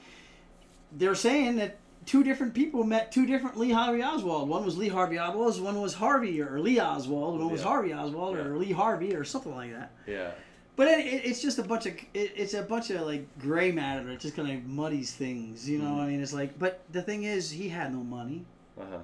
they're 0.93 1.15
saying 1.15 1.57
that 1.57 1.77
two 2.07 2.25
different 2.25 2.55
people 2.55 2.83
met 2.85 3.13
two 3.13 3.27
different 3.27 3.57
Lee 3.59 3.71
Harvey 3.71 4.03
Oswald. 4.03 4.49
One 4.49 4.65
was 4.65 4.77
Lee 4.77 4.89
Harvey 4.89 5.19
Oswald, 5.19 5.61
one 5.63 5.81
was 5.81 5.95
Harvey 5.95 6.41
or 6.41 6.59
Lee 6.61 6.81
Oswald, 6.81 7.39
one 7.41 7.51
was 7.51 7.63
Harvey 7.63 7.93
Oswald 7.93 8.37
or 8.37 8.57
Lee 8.57 8.73
Harvey 8.73 9.15
or 9.15 9.25
something 9.25 9.55
like 9.55 9.73
that. 9.73 9.93
Yeah. 10.07 10.31
But 10.77 10.89
it, 10.89 11.01
it, 11.07 11.25
it's 11.27 11.43
just 11.43 11.59
a 11.59 11.63
bunch 11.63 11.85
of 11.87 11.93
it, 12.15 12.33
it's 12.37 12.55
a 12.55 12.63
bunch 12.63 12.91
of 12.91 13.03
like 13.03 13.27
gray 13.39 13.71
matter 13.71 14.03
that 14.05 14.21
just 14.21 14.35
kind 14.35 14.51
of 14.51 14.65
muddies 14.67 15.13
things. 15.13 15.69
You 15.69 15.79
know, 15.79 15.91
Mhm. 15.93 16.01
I 16.01 16.07
mean, 16.09 16.23
it's 16.23 16.33
like, 16.33 16.59
but 16.59 16.83
the 16.91 17.03
thing 17.03 17.25
is, 17.25 17.51
he 17.51 17.69
had 17.69 17.93
no 17.93 18.03
money. 18.03 18.45
Uh 18.81 18.85
huh. 18.91 18.99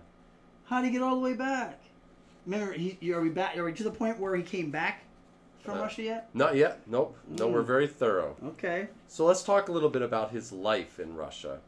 How 0.64 0.80
did 0.80 0.86
he 0.88 0.92
get 0.94 1.02
all 1.02 1.14
the 1.16 1.20
way 1.20 1.34
back? 1.34 1.80
Remember, 2.46 2.72
he, 2.72 2.96
are 3.12 3.20
we 3.20 3.28
back? 3.28 3.56
Are 3.58 3.64
we 3.64 3.72
to 3.74 3.82
the 3.84 3.90
point 3.90 4.18
where 4.18 4.34
he 4.36 4.42
came 4.42 4.70
back 4.70 5.02
from 5.64 5.78
Uh, 5.78 5.82
Russia 5.82 6.02
yet? 6.02 6.28
Not 6.32 6.56
yet. 6.56 6.80
Nope. 6.86 7.16
No, 7.28 7.48
Mm. 7.48 7.52
we're 7.52 7.62
very 7.62 7.88
thorough. 7.88 8.36
Okay. 8.44 8.88
So 9.08 9.26
let's 9.26 9.42
talk 9.42 9.68
a 9.68 9.72
little 9.72 9.90
bit 9.90 10.02
about 10.02 10.30
his 10.30 10.52
life 10.52 10.98
in 10.98 11.14
Russia. 11.14 11.58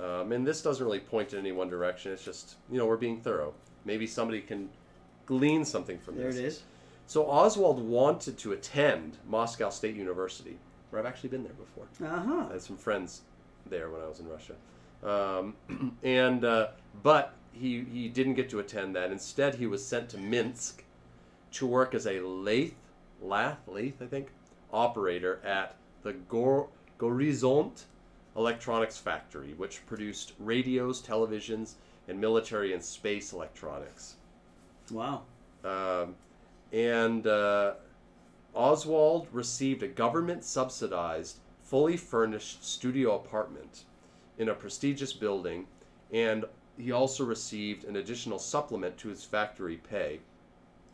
Um, 0.00 0.32
and 0.32 0.46
this 0.46 0.62
doesn't 0.62 0.84
really 0.84 1.00
point 1.00 1.32
in 1.32 1.40
any 1.40 1.52
one 1.52 1.68
direction. 1.68 2.12
It's 2.12 2.24
just, 2.24 2.56
you 2.70 2.78
know, 2.78 2.86
we're 2.86 2.96
being 2.96 3.20
thorough. 3.20 3.52
Maybe 3.84 4.06
somebody 4.06 4.40
can 4.40 4.68
glean 5.26 5.64
something 5.64 5.98
from 5.98 6.16
There 6.16 6.26
this. 6.26 6.36
There 6.36 6.44
it 6.44 6.48
is. 6.48 6.62
So 7.06 7.28
Oswald 7.28 7.80
wanted 7.80 8.36
to 8.38 8.52
attend 8.52 9.16
Moscow 9.26 9.70
State 9.70 9.96
University, 9.96 10.58
where 10.90 11.00
I've 11.00 11.06
actually 11.06 11.30
been 11.30 11.42
there 11.42 11.54
before. 11.54 11.86
Uh 12.06 12.20
huh. 12.20 12.46
I 12.50 12.52
had 12.52 12.62
some 12.62 12.76
friends 12.76 13.22
there 13.68 13.90
when 13.90 14.02
I 14.02 14.06
was 14.06 14.20
in 14.20 14.28
Russia, 14.28 14.54
um, 15.02 15.96
and 16.02 16.44
uh, 16.44 16.68
but 17.02 17.34
he 17.52 17.84
he 17.84 18.08
didn't 18.08 18.34
get 18.34 18.50
to 18.50 18.58
attend 18.58 18.94
that. 18.96 19.10
Instead, 19.10 19.54
he 19.54 19.66
was 19.66 19.84
sent 19.84 20.10
to 20.10 20.18
Minsk 20.18 20.84
to 21.52 21.66
work 21.66 21.94
as 21.94 22.06
a 22.06 22.20
lathe, 22.20 22.74
lathe, 23.22 23.56
lathe, 23.66 24.02
I 24.02 24.06
think, 24.06 24.28
operator 24.70 25.40
at 25.44 25.76
the 26.02 26.12
Gor- 26.12 26.68
Gorizont 26.98 27.84
Electronics 28.38 28.96
Factory, 28.96 29.52
which 29.54 29.84
produced 29.86 30.32
radios, 30.38 31.02
televisions, 31.02 31.74
and 32.06 32.20
military 32.20 32.72
and 32.72 32.82
space 32.82 33.32
electronics. 33.32 34.14
Wow. 34.92 35.22
Um, 35.64 36.14
and 36.72 37.26
uh, 37.26 37.74
Oswald 38.54 39.26
received 39.32 39.82
a 39.82 39.88
government 39.88 40.44
subsidized, 40.44 41.38
fully 41.64 41.96
furnished 41.96 42.64
studio 42.64 43.16
apartment 43.16 43.84
in 44.38 44.48
a 44.48 44.54
prestigious 44.54 45.12
building, 45.12 45.66
and 46.12 46.44
he 46.78 46.92
also 46.92 47.24
received 47.24 47.84
an 47.84 47.96
additional 47.96 48.38
supplement 48.38 48.96
to 48.98 49.08
his 49.08 49.24
factory 49.24 49.76
pay, 49.76 50.20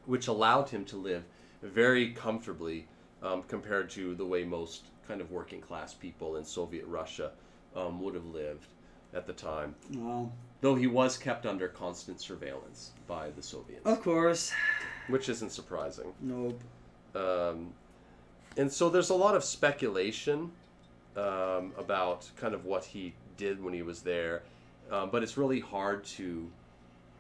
which 0.07 0.28
allowed 0.28 0.70
him 0.70 0.84
to 0.86 0.97
live 0.97 1.24
very 1.62 2.11
comfortably 2.12 2.86
um, 3.22 3.42
compared 3.42 3.90
to 3.90 4.14
the 4.14 4.24
way 4.24 4.45
most 4.45 4.84
kind 5.07 5.20
of 5.20 5.30
working 5.30 5.61
class 5.61 5.94
people 5.94 6.36
in 6.36 6.44
Soviet 6.44 6.84
Russia 6.86 7.30
um, 7.76 8.00
would 8.00 8.14
have 8.14 8.26
lived 8.26 8.66
at 9.14 9.26
the 9.26 9.32
time. 9.32 9.74
Wow. 9.94 10.30
Though 10.61 10.74
he 10.74 10.86
was 10.86 11.16
kept 11.16 11.46
under 11.46 11.68
constant 11.68 12.20
surveillance 12.20 12.92
by 13.07 13.30
the 13.30 13.42
Soviets 13.42 13.84
Of 13.84 14.02
course. 14.02 14.52
which 15.09 15.28
isn't 15.28 15.50
surprising. 15.52 16.12
Nope. 16.20 16.61
Um, 17.14 17.72
and 18.57 18.72
so 18.72 18.88
there's 18.88 19.11
a 19.11 19.14
lot 19.14 19.34
of 19.34 19.44
speculation 19.44 20.50
um, 21.16 21.72
about 21.78 22.28
kind 22.36 22.55
of 22.55 22.64
what 22.64 22.84
he 22.84 23.14
did 23.36 23.62
when 23.62 23.74
he 23.74 23.82
was 23.82 24.02
there, 24.02 24.42
um, 24.90 25.11
but 25.11 25.22
it's 25.22 25.36
really 25.36 25.61
hard 25.61 26.05
to 26.05 26.50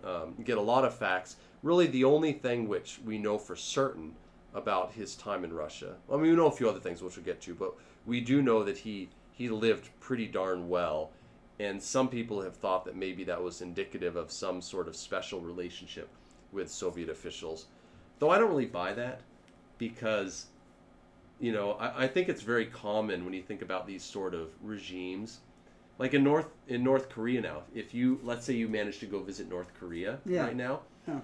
um, 0.04 0.34
get 0.44 0.58
a 0.58 0.60
lot 0.60 0.84
of 0.84 0.94
facts. 0.96 1.36
Really, 1.62 1.86
the 1.86 2.04
only 2.04 2.32
thing 2.32 2.68
which 2.68 2.98
we 3.04 3.18
know 3.18 3.38
for 3.38 3.56
certain 3.56 4.14
about 4.54 4.92
his 4.92 5.16
time 5.16 5.44
in 5.44 5.52
Russia. 5.52 5.96
I 6.10 6.14
mean, 6.14 6.30
we 6.30 6.36
know 6.36 6.46
a 6.46 6.52
few 6.52 6.68
other 6.68 6.78
things 6.80 7.02
which 7.02 7.16
we'll 7.16 7.24
get 7.24 7.40
to, 7.42 7.54
but 7.54 7.74
we 8.06 8.20
do 8.20 8.40
know 8.40 8.62
that 8.64 8.78
he 8.78 9.08
he 9.32 9.48
lived 9.48 9.90
pretty 10.00 10.26
darn 10.26 10.68
well. 10.68 11.10
And 11.58 11.82
some 11.82 12.08
people 12.08 12.42
have 12.42 12.56
thought 12.56 12.84
that 12.84 12.96
maybe 12.96 13.24
that 13.24 13.42
was 13.42 13.60
indicative 13.60 14.16
of 14.16 14.30
some 14.30 14.60
sort 14.60 14.88
of 14.88 14.96
special 14.96 15.40
relationship 15.40 16.08
with 16.52 16.70
Soviet 16.70 17.08
officials. 17.08 17.66
Though 18.18 18.30
I 18.30 18.38
don't 18.38 18.50
really 18.50 18.66
buy 18.66 18.92
that 18.94 19.20
because, 19.78 20.46
you 21.40 21.52
know, 21.52 21.72
I, 21.72 22.04
I 22.04 22.08
think 22.08 22.28
it's 22.28 22.42
very 22.42 22.66
common 22.66 23.24
when 23.24 23.34
you 23.34 23.42
think 23.42 23.62
about 23.62 23.86
these 23.86 24.02
sort 24.04 24.34
of 24.34 24.50
regimes. 24.62 25.40
Like 25.98 26.14
in 26.14 26.24
North 26.24 26.48
in 26.68 26.82
North 26.82 27.08
Korea 27.08 27.40
now, 27.40 27.62
if 27.74 27.92
you 27.94 28.20
let's 28.22 28.44
say 28.46 28.54
you 28.54 28.68
manage 28.68 28.98
to 29.00 29.06
go 29.06 29.20
visit 29.20 29.48
North 29.48 29.72
Korea 29.78 30.18
Yeah. 30.26 30.44
right 30.44 30.56
now, 30.56 30.80
Huh. 31.06 31.20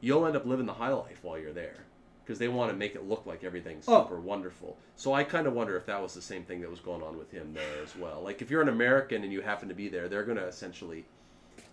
you'll 0.00 0.26
end 0.26 0.36
up 0.36 0.46
living 0.46 0.66
the 0.66 0.74
high 0.74 0.92
life 0.92 1.18
while 1.22 1.38
you're 1.38 1.52
there 1.52 1.85
because 2.26 2.40
they 2.40 2.48
want 2.48 2.72
to 2.72 2.76
make 2.76 2.96
it 2.96 3.08
look 3.08 3.24
like 3.24 3.44
everything's 3.44 3.84
Oh. 3.86 4.02
super 4.02 4.18
wonderful. 4.20 4.76
So 4.96 5.12
I 5.12 5.22
kind 5.22 5.46
of 5.46 5.52
wonder 5.52 5.76
if 5.76 5.86
that 5.86 6.02
was 6.02 6.12
the 6.12 6.20
same 6.20 6.42
thing 6.42 6.60
that 6.62 6.68
was 6.70 6.80
going 6.80 7.00
on 7.02 7.16
with 7.16 7.30
him 7.30 7.54
there 7.54 7.82
as 7.84 7.94
well. 7.94 8.20
Like 8.20 8.42
if 8.42 8.50
you're 8.50 8.62
an 8.62 8.68
American 8.68 9.22
and 9.22 9.32
you 9.32 9.42
happen 9.42 9.68
to 9.68 9.74
be 9.74 9.88
there, 9.88 10.08
they're 10.08 10.24
going 10.24 10.36
to 10.38 10.46
essentially 10.46 11.04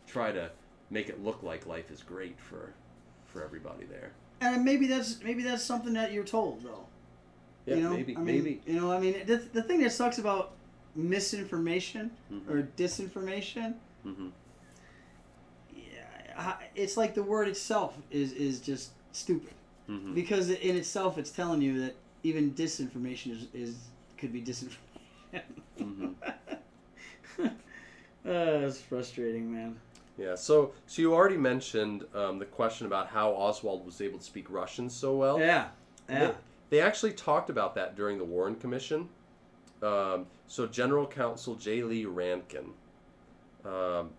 try 0.05 0.31
to 0.31 0.51
make 0.91 1.09
it 1.09 1.23
look 1.23 1.41
like 1.41 1.65
life 1.65 1.89
is 1.89 2.03
great 2.03 2.39
for 2.39 2.71
for 3.25 3.43
everybody 3.43 3.85
there. 3.85 4.11
And 4.41 4.63
maybe 4.63 4.85
that's 4.85 5.23
maybe 5.23 5.41
that's 5.41 5.63
something 5.63 5.93
that 5.93 6.11
you're 6.13 6.23
told 6.23 6.61
though. 6.61 6.85
Yeah, 7.65 7.75
you 7.75 7.81
know, 7.83 7.89
maybe, 7.91 8.15
I 8.15 8.19
mean, 8.19 8.25
maybe. 8.43 8.61
You 8.67 8.79
know, 8.79 8.91
I 8.91 8.99
mean, 8.99 9.25
the, 9.25 9.37
the 9.37 9.63
thing 9.63 9.79
that 9.81 9.91
sucks 9.91 10.19
about 10.19 10.51
misinformation 10.95 12.11
Mhm. 12.31 12.47
or 12.49 12.67
disinformation, 12.77 13.73
Mm-hmm. 14.05 14.27
yeah, 15.75 16.55
it's 16.75 16.97
like 16.97 17.15
the 17.15 17.23
word 17.23 17.47
itself 17.47 17.97
is 18.11 18.33
is 18.33 18.59
just 18.59 18.91
stupid 19.13 19.53
hmm 19.87 20.13
because 20.13 20.49
in 20.49 20.75
itself 20.75 21.17
it's 21.17 21.31
telling 21.31 21.61
you 21.61 21.81
that 21.81 21.95
even 22.23 22.53
disinformation 22.53 23.31
is, 23.31 23.47
is 23.53 23.77
could 24.17 24.31
be 24.31 24.41
disinformation. 24.41 25.41
hmm 25.77 26.09
uh, 27.43 27.47
it's 28.25 28.79
frustrating, 28.79 29.51
man. 29.51 29.75
Yeah. 30.17 30.35
So, 30.35 30.73
so 30.85 31.01
you 31.01 31.13
already 31.13 31.37
mentioned 31.37 32.05
um, 32.13 32.37
the 32.39 32.45
question 32.45 32.85
about 32.85 33.07
how 33.07 33.31
Oswald 33.31 33.85
was 33.85 33.99
able 34.01 34.19
to 34.19 34.23
speak 34.23 34.49
Russian 34.49 34.89
so 34.89 35.15
well. 35.15 35.39
Yeah, 35.39 35.67
yeah. 36.09 36.27
They, 36.27 36.33
they 36.69 36.81
actually 36.81 37.13
talked 37.13 37.49
about 37.49 37.75
that 37.75 37.95
during 37.95 38.17
the 38.17 38.23
Warren 38.23 38.55
Commission. 38.55 39.09
Um, 39.81 40.27
so 40.47 40.65
General 40.67 41.05
Counsel 41.07 41.55
J. 41.55 41.83
Lee 41.83 42.05
Rankin. 42.05 42.71
Um, 43.65 44.11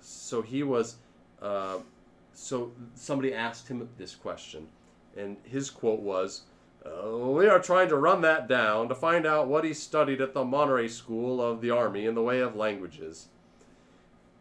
so 0.00 0.42
he 0.42 0.62
was. 0.62 0.96
Uh, 1.40 1.78
so 2.34 2.70
somebody 2.94 3.34
asked 3.34 3.66
him 3.66 3.88
this 3.98 4.14
question, 4.14 4.68
and 5.18 5.36
his 5.44 5.70
quote 5.70 6.00
was, 6.00 6.42
uh, 6.86 7.16
"We 7.16 7.48
are 7.48 7.60
trying 7.60 7.88
to 7.88 7.96
run 7.96 8.20
that 8.22 8.48
down 8.48 8.88
to 8.88 8.94
find 8.94 9.26
out 9.26 9.48
what 9.48 9.64
he 9.64 9.74
studied 9.74 10.20
at 10.20 10.32
the 10.32 10.44
Monterey 10.44 10.88
School 10.88 11.42
of 11.42 11.60
the 11.60 11.70
Army 11.70 12.06
in 12.06 12.14
the 12.14 12.22
way 12.22 12.40
of 12.40 12.56
languages." 12.56 13.28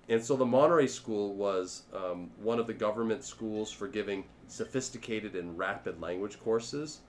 And 0.09 0.23
so 0.23 0.38
the 0.38 0.45
Monterey 0.45 0.88
School 0.88 1.34
was 1.34 1.84
um, 1.93 2.30
one 2.41 2.59
of 2.59 2.67
the 2.67 2.73
government 2.73 3.23
schools 3.23 3.71
for 3.71 3.88
giving 3.88 4.23
sophisticated 4.47 5.36
and 5.36 5.57
rapid 5.57 5.99
language 5.99 6.39
courses. 6.39 7.01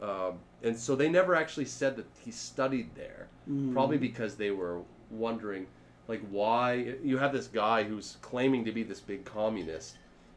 Um, 0.00 0.38
and 0.62 0.76
so 0.78 0.96
they 0.96 1.08
never 1.08 1.34
actually 1.34 1.66
said 1.66 1.96
that 1.96 2.06
he 2.24 2.30
studied 2.30 2.94
there, 2.94 3.28
Mm. 3.50 3.72
probably 3.72 3.98
because 3.98 4.36
they 4.36 4.50
were 4.50 4.80
wondering, 5.10 5.66
like, 6.06 6.22
why 6.30 6.94
you 7.02 7.18
have 7.18 7.32
this 7.32 7.48
guy 7.48 7.82
who's 7.82 8.16
claiming 8.22 8.64
to 8.64 8.72
be 8.72 8.82
this 8.82 9.00
big 9.00 9.24
communist. 9.24 9.96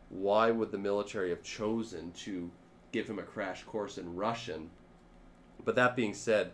Why 0.10 0.52
would 0.52 0.72
the 0.72 0.78
military 0.78 1.30
have 1.30 1.44
chosen 1.44 2.12
to 2.26 2.50
give 2.92 3.08
him 3.10 3.20
a 3.20 3.24
crash 3.24 3.64
course 3.64 3.98
in 3.98 4.16
Russian? 4.16 4.70
But 5.64 5.76
that 5.76 5.96
being 5.96 6.14
said, 6.14 6.52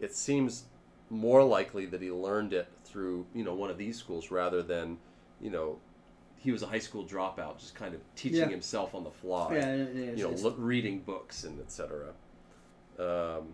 it 0.00 0.14
seems 0.14 0.64
more 1.08 1.42
likely 1.42 1.86
that 1.86 2.00
he 2.00 2.10
learned 2.10 2.52
it 2.52 2.68
through 2.84 3.26
you 3.34 3.42
know 3.44 3.54
one 3.54 3.68
of 3.70 3.78
these 3.78 3.96
schools 3.98 4.30
rather 4.30 4.62
than 4.62 4.96
you 5.40 5.50
know 5.50 5.76
he 6.36 6.52
was 6.52 6.62
a 6.62 6.66
high 6.66 6.78
school 6.78 7.04
dropout 7.04 7.58
just 7.58 7.74
kind 7.74 7.94
of 7.94 8.00
teaching 8.14 8.38
Yeah. 8.40 8.48
himself 8.48 8.94
on 8.94 9.02
the 9.04 9.10
fly 9.10 9.54
Yeah, 9.56 9.72
it 9.74 9.96
is. 9.96 10.18
you 10.20 10.24
know 10.24 10.34
look, 10.36 10.54
reading 10.58 11.00
books 11.00 11.42
and 11.44 11.60
etc 11.60 12.10
um, 12.98 13.48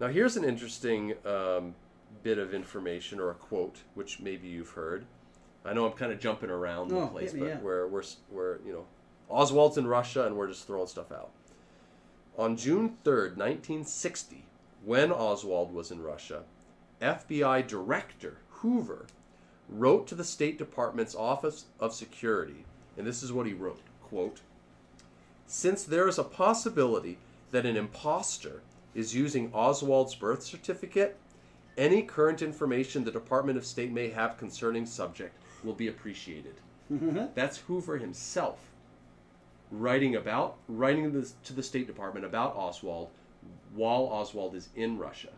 now 0.00 0.06
here's 0.08 0.36
an 0.36 0.44
interesting 0.44 1.14
um, 1.26 1.74
bit 2.22 2.38
of 2.38 2.54
information 2.54 3.18
or 3.20 3.30
a 3.30 3.34
quote 3.34 3.78
which 3.94 4.20
maybe 4.20 4.46
you've 4.48 4.70
heard 4.70 5.06
i 5.64 5.72
know 5.72 5.86
i'm 5.86 5.92
kind 5.92 6.12
of 6.12 6.20
jumping 6.20 6.50
around 6.50 6.88
No, 6.92 7.00
the 7.02 7.06
place 7.08 7.32
me, 7.34 7.40
but 7.40 7.46
yeah. 7.48 7.58
where 7.58 7.86
we're, 7.88 8.04
we're 8.30 8.58
you 8.64 8.72
know 8.72 8.84
oswald's 9.30 9.78
in 9.78 9.86
russia 9.86 10.26
and 10.26 10.36
we're 10.36 10.48
just 10.48 10.66
throwing 10.66 10.86
stuff 10.86 11.12
out. 11.12 11.30
On 12.36 12.56
june 12.56 12.96
3rd 13.04 13.36
1960 13.36 14.44
when 14.84 15.10
oswald 15.12 15.72
was 15.72 15.90
in 15.90 16.02
russia 16.02 16.42
fbi 17.00 17.66
director 17.66 18.38
hoover 18.48 19.06
wrote 19.68 20.06
to 20.06 20.14
the 20.14 20.24
state 20.24 20.58
department's 20.58 21.14
office 21.14 21.66
of 21.78 21.94
security 21.94 22.64
and 22.96 23.06
this 23.06 23.22
is 23.22 23.32
what 23.32 23.46
he 23.46 23.52
wrote 23.52 23.80
quote 24.02 24.40
since 25.46 25.82
there 25.82 26.06
is 26.06 26.18
a 26.18 26.24
possibility 26.24 27.16
that 27.52 27.64
an 27.64 27.76
impostor 27.76 28.60
is 28.94 29.14
using 29.14 29.50
Oswald's 29.54 30.14
birth 30.14 30.42
certificate, 30.42 31.16
any 31.78 32.02
current 32.02 32.42
information 32.42 33.04
the 33.04 33.10
Department 33.10 33.56
of 33.56 33.64
State 33.64 33.90
may 33.90 34.10
have 34.10 34.36
concerning 34.36 34.84
subject 34.84 35.34
will 35.64 35.72
be 35.72 35.88
appreciated. 35.88 36.56
Mm-hmm. 36.92 37.26
That's 37.34 37.58
Hoover 37.58 37.96
himself 37.96 38.58
writing 39.70 40.16
about 40.16 40.56
writing 40.68 41.12
this 41.12 41.34
to 41.44 41.52
the 41.52 41.62
State 41.62 41.86
Department 41.86 42.24
about 42.24 42.56
Oswald 42.56 43.08
while 43.74 44.02
Oswald 44.10 44.54
is 44.54 44.68
in 44.76 44.98
Russia. 44.98 45.28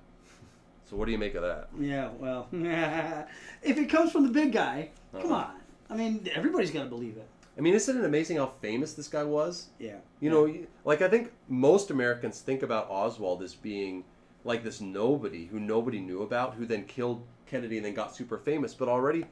So 0.89 0.97
what 0.97 1.07
do 1.07 1.13
you 1.13 1.19
make 1.19 1.35
of 1.35 1.43
that? 1.43 1.69
Yeah, 1.79 2.11
well, 2.19 2.49
if 2.53 3.79
it 3.79 3.89
comes 3.89 4.11
from 4.13 4.25
the 4.25 4.33
big 4.33 4.53
guy, 4.53 4.91
come 5.13 5.33
Uh-huh. 5.33 5.35
on. 5.35 5.51
I 5.89 5.97
mean, 5.97 6.29
everybody's 6.35 6.71
got 6.71 6.85
to 6.85 6.89
believe 6.89 7.17
it. 7.17 7.27
I 7.59 7.61
mean, 7.61 7.75
isn't 7.75 7.97
it 7.99 8.05
amazing 8.05 8.37
how 8.39 8.47
famous 8.63 8.95
this 8.95 9.09
guy 9.09 9.25
was? 9.25 9.69
Yeah. 9.79 9.97
You 10.21 10.31
know, 10.31 10.55
like 10.85 11.03
I 11.03 11.09
think 11.09 11.33
most 11.49 11.91
Americans 11.91 12.41
think 12.41 12.63
about 12.63 12.89
Oswald 12.91 13.43
as 13.43 13.55
being 13.55 14.05
like 14.45 14.63
this 14.65 14.81
nobody 14.81 15.47
who 15.47 15.61
nobody 15.61 16.01
knew 16.01 16.23
about, 16.23 16.55
who 16.55 16.65
then 16.65 16.85
killed 16.85 17.23
Kennedy 17.47 17.77
and 17.77 17.85
then 17.85 17.95
got 17.95 18.15
super 18.15 18.39
famous. 18.39 18.73
But 18.75 18.89
already, 18.89 19.27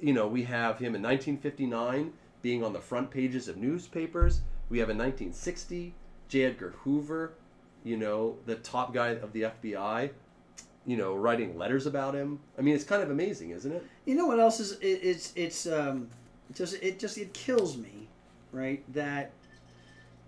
you 0.00 0.12
know, 0.12 0.26
we 0.26 0.42
have 0.44 0.78
him 0.78 0.94
in 0.94 1.02
1959 1.02 2.12
being 2.42 2.62
on 2.62 2.72
the 2.72 2.80
front 2.80 3.10
pages 3.10 3.48
of 3.48 3.56
newspapers. 3.56 4.40
We 4.68 4.78
have 4.78 4.90
in 4.90 4.98
1960 4.98 5.94
J. 6.28 6.44
Edgar 6.44 6.74
Hoover, 6.78 7.34
you 7.84 7.96
know, 7.96 8.36
the 8.46 8.56
top 8.56 8.94
guy 8.94 9.10
of 9.10 9.32
the 9.32 9.42
FBI, 9.42 10.10
you 10.86 10.96
know, 10.96 11.14
writing 11.14 11.56
letters 11.56 11.86
about 11.86 12.14
him. 12.14 12.40
I 12.58 12.62
mean, 12.62 12.74
it's 12.74 12.84
kind 12.84 13.02
of 13.02 13.10
amazing, 13.10 13.50
isn't 13.50 13.70
it? 13.70 13.86
You 14.06 14.14
know 14.14 14.26
what 14.26 14.40
else 14.40 14.58
is? 14.60 14.72
It, 14.80 15.00
it's 15.02 15.32
it's 15.36 15.66
um, 15.66 16.08
just 16.54 16.74
it 16.82 16.98
just 16.98 17.18
it 17.18 17.32
kills 17.34 17.76
me, 17.76 18.08
right? 18.50 18.82
That 18.94 19.32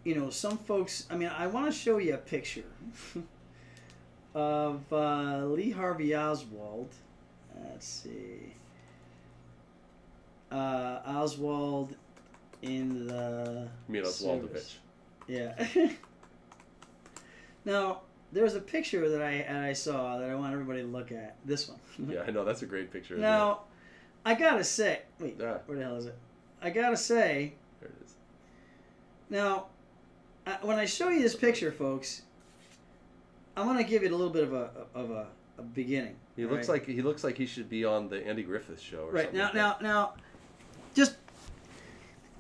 you 0.04 0.14
know 0.14 0.30
some 0.30 0.58
folks. 0.58 1.06
I 1.10 1.16
mean, 1.16 1.30
I 1.36 1.46
want 1.46 1.66
to 1.66 1.72
show 1.72 1.98
you 1.98 2.14
a 2.14 2.18
picture 2.18 2.64
of 4.34 4.80
uh, 4.92 5.46
Lee 5.46 5.70
Harvey 5.70 6.14
Oswald. 6.14 6.92
Let's 7.70 7.86
see. 7.86 8.52
Uh, 10.50 11.00
Oswald 11.06 11.96
in 12.64 13.06
the 13.06 13.68
I 13.88 13.92
Oswaldovich. 13.92 14.42
service. 14.42 14.76
Yeah. 15.28 15.66
now 17.64 18.00
there's 18.32 18.54
a 18.54 18.60
picture 18.60 19.08
that 19.10 19.22
I 19.22 19.44
that 19.48 19.62
I 19.62 19.72
saw 19.72 20.18
that 20.18 20.28
I 20.28 20.34
want 20.34 20.52
everybody 20.52 20.80
to 20.82 20.86
look 20.88 21.12
at. 21.12 21.36
This 21.44 21.68
one. 21.68 21.78
Yeah, 22.12 22.22
I 22.26 22.30
know 22.30 22.44
that's 22.44 22.62
a 22.62 22.66
great 22.66 22.90
picture. 22.92 23.16
Now, 23.16 23.60
I 24.24 24.34
gotta 24.34 24.64
say, 24.64 25.02
wait, 25.20 25.36
Yeah. 25.38 25.58
where 25.66 25.78
the 25.78 25.84
hell 25.84 25.96
is 25.96 26.06
it? 26.06 26.16
I 26.60 26.70
gotta 26.70 26.96
say. 26.96 27.54
There 27.80 27.90
it 27.90 28.04
is. 28.04 28.14
now, 29.30 29.66
uh, 30.46 30.56
when 30.62 30.78
I 30.78 30.86
show 30.86 31.08
you 31.08 31.22
this 31.22 31.36
picture, 31.36 31.70
folks, 31.70 32.22
I'm 33.56 33.66
gonna 33.66 33.84
give 33.84 34.02
it 34.02 34.10
a 34.10 34.16
little 34.16 34.32
bit 34.32 34.42
of 34.44 34.52
a 34.52 34.70
of 34.94 35.10
a, 35.10 35.26
a 35.58 35.62
beginning. 35.62 36.16
He 36.34 36.46
looks 36.46 36.68
right? 36.68 36.80
like 36.80 36.88
he 36.88 37.02
looks 37.02 37.22
like 37.22 37.36
he 37.38 37.46
should 37.46 37.68
be 37.68 37.84
on 37.84 38.08
the 38.08 38.26
Andy 38.26 38.42
Griffith 38.42 38.80
show. 38.80 39.04
Or 39.04 39.12
right 39.12 39.24
something 39.26 39.38
now, 39.38 39.68
like 39.68 39.82
now, 39.82 39.88
now, 39.88 40.14
just 40.94 41.16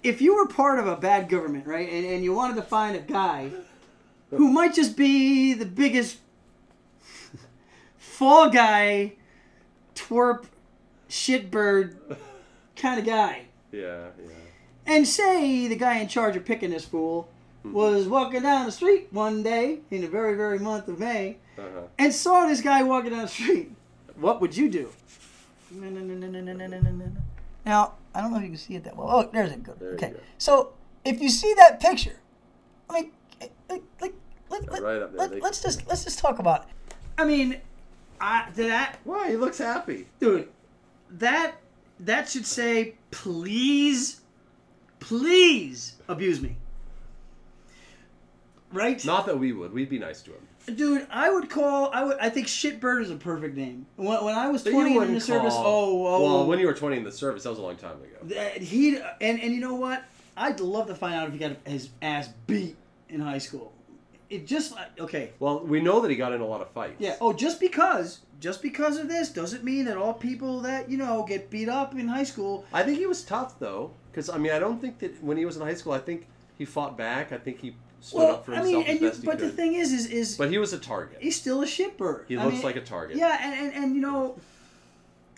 if 0.04 0.20
you 0.22 0.36
were 0.36 0.46
part 0.46 0.78
of 0.78 0.86
a 0.86 0.96
bad 0.96 1.28
government, 1.28 1.66
right, 1.66 1.88
and, 1.90 2.04
and 2.06 2.22
you 2.22 2.32
wanted 2.34 2.54
to 2.56 2.62
find 2.62 2.96
a 2.96 3.00
guy 3.00 3.50
who 4.30 4.50
might 4.50 4.74
just 4.74 4.96
be 4.96 5.54
the 5.54 5.66
biggest 5.66 6.18
fall 7.96 8.50
guy, 8.50 9.14
twerp, 9.94 10.44
shitbird 11.08 11.96
kind 12.76 12.98
of 13.00 13.06
guy. 13.06 13.46
yeah, 13.72 14.08
yeah. 14.22 14.30
And 14.86 15.08
say 15.08 15.66
the 15.66 15.76
guy 15.76 15.98
in 15.98 16.08
charge 16.08 16.36
of 16.36 16.44
picking 16.44 16.70
this 16.70 16.84
fool 16.84 17.28
was 17.64 18.06
walking 18.06 18.42
down 18.42 18.66
the 18.66 18.72
street 18.72 19.08
one 19.10 19.42
day 19.42 19.78
in 19.90 20.02
the 20.02 20.08
very, 20.08 20.34
very 20.36 20.58
month 20.58 20.86
of 20.88 20.98
May 20.98 21.38
Uh-huh. 21.56 21.82
and 21.98 22.12
saw 22.12 22.44
this 22.46 22.60
guy 22.60 22.82
walking 22.82 23.10
down 23.12 23.22
the 23.22 23.28
street. 23.28 23.72
What 24.16 24.40
would 24.42 24.54
you 24.56 24.68
do? 24.70 24.90
Now, 27.64 27.94
I 28.14 28.20
don't 28.20 28.30
know 28.30 28.38
if 28.38 28.44
you 28.44 28.50
can 28.50 28.58
see 28.58 28.74
it 28.76 28.84
that 28.84 28.96
well. 28.96 29.08
Oh, 29.10 29.30
there's 29.32 29.52
a 29.52 29.56
good. 29.56 29.78
There 29.78 29.94
okay. 29.94 30.10
Go. 30.10 30.16
So 30.38 30.72
if 31.04 31.20
you 31.20 31.28
see 31.28 31.52
that 31.54 31.80
picture, 31.80 32.16
I 32.88 33.00
mean, 33.00 33.10
like, 33.68 33.82
like 34.00 34.14
let, 34.50 34.70
let, 34.70 34.82
right 34.82 35.02
up 35.02 35.16
there. 35.16 35.28
Let, 35.28 35.42
us 35.42 35.62
just 35.62 35.86
let's 35.86 36.04
just 36.04 36.18
talk 36.18 36.38
about. 36.38 36.62
It. 36.62 36.94
I 37.18 37.24
mean, 37.24 37.60
I 38.20 38.48
did 38.54 38.70
that. 38.70 38.98
Why 39.04 39.30
he 39.30 39.36
looks 39.36 39.58
happy, 39.58 40.06
dude? 40.20 40.48
That 41.10 41.56
that 42.00 42.28
should 42.28 42.46
say, 42.46 42.94
please, 43.10 44.20
please 45.00 45.96
abuse 46.08 46.40
me. 46.40 46.56
Right? 48.72 49.04
Not 49.04 49.26
that 49.26 49.38
we 49.38 49.52
would. 49.52 49.72
We'd 49.72 49.88
be 49.88 50.00
nice 50.00 50.20
to 50.22 50.32
him. 50.32 50.48
Dude, 50.72 51.06
I 51.10 51.30
would 51.30 51.50
call. 51.50 51.90
I 51.92 52.04
would. 52.04 52.16
I 52.18 52.30
think 52.30 52.46
shitbird 52.46 53.02
is 53.02 53.10
a 53.10 53.16
perfect 53.16 53.56
name. 53.56 53.86
When, 53.96 54.24
when 54.24 54.34
I 54.34 54.48
was 54.48 54.62
But 54.62 54.70
twenty 54.70 54.92
you 54.94 55.00
in 55.02 55.08
the 55.08 55.12
wouldn't 55.14 55.22
service, 55.22 55.52
call- 55.54 55.64
oh, 55.66 56.06
oh, 56.06 56.22
Well, 56.22 56.36
oh. 56.38 56.46
when 56.46 56.58
you 56.58 56.66
were 56.66 56.72
20 56.74 56.96
in 56.96 57.04
the 57.04 57.12
service, 57.12 57.42
that 57.42 57.50
was 57.50 57.58
a 57.58 57.62
long 57.62 57.76
time 57.76 57.96
ago. 57.96 58.34
that 58.34 58.58
he 58.62 58.96
and 58.96 59.40
and 59.40 59.52
you 59.52 59.60
know 59.60 59.74
what? 59.74 60.04
I'd 60.36 60.60
love 60.60 60.86
to 60.88 60.94
find 60.94 61.14
out 61.14 61.26
if 61.28 61.32
he 61.34 61.38
got 61.38 61.56
his 61.66 61.90
ass 62.02 62.28
beat 62.46 62.76
in 63.08 63.20
high 63.20 63.38
school. 63.38 63.72
It 64.30 64.46
just 64.46 64.72
like 64.72 64.98
okay, 64.98 65.32
Well, 65.38 65.60
we 65.60 65.80
know 65.82 66.00
that 66.00 66.10
he 66.10 66.16
got 66.16 66.32
in 66.32 66.40
a 66.40 66.46
lot 66.46 66.60
of 66.62 66.70
fights. 66.70 66.96
yeah. 66.98 67.16
Oh, 67.20 67.32
just 67.34 67.60
because, 67.60 68.20
just 68.40 68.62
because 68.62 68.96
of 68.96 69.06
this 69.06 69.28
doesn't 69.30 69.62
mean 69.64 69.84
that 69.84 69.96
all 69.98 70.14
people 70.14 70.60
that 70.62 70.90
you 70.90 70.96
know 70.96 71.24
get 71.28 71.50
beat 71.50 71.68
up 71.68 71.92
in 71.94 72.08
high 72.08 72.24
school. 72.24 72.64
I 72.72 72.82
think 72.84 72.98
he 72.98 73.06
was 73.06 73.22
tough 73.22 73.58
though, 73.58 73.90
because 74.10 74.30
I 74.30 74.38
mean, 74.38 74.50
I 74.52 74.58
don't 74.58 74.80
think 74.80 74.98
that 75.00 75.22
when 75.22 75.36
he 75.36 75.44
was 75.44 75.56
in 75.56 75.62
high 75.62 75.74
school, 75.74 75.92
I 75.92 75.98
think 75.98 76.26
he 76.56 76.64
fought 76.64 76.96
back. 76.96 77.32
I 77.32 77.36
think 77.38 77.60
he 77.60 77.76
stood 78.04 78.18
Well, 78.18 78.30
up 78.34 78.44
for 78.46 78.52
I 78.52 78.56
himself 78.58 78.86
mean, 78.86 78.96
and 78.96 79.00
you, 79.00 79.12
but 79.24 79.38
the 79.38 79.48
thing 79.50 79.74
is, 79.74 79.92
is 79.92 80.06
is 80.06 80.36
but 80.36 80.50
he 80.50 80.58
was 80.58 80.72
a 80.72 80.78
target. 80.78 81.18
he's 81.20 81.36
still 81.36 81.62
a 81.62 81.66
shipper. 81.66 82.24
He 82.28 82.36
I 82.36 82.44
looks 82.44 82.56
mean, 82.56 82.62
like 82.64 82.76
a 82.76 82.80
target. 82.82 83.16
Yeah, 83.16 83.38
and, 83.40 83.54
and 83.74 83.84
and 83.84 83.94
you 83.94 84.00
know, 84.02 84.36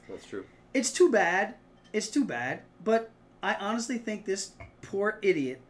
That's 0.08 0.26
true. 0.26 0.44
it's 0.74 0.90
too 0.90 1.10
bad. 1.10 1.54
It's 1.92 2.08
too 2.08 2.24
bad. 2.24 2.62
But 2.82 3.10
I 3.42 3.54
honestly 3.54 3.98
think 3.98 4.24
this 4.24 4.52
poor 4.82 5.18
idiot. 5.22 5.60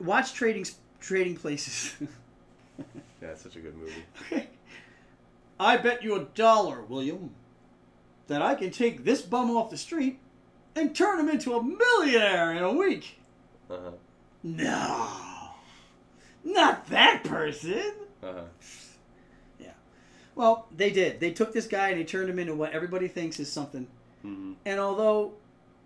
Watch 0.00 0.34
trading 0.34 0.66
trading 1.00 1.36
places. 1.36 1.94
Yeah, 3.20 3.28
it's 3.28 3.42
such 3.42 3.54
a 3.54 3.60
good 3.60 3.76
movie. 3.76 4.48
I 5.60 5.76
bet 5.76 6.02
you 6.02 6.16
a 6.16 6.24
dollar, 6.34 6.82
William, 6.82 7.30
that 8.26 8.42
I 8.42 8.56
can 8.56 8.72
take 8.72 9.04
this 9.04 9.22
bum 9.22 9.48
off 9.56 9.70
the 9.70 9.76
street 9.76 10.18
and 10.74 10.92
turn 10.96 11.20
him 11.20 11.28
into 11.28 11.54
a 11.54 11.62
millionaire 11.62 12.50
in 12.52 12.64
a 12.64 12.72
week. 12.72 13.20
Uh-huh. 13.70 13.92
No, 14.42 15.08
not 16.44 16.86
that 16.88 17.22
person. 17.24 17.92
Uh-huh. 18.22 18.40
Yeah. 19.60 19.70
Well, 20.34 20.66
they 20.76 20.90
did. 20.90 21.20
They 21.20 21.30
took 21.32 21.52
this 21.52 21.66
guy 21.66 21.90
and 21.90 22.00
they 22.00 22.04
turned 22.04 22.28
him 22.28 22.38
into 22.38 22.54
what 22.54 22.72
everybody 22.72 23.08
thinks 23.08 23.38
is 23.40 23.50
something. 23.50 23.86
Mm-hmm. 24.24 24.52
And 24.66 24.80
although 24.80 25.32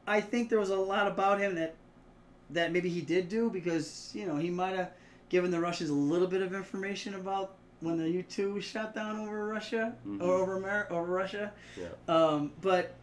I 0.07 0.21
think 0.21 0.49
there 0.51 0.59
was 0.61 0.71
a 0.71 0.77
lot 0.77 1.07
about 1.07 1.41
him 1.41 1.55
that 1.57 1.75
that 2.51 2.73
maybe 2.73 2.89
he 2.89 3.01
did 3.01 3.29
do 3.29 3.51
because 3.51 4.11
you 4.15 4.25
know 4.27 4.37
he 4.37 4.51
might 4.51 4.77
have 4.77 4.91
given 5.29 5.51
the 5.51 5.59
Russians 5.61 5.91
a 5.91 5.95
little 5.95 6.29
bit 6.29 6.43
of 6.43 6.55
information 6.55 7.15
about 7.15 7.55
when 7.81 7.99
the 7.99 8.09
U 8.09 8.23
two 8.23 8.55
was 8.55 8.65
shot 8.65 8.95
down 8.95 9.19
over 9.19 9.47
Russia 9.47 9.95
Mhm. 10.07 10.23
or 10.23 10.35
over 10.35 10.57
Amer- 10.59 10.87
over 10.91 11.13
Russia. 11.13 11.53
Yeah. 11.79 11.89
Um, 12.09 12.53
but 12.63 12.95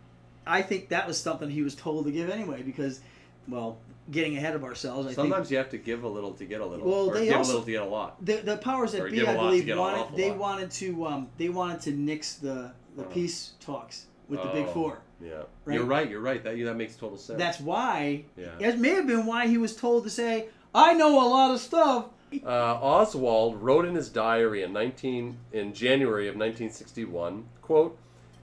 I 0.47 0.61
think 0.61 0.89
that 0.89 1.05
was 1.07 1.19
something 1.19 1.49
he 1.49 1.61
was 1.61 1.75
told 1.75 2.05
to 2.05 2.11
give 2.11 2.29
anyway 2.29 2.63
because, 2.63 3.01
well, 3.47 3.77
getting 4.11 4.35
ahead 4.37 4.55
of 4.55 4.63
ourselves. 4.63 5.07
I 5.07 5.13
Sometimes 5.13 5.49
you 5.51 5.57
have 5.57 5.69
to 5.69 5.77
give 5.77 6.03
a 6.03 6.07
little 6.07 6.33
to 6.33 6.45
get 6.45 6.61
a 6.61 6.65
little. 6.65 6.85
Well, 6.89 7.09
or 7.09 7.13
they 7.13 7.25
give 7.27 7.37
also- 7.37 7.51
a 7.51 7.53
little 7.53 7.65
to 7.65 7.71
get 7.71 7.81
a 7.81 7.85
lot. 7.85 8.25
the 8.25 8.35
the 8.37 8.57
powers 8.57 8.91
that 8.93 9.01
Or 9.01 9.09
be, 9.09 9.25
I 9.25 9.33
believe, 9.35 9.67
wanted 9.77 10.15
they 10.17 10.29
lot. 10.29 10.37
wanted 10.39 10.71
to 10.71 11.05
um, 11.07 11.29
they 11.37 11.49
wanted 11.49 11.81
to 11.81 11.91
nix 11.91 12.35
the 12.35 12.71
the 12.95 13.03
Oh. 13.05 13.09
peace 13.09 13.53
talks 13.59 14.05
with 14.29 14.41
the 14.43 14.49
Big 14.49 14.67
four. 14.69 14.99
Yeah. 15.21 15.43
Right? 15.65 15.75
You're 15.75 15.85
right. 15.85 16.09
You're 16.09 16.19
right. 16.21 16.43
That 16.43 16.57
that 16.57 16.75
makes 16.75 16.95
total 16.95 17.17
sense. 17.17 17.39
That's 17.39 17.59
why 17.59 18.25
yeah. 18.37 18.47
It 18.59 18.79
may 18.79 18.89
have 18.89 19.07
been 19.07 19.25
why 19.25 19.47
he 19.47 19.57
was 19.57 19.75
told 19.75 20.03
to 20.03 20.09
say, 20.09 20.47
"I 20.75 20.93
know 20.93 21.15
a 21.25 21.27
lot 21.27 21.51
of 21.51 21.59
stuff." 21.59 22.05
Uh, 22.45 22.49
Oswald 22.81 23.61
wrote 23.61 23.85
in 23.85 23.93
his 23.95 24.09
diary 24.09 24.63
in 24.63 24.73
19 24.73 25.37
in 25.51 25.71
January 25.73 26.27
of 26.27 26.35
1961, 26.35 27.45
quote, 27.61 27.95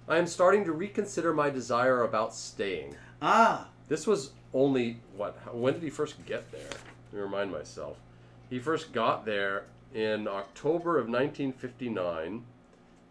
"I 0.09 0.17
am 0.19 0.27
starting 0.29 0.65
to 0.65 0.73
reconsider 0.73 1.35
my 1.35 1.51
desire 1.51 2.03
about 2.03 2.33
staying." 2.35 2.95
Ah, 3.21 3.69
This 3.89 4.07
was 4.07 4.31
only 4.55 4.99
what? 5.17 5.39
how- 5.45 5.53
When 5.53 5.75
did 5.75 5.83
he 5.83 5.91
first 5.91 6.25
get 6.27 6.51
there? 6.53 6.69
Let 6.71 7.13
me 7.13 7.21
remind 7.21 7.53
myself. 7.53 7.99
He 8.49 8.59
first 8.59 8.93
got 8.93 9.25
there 9.25 9.65
in 9.95 10.27
October 10.29 10.99
of 10.99 11.09
1959, 11.09 12.45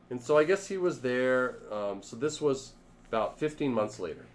and 0.09 0.21
so 0.21 0.37
I 0.37 0.43
guess 0.43 0.67
he 0.67 0.77
was 0.77 1.01
there. 1.01 1.55
Um, 1.71 2.01
so 2.01 2.15
this 2.15 2.41
was 2.41 2.73
about 3.09 3.39
15 3.39 3.73
months 3.73 3.99
later. 3.99 4.25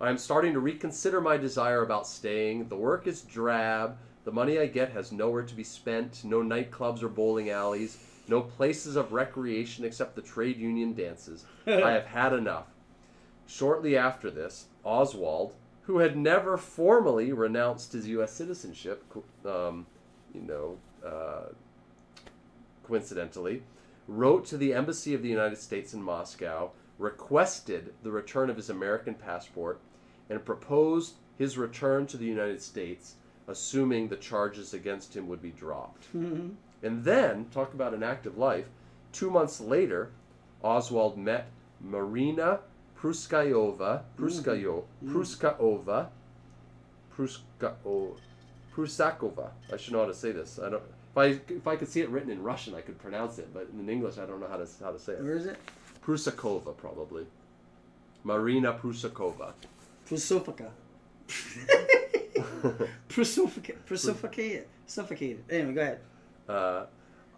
I 0.00 0.10
am 0.10 0.18
starting 0.18 0.52
to 0.52 0.60
reconsider 0.60 1.20
my 1.20 1.36
desire 1.36 1.82
about 1.82 2.06
staying. 2.06 2.68
The 2.68 2.76
work 2.76 3.06
is 3.06 3.22
drab. 3.22 3.96
The 4.24 4.30
money 4.32 4.58
I 4.58 4.66
get 4.66 4.92
has 4.92 5.10
nowhere 5.10 5.42
to 5.42 5.54
be 5.54 5.64
spent. 5.64 6.22
No 6.24 6.40
nightclubs 6.40 7.02
or 7.02 7.08
bowling 7.08 7.50
alleys. 7.50 7.98
No 8.28 8.42
places 8.42 8.94
of 8.96 9.12
recreation 9.12 9.84
except 9.84 10.14
the 10.14 10.22
trade 10.22 10.56
union 10.58 10.94
dances. 10.94 11.44
I 11.66 11.90
have 11.92 12.06
had 12.06 12.32
enough. 12.32 12.66
Shortly 13.46 13.96
after 13.96 14.30
this, 14.30 14.66
Oswald, 14.84 15.54
who 15.88 16.00
had 16.00 16.18
never 16.18 16.58
formally 16.58 17.32
renounced 17.32 17.94
his 17.94 18.06
U.S. 18.08 18.30
citizenship, 18.30 19.02
um, 19.46 19.86
you 20.34 20.42
know, 20.42 20.76
uh, 21.02 21.46
coincidentally, 22.86 23.62
wrote 24.06 24.44
to 24.44 24.58
the 24.58 24.74
Embassy 24.74 25.14
of 25.14 25.22
the 25.22 25.30
United 25.30 25.56
States 25.56 25.94
in 25.94 26.02
Moscow, 26.02 26.70
requested 26.98 27.94
the 28.02 28.10
return 28.10 28.50
of 28.50 28.56
his 28.56 28.68
American 28.68 29.14
passport, 29.14 29.80
and 30.28 30.44
proposed 30.44 31.14
his 31.38 31.56
return 31.56 32.06
to 32.06 32.18
the 32.18 32.26
United 32.26 32.60
States, 32.60 33.14
assuming 33.46 34.08
the 34.08 34.16
charges 34.16 34.74
against 34.74 35.16
him 35.16 35.26
would 35.26 35.40
be 35.40 35.52
dropped. 35.52 36.14
Mhm. 36.14 36.56
And 36.82 37.02
then, 37.02 37.46
talk 37.46 37.72
about 37.72 37.94
an 37.94 38.02
active 38.02 38.36
life, 38.36 38.68
two 39.10 39.30
months 39.30 39.58
later, 39.58 40.10
Oswald 40.62 41.16
met 41.16 41.48
Marina 41.80 42.60
Pruskayova, 43.00 44.02
Pruskayo, 44.16 44.84
Pruskaova, 45.04 46.08
Pruskao, 47.16 48.16
Prusakova. 48.74 49.50
I 49.72 49.76
should 49.76 49.92
know 49.92 50.00
how 50.00 50.06
to 50.06 50.14
say 50.14 50.32
this. 50.32 50.58
I 50.58 50.70
don't. 50.70 50.82
If 51.10 51.16
I 51.16 51.24
if 51.52 51.66
I 51.66 51.76
could 51.76 51.88
see 51.88 52.00
it 52.00 52.08
written 52.10 52.30
in 52.30 52.42
Russian, 52.42 52.74
I 52.74 52.80
could 52.80 52.98
pronounce 52.98 53.38
it, 53.38 53.52
but 53.54 53.68
in 53.72 53.88
English, 53.88 54.18
I 54.18 54.26
don't 54.26 54.40
know 54.40 54.48
how 54.48 54.56
to 54.56 54.66
how 54.82 54.90
to 54.90 54.98
say 54.98 55.12
it. 55.12 55.22
where 55.22 55.36
is 55.36 55.46
it? 55.46 55.58
Prusakova, 56.04 56.76
probably. 56.76 57.26
Marina 58.24 58.72
Prusakova. 58.72 59.52
Prosophica. 60.08 60.70
Prosophica. 63.08 63.74
Prosophicated. 63.86 64.64
Suffocated. 64.86 65.44
Anyway, 65.50 65.74
go 65.74 65.80
ahead. 65.82 66.00
Uh, 66.48 66.86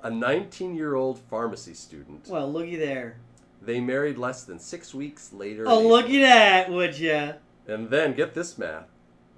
a 0.03 0.11
19-year-old 0.11 1.19
pharmacy 1.29 1.75
student. 1.75 2.29
Well, 2.29 2.51
looky 2.51 2.77
there. 2.77 3.17
They 3.63 3.81
married 3.81 4.17
less 4.19 4.45
than 4.45 4.59
six 4.59 4.95
weeks 4.95 5.33
later. 5.33 5.65
Oh, 5.67 5.81
in 5.81 5.89
looky 5.89 6.21
that, 6.21 6.71
would 6.71 6.99
ya? 6.99 7.35
And 7.67 7.91
then 7.91 8.15
get 8.15 8.35
this 8.35 8.57
math. 8.57 8.89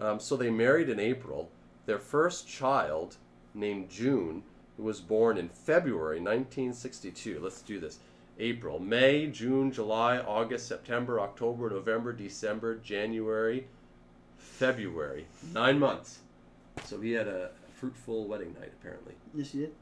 Um, 0.01 0.21
so 0.21 0.37
they 0.37 0.51
married 0.51 0.89
in 0.89 1.01
April. 1.01 1.51
Their 1.87 1.99
first 1.99 2.49
child, 2.49 3.17
named 3.55 3.91
June, 3.91 4.45
who 4.77 4.85
was 4.85 5.01
born 5.01 5.37
in 5.39 5.49
February 5.49 6.19
1962. 6.19 7.41
Let's 7.41 7.63
do 7.63 7.81
this. 7.81 7.99
April, 8.39 8.79
May, 8.79 9.27
June, 9.27 9.71
July, 9.71 10.19
August, 10.19 10.67
September, 10.67 11.21
October, 11.21 11.69
November, 11.69 12.13
December, 12.13 12.77
January, 12.77 13.67
February. 14.39 15.27
Nine 15.53 15.79
months. 15.79 16.21
So 16.85 17.01
he 17.01 17.13
had 17.13 17.29
a 17.29 17.51
fruitful 17.75 18.27
wedding 18.27 18.55
night, 18.59 18.73
apparently. 18.81 19.15
Yes, 19.35 19.51
he 19.51 19.59
did. 19.61 19.75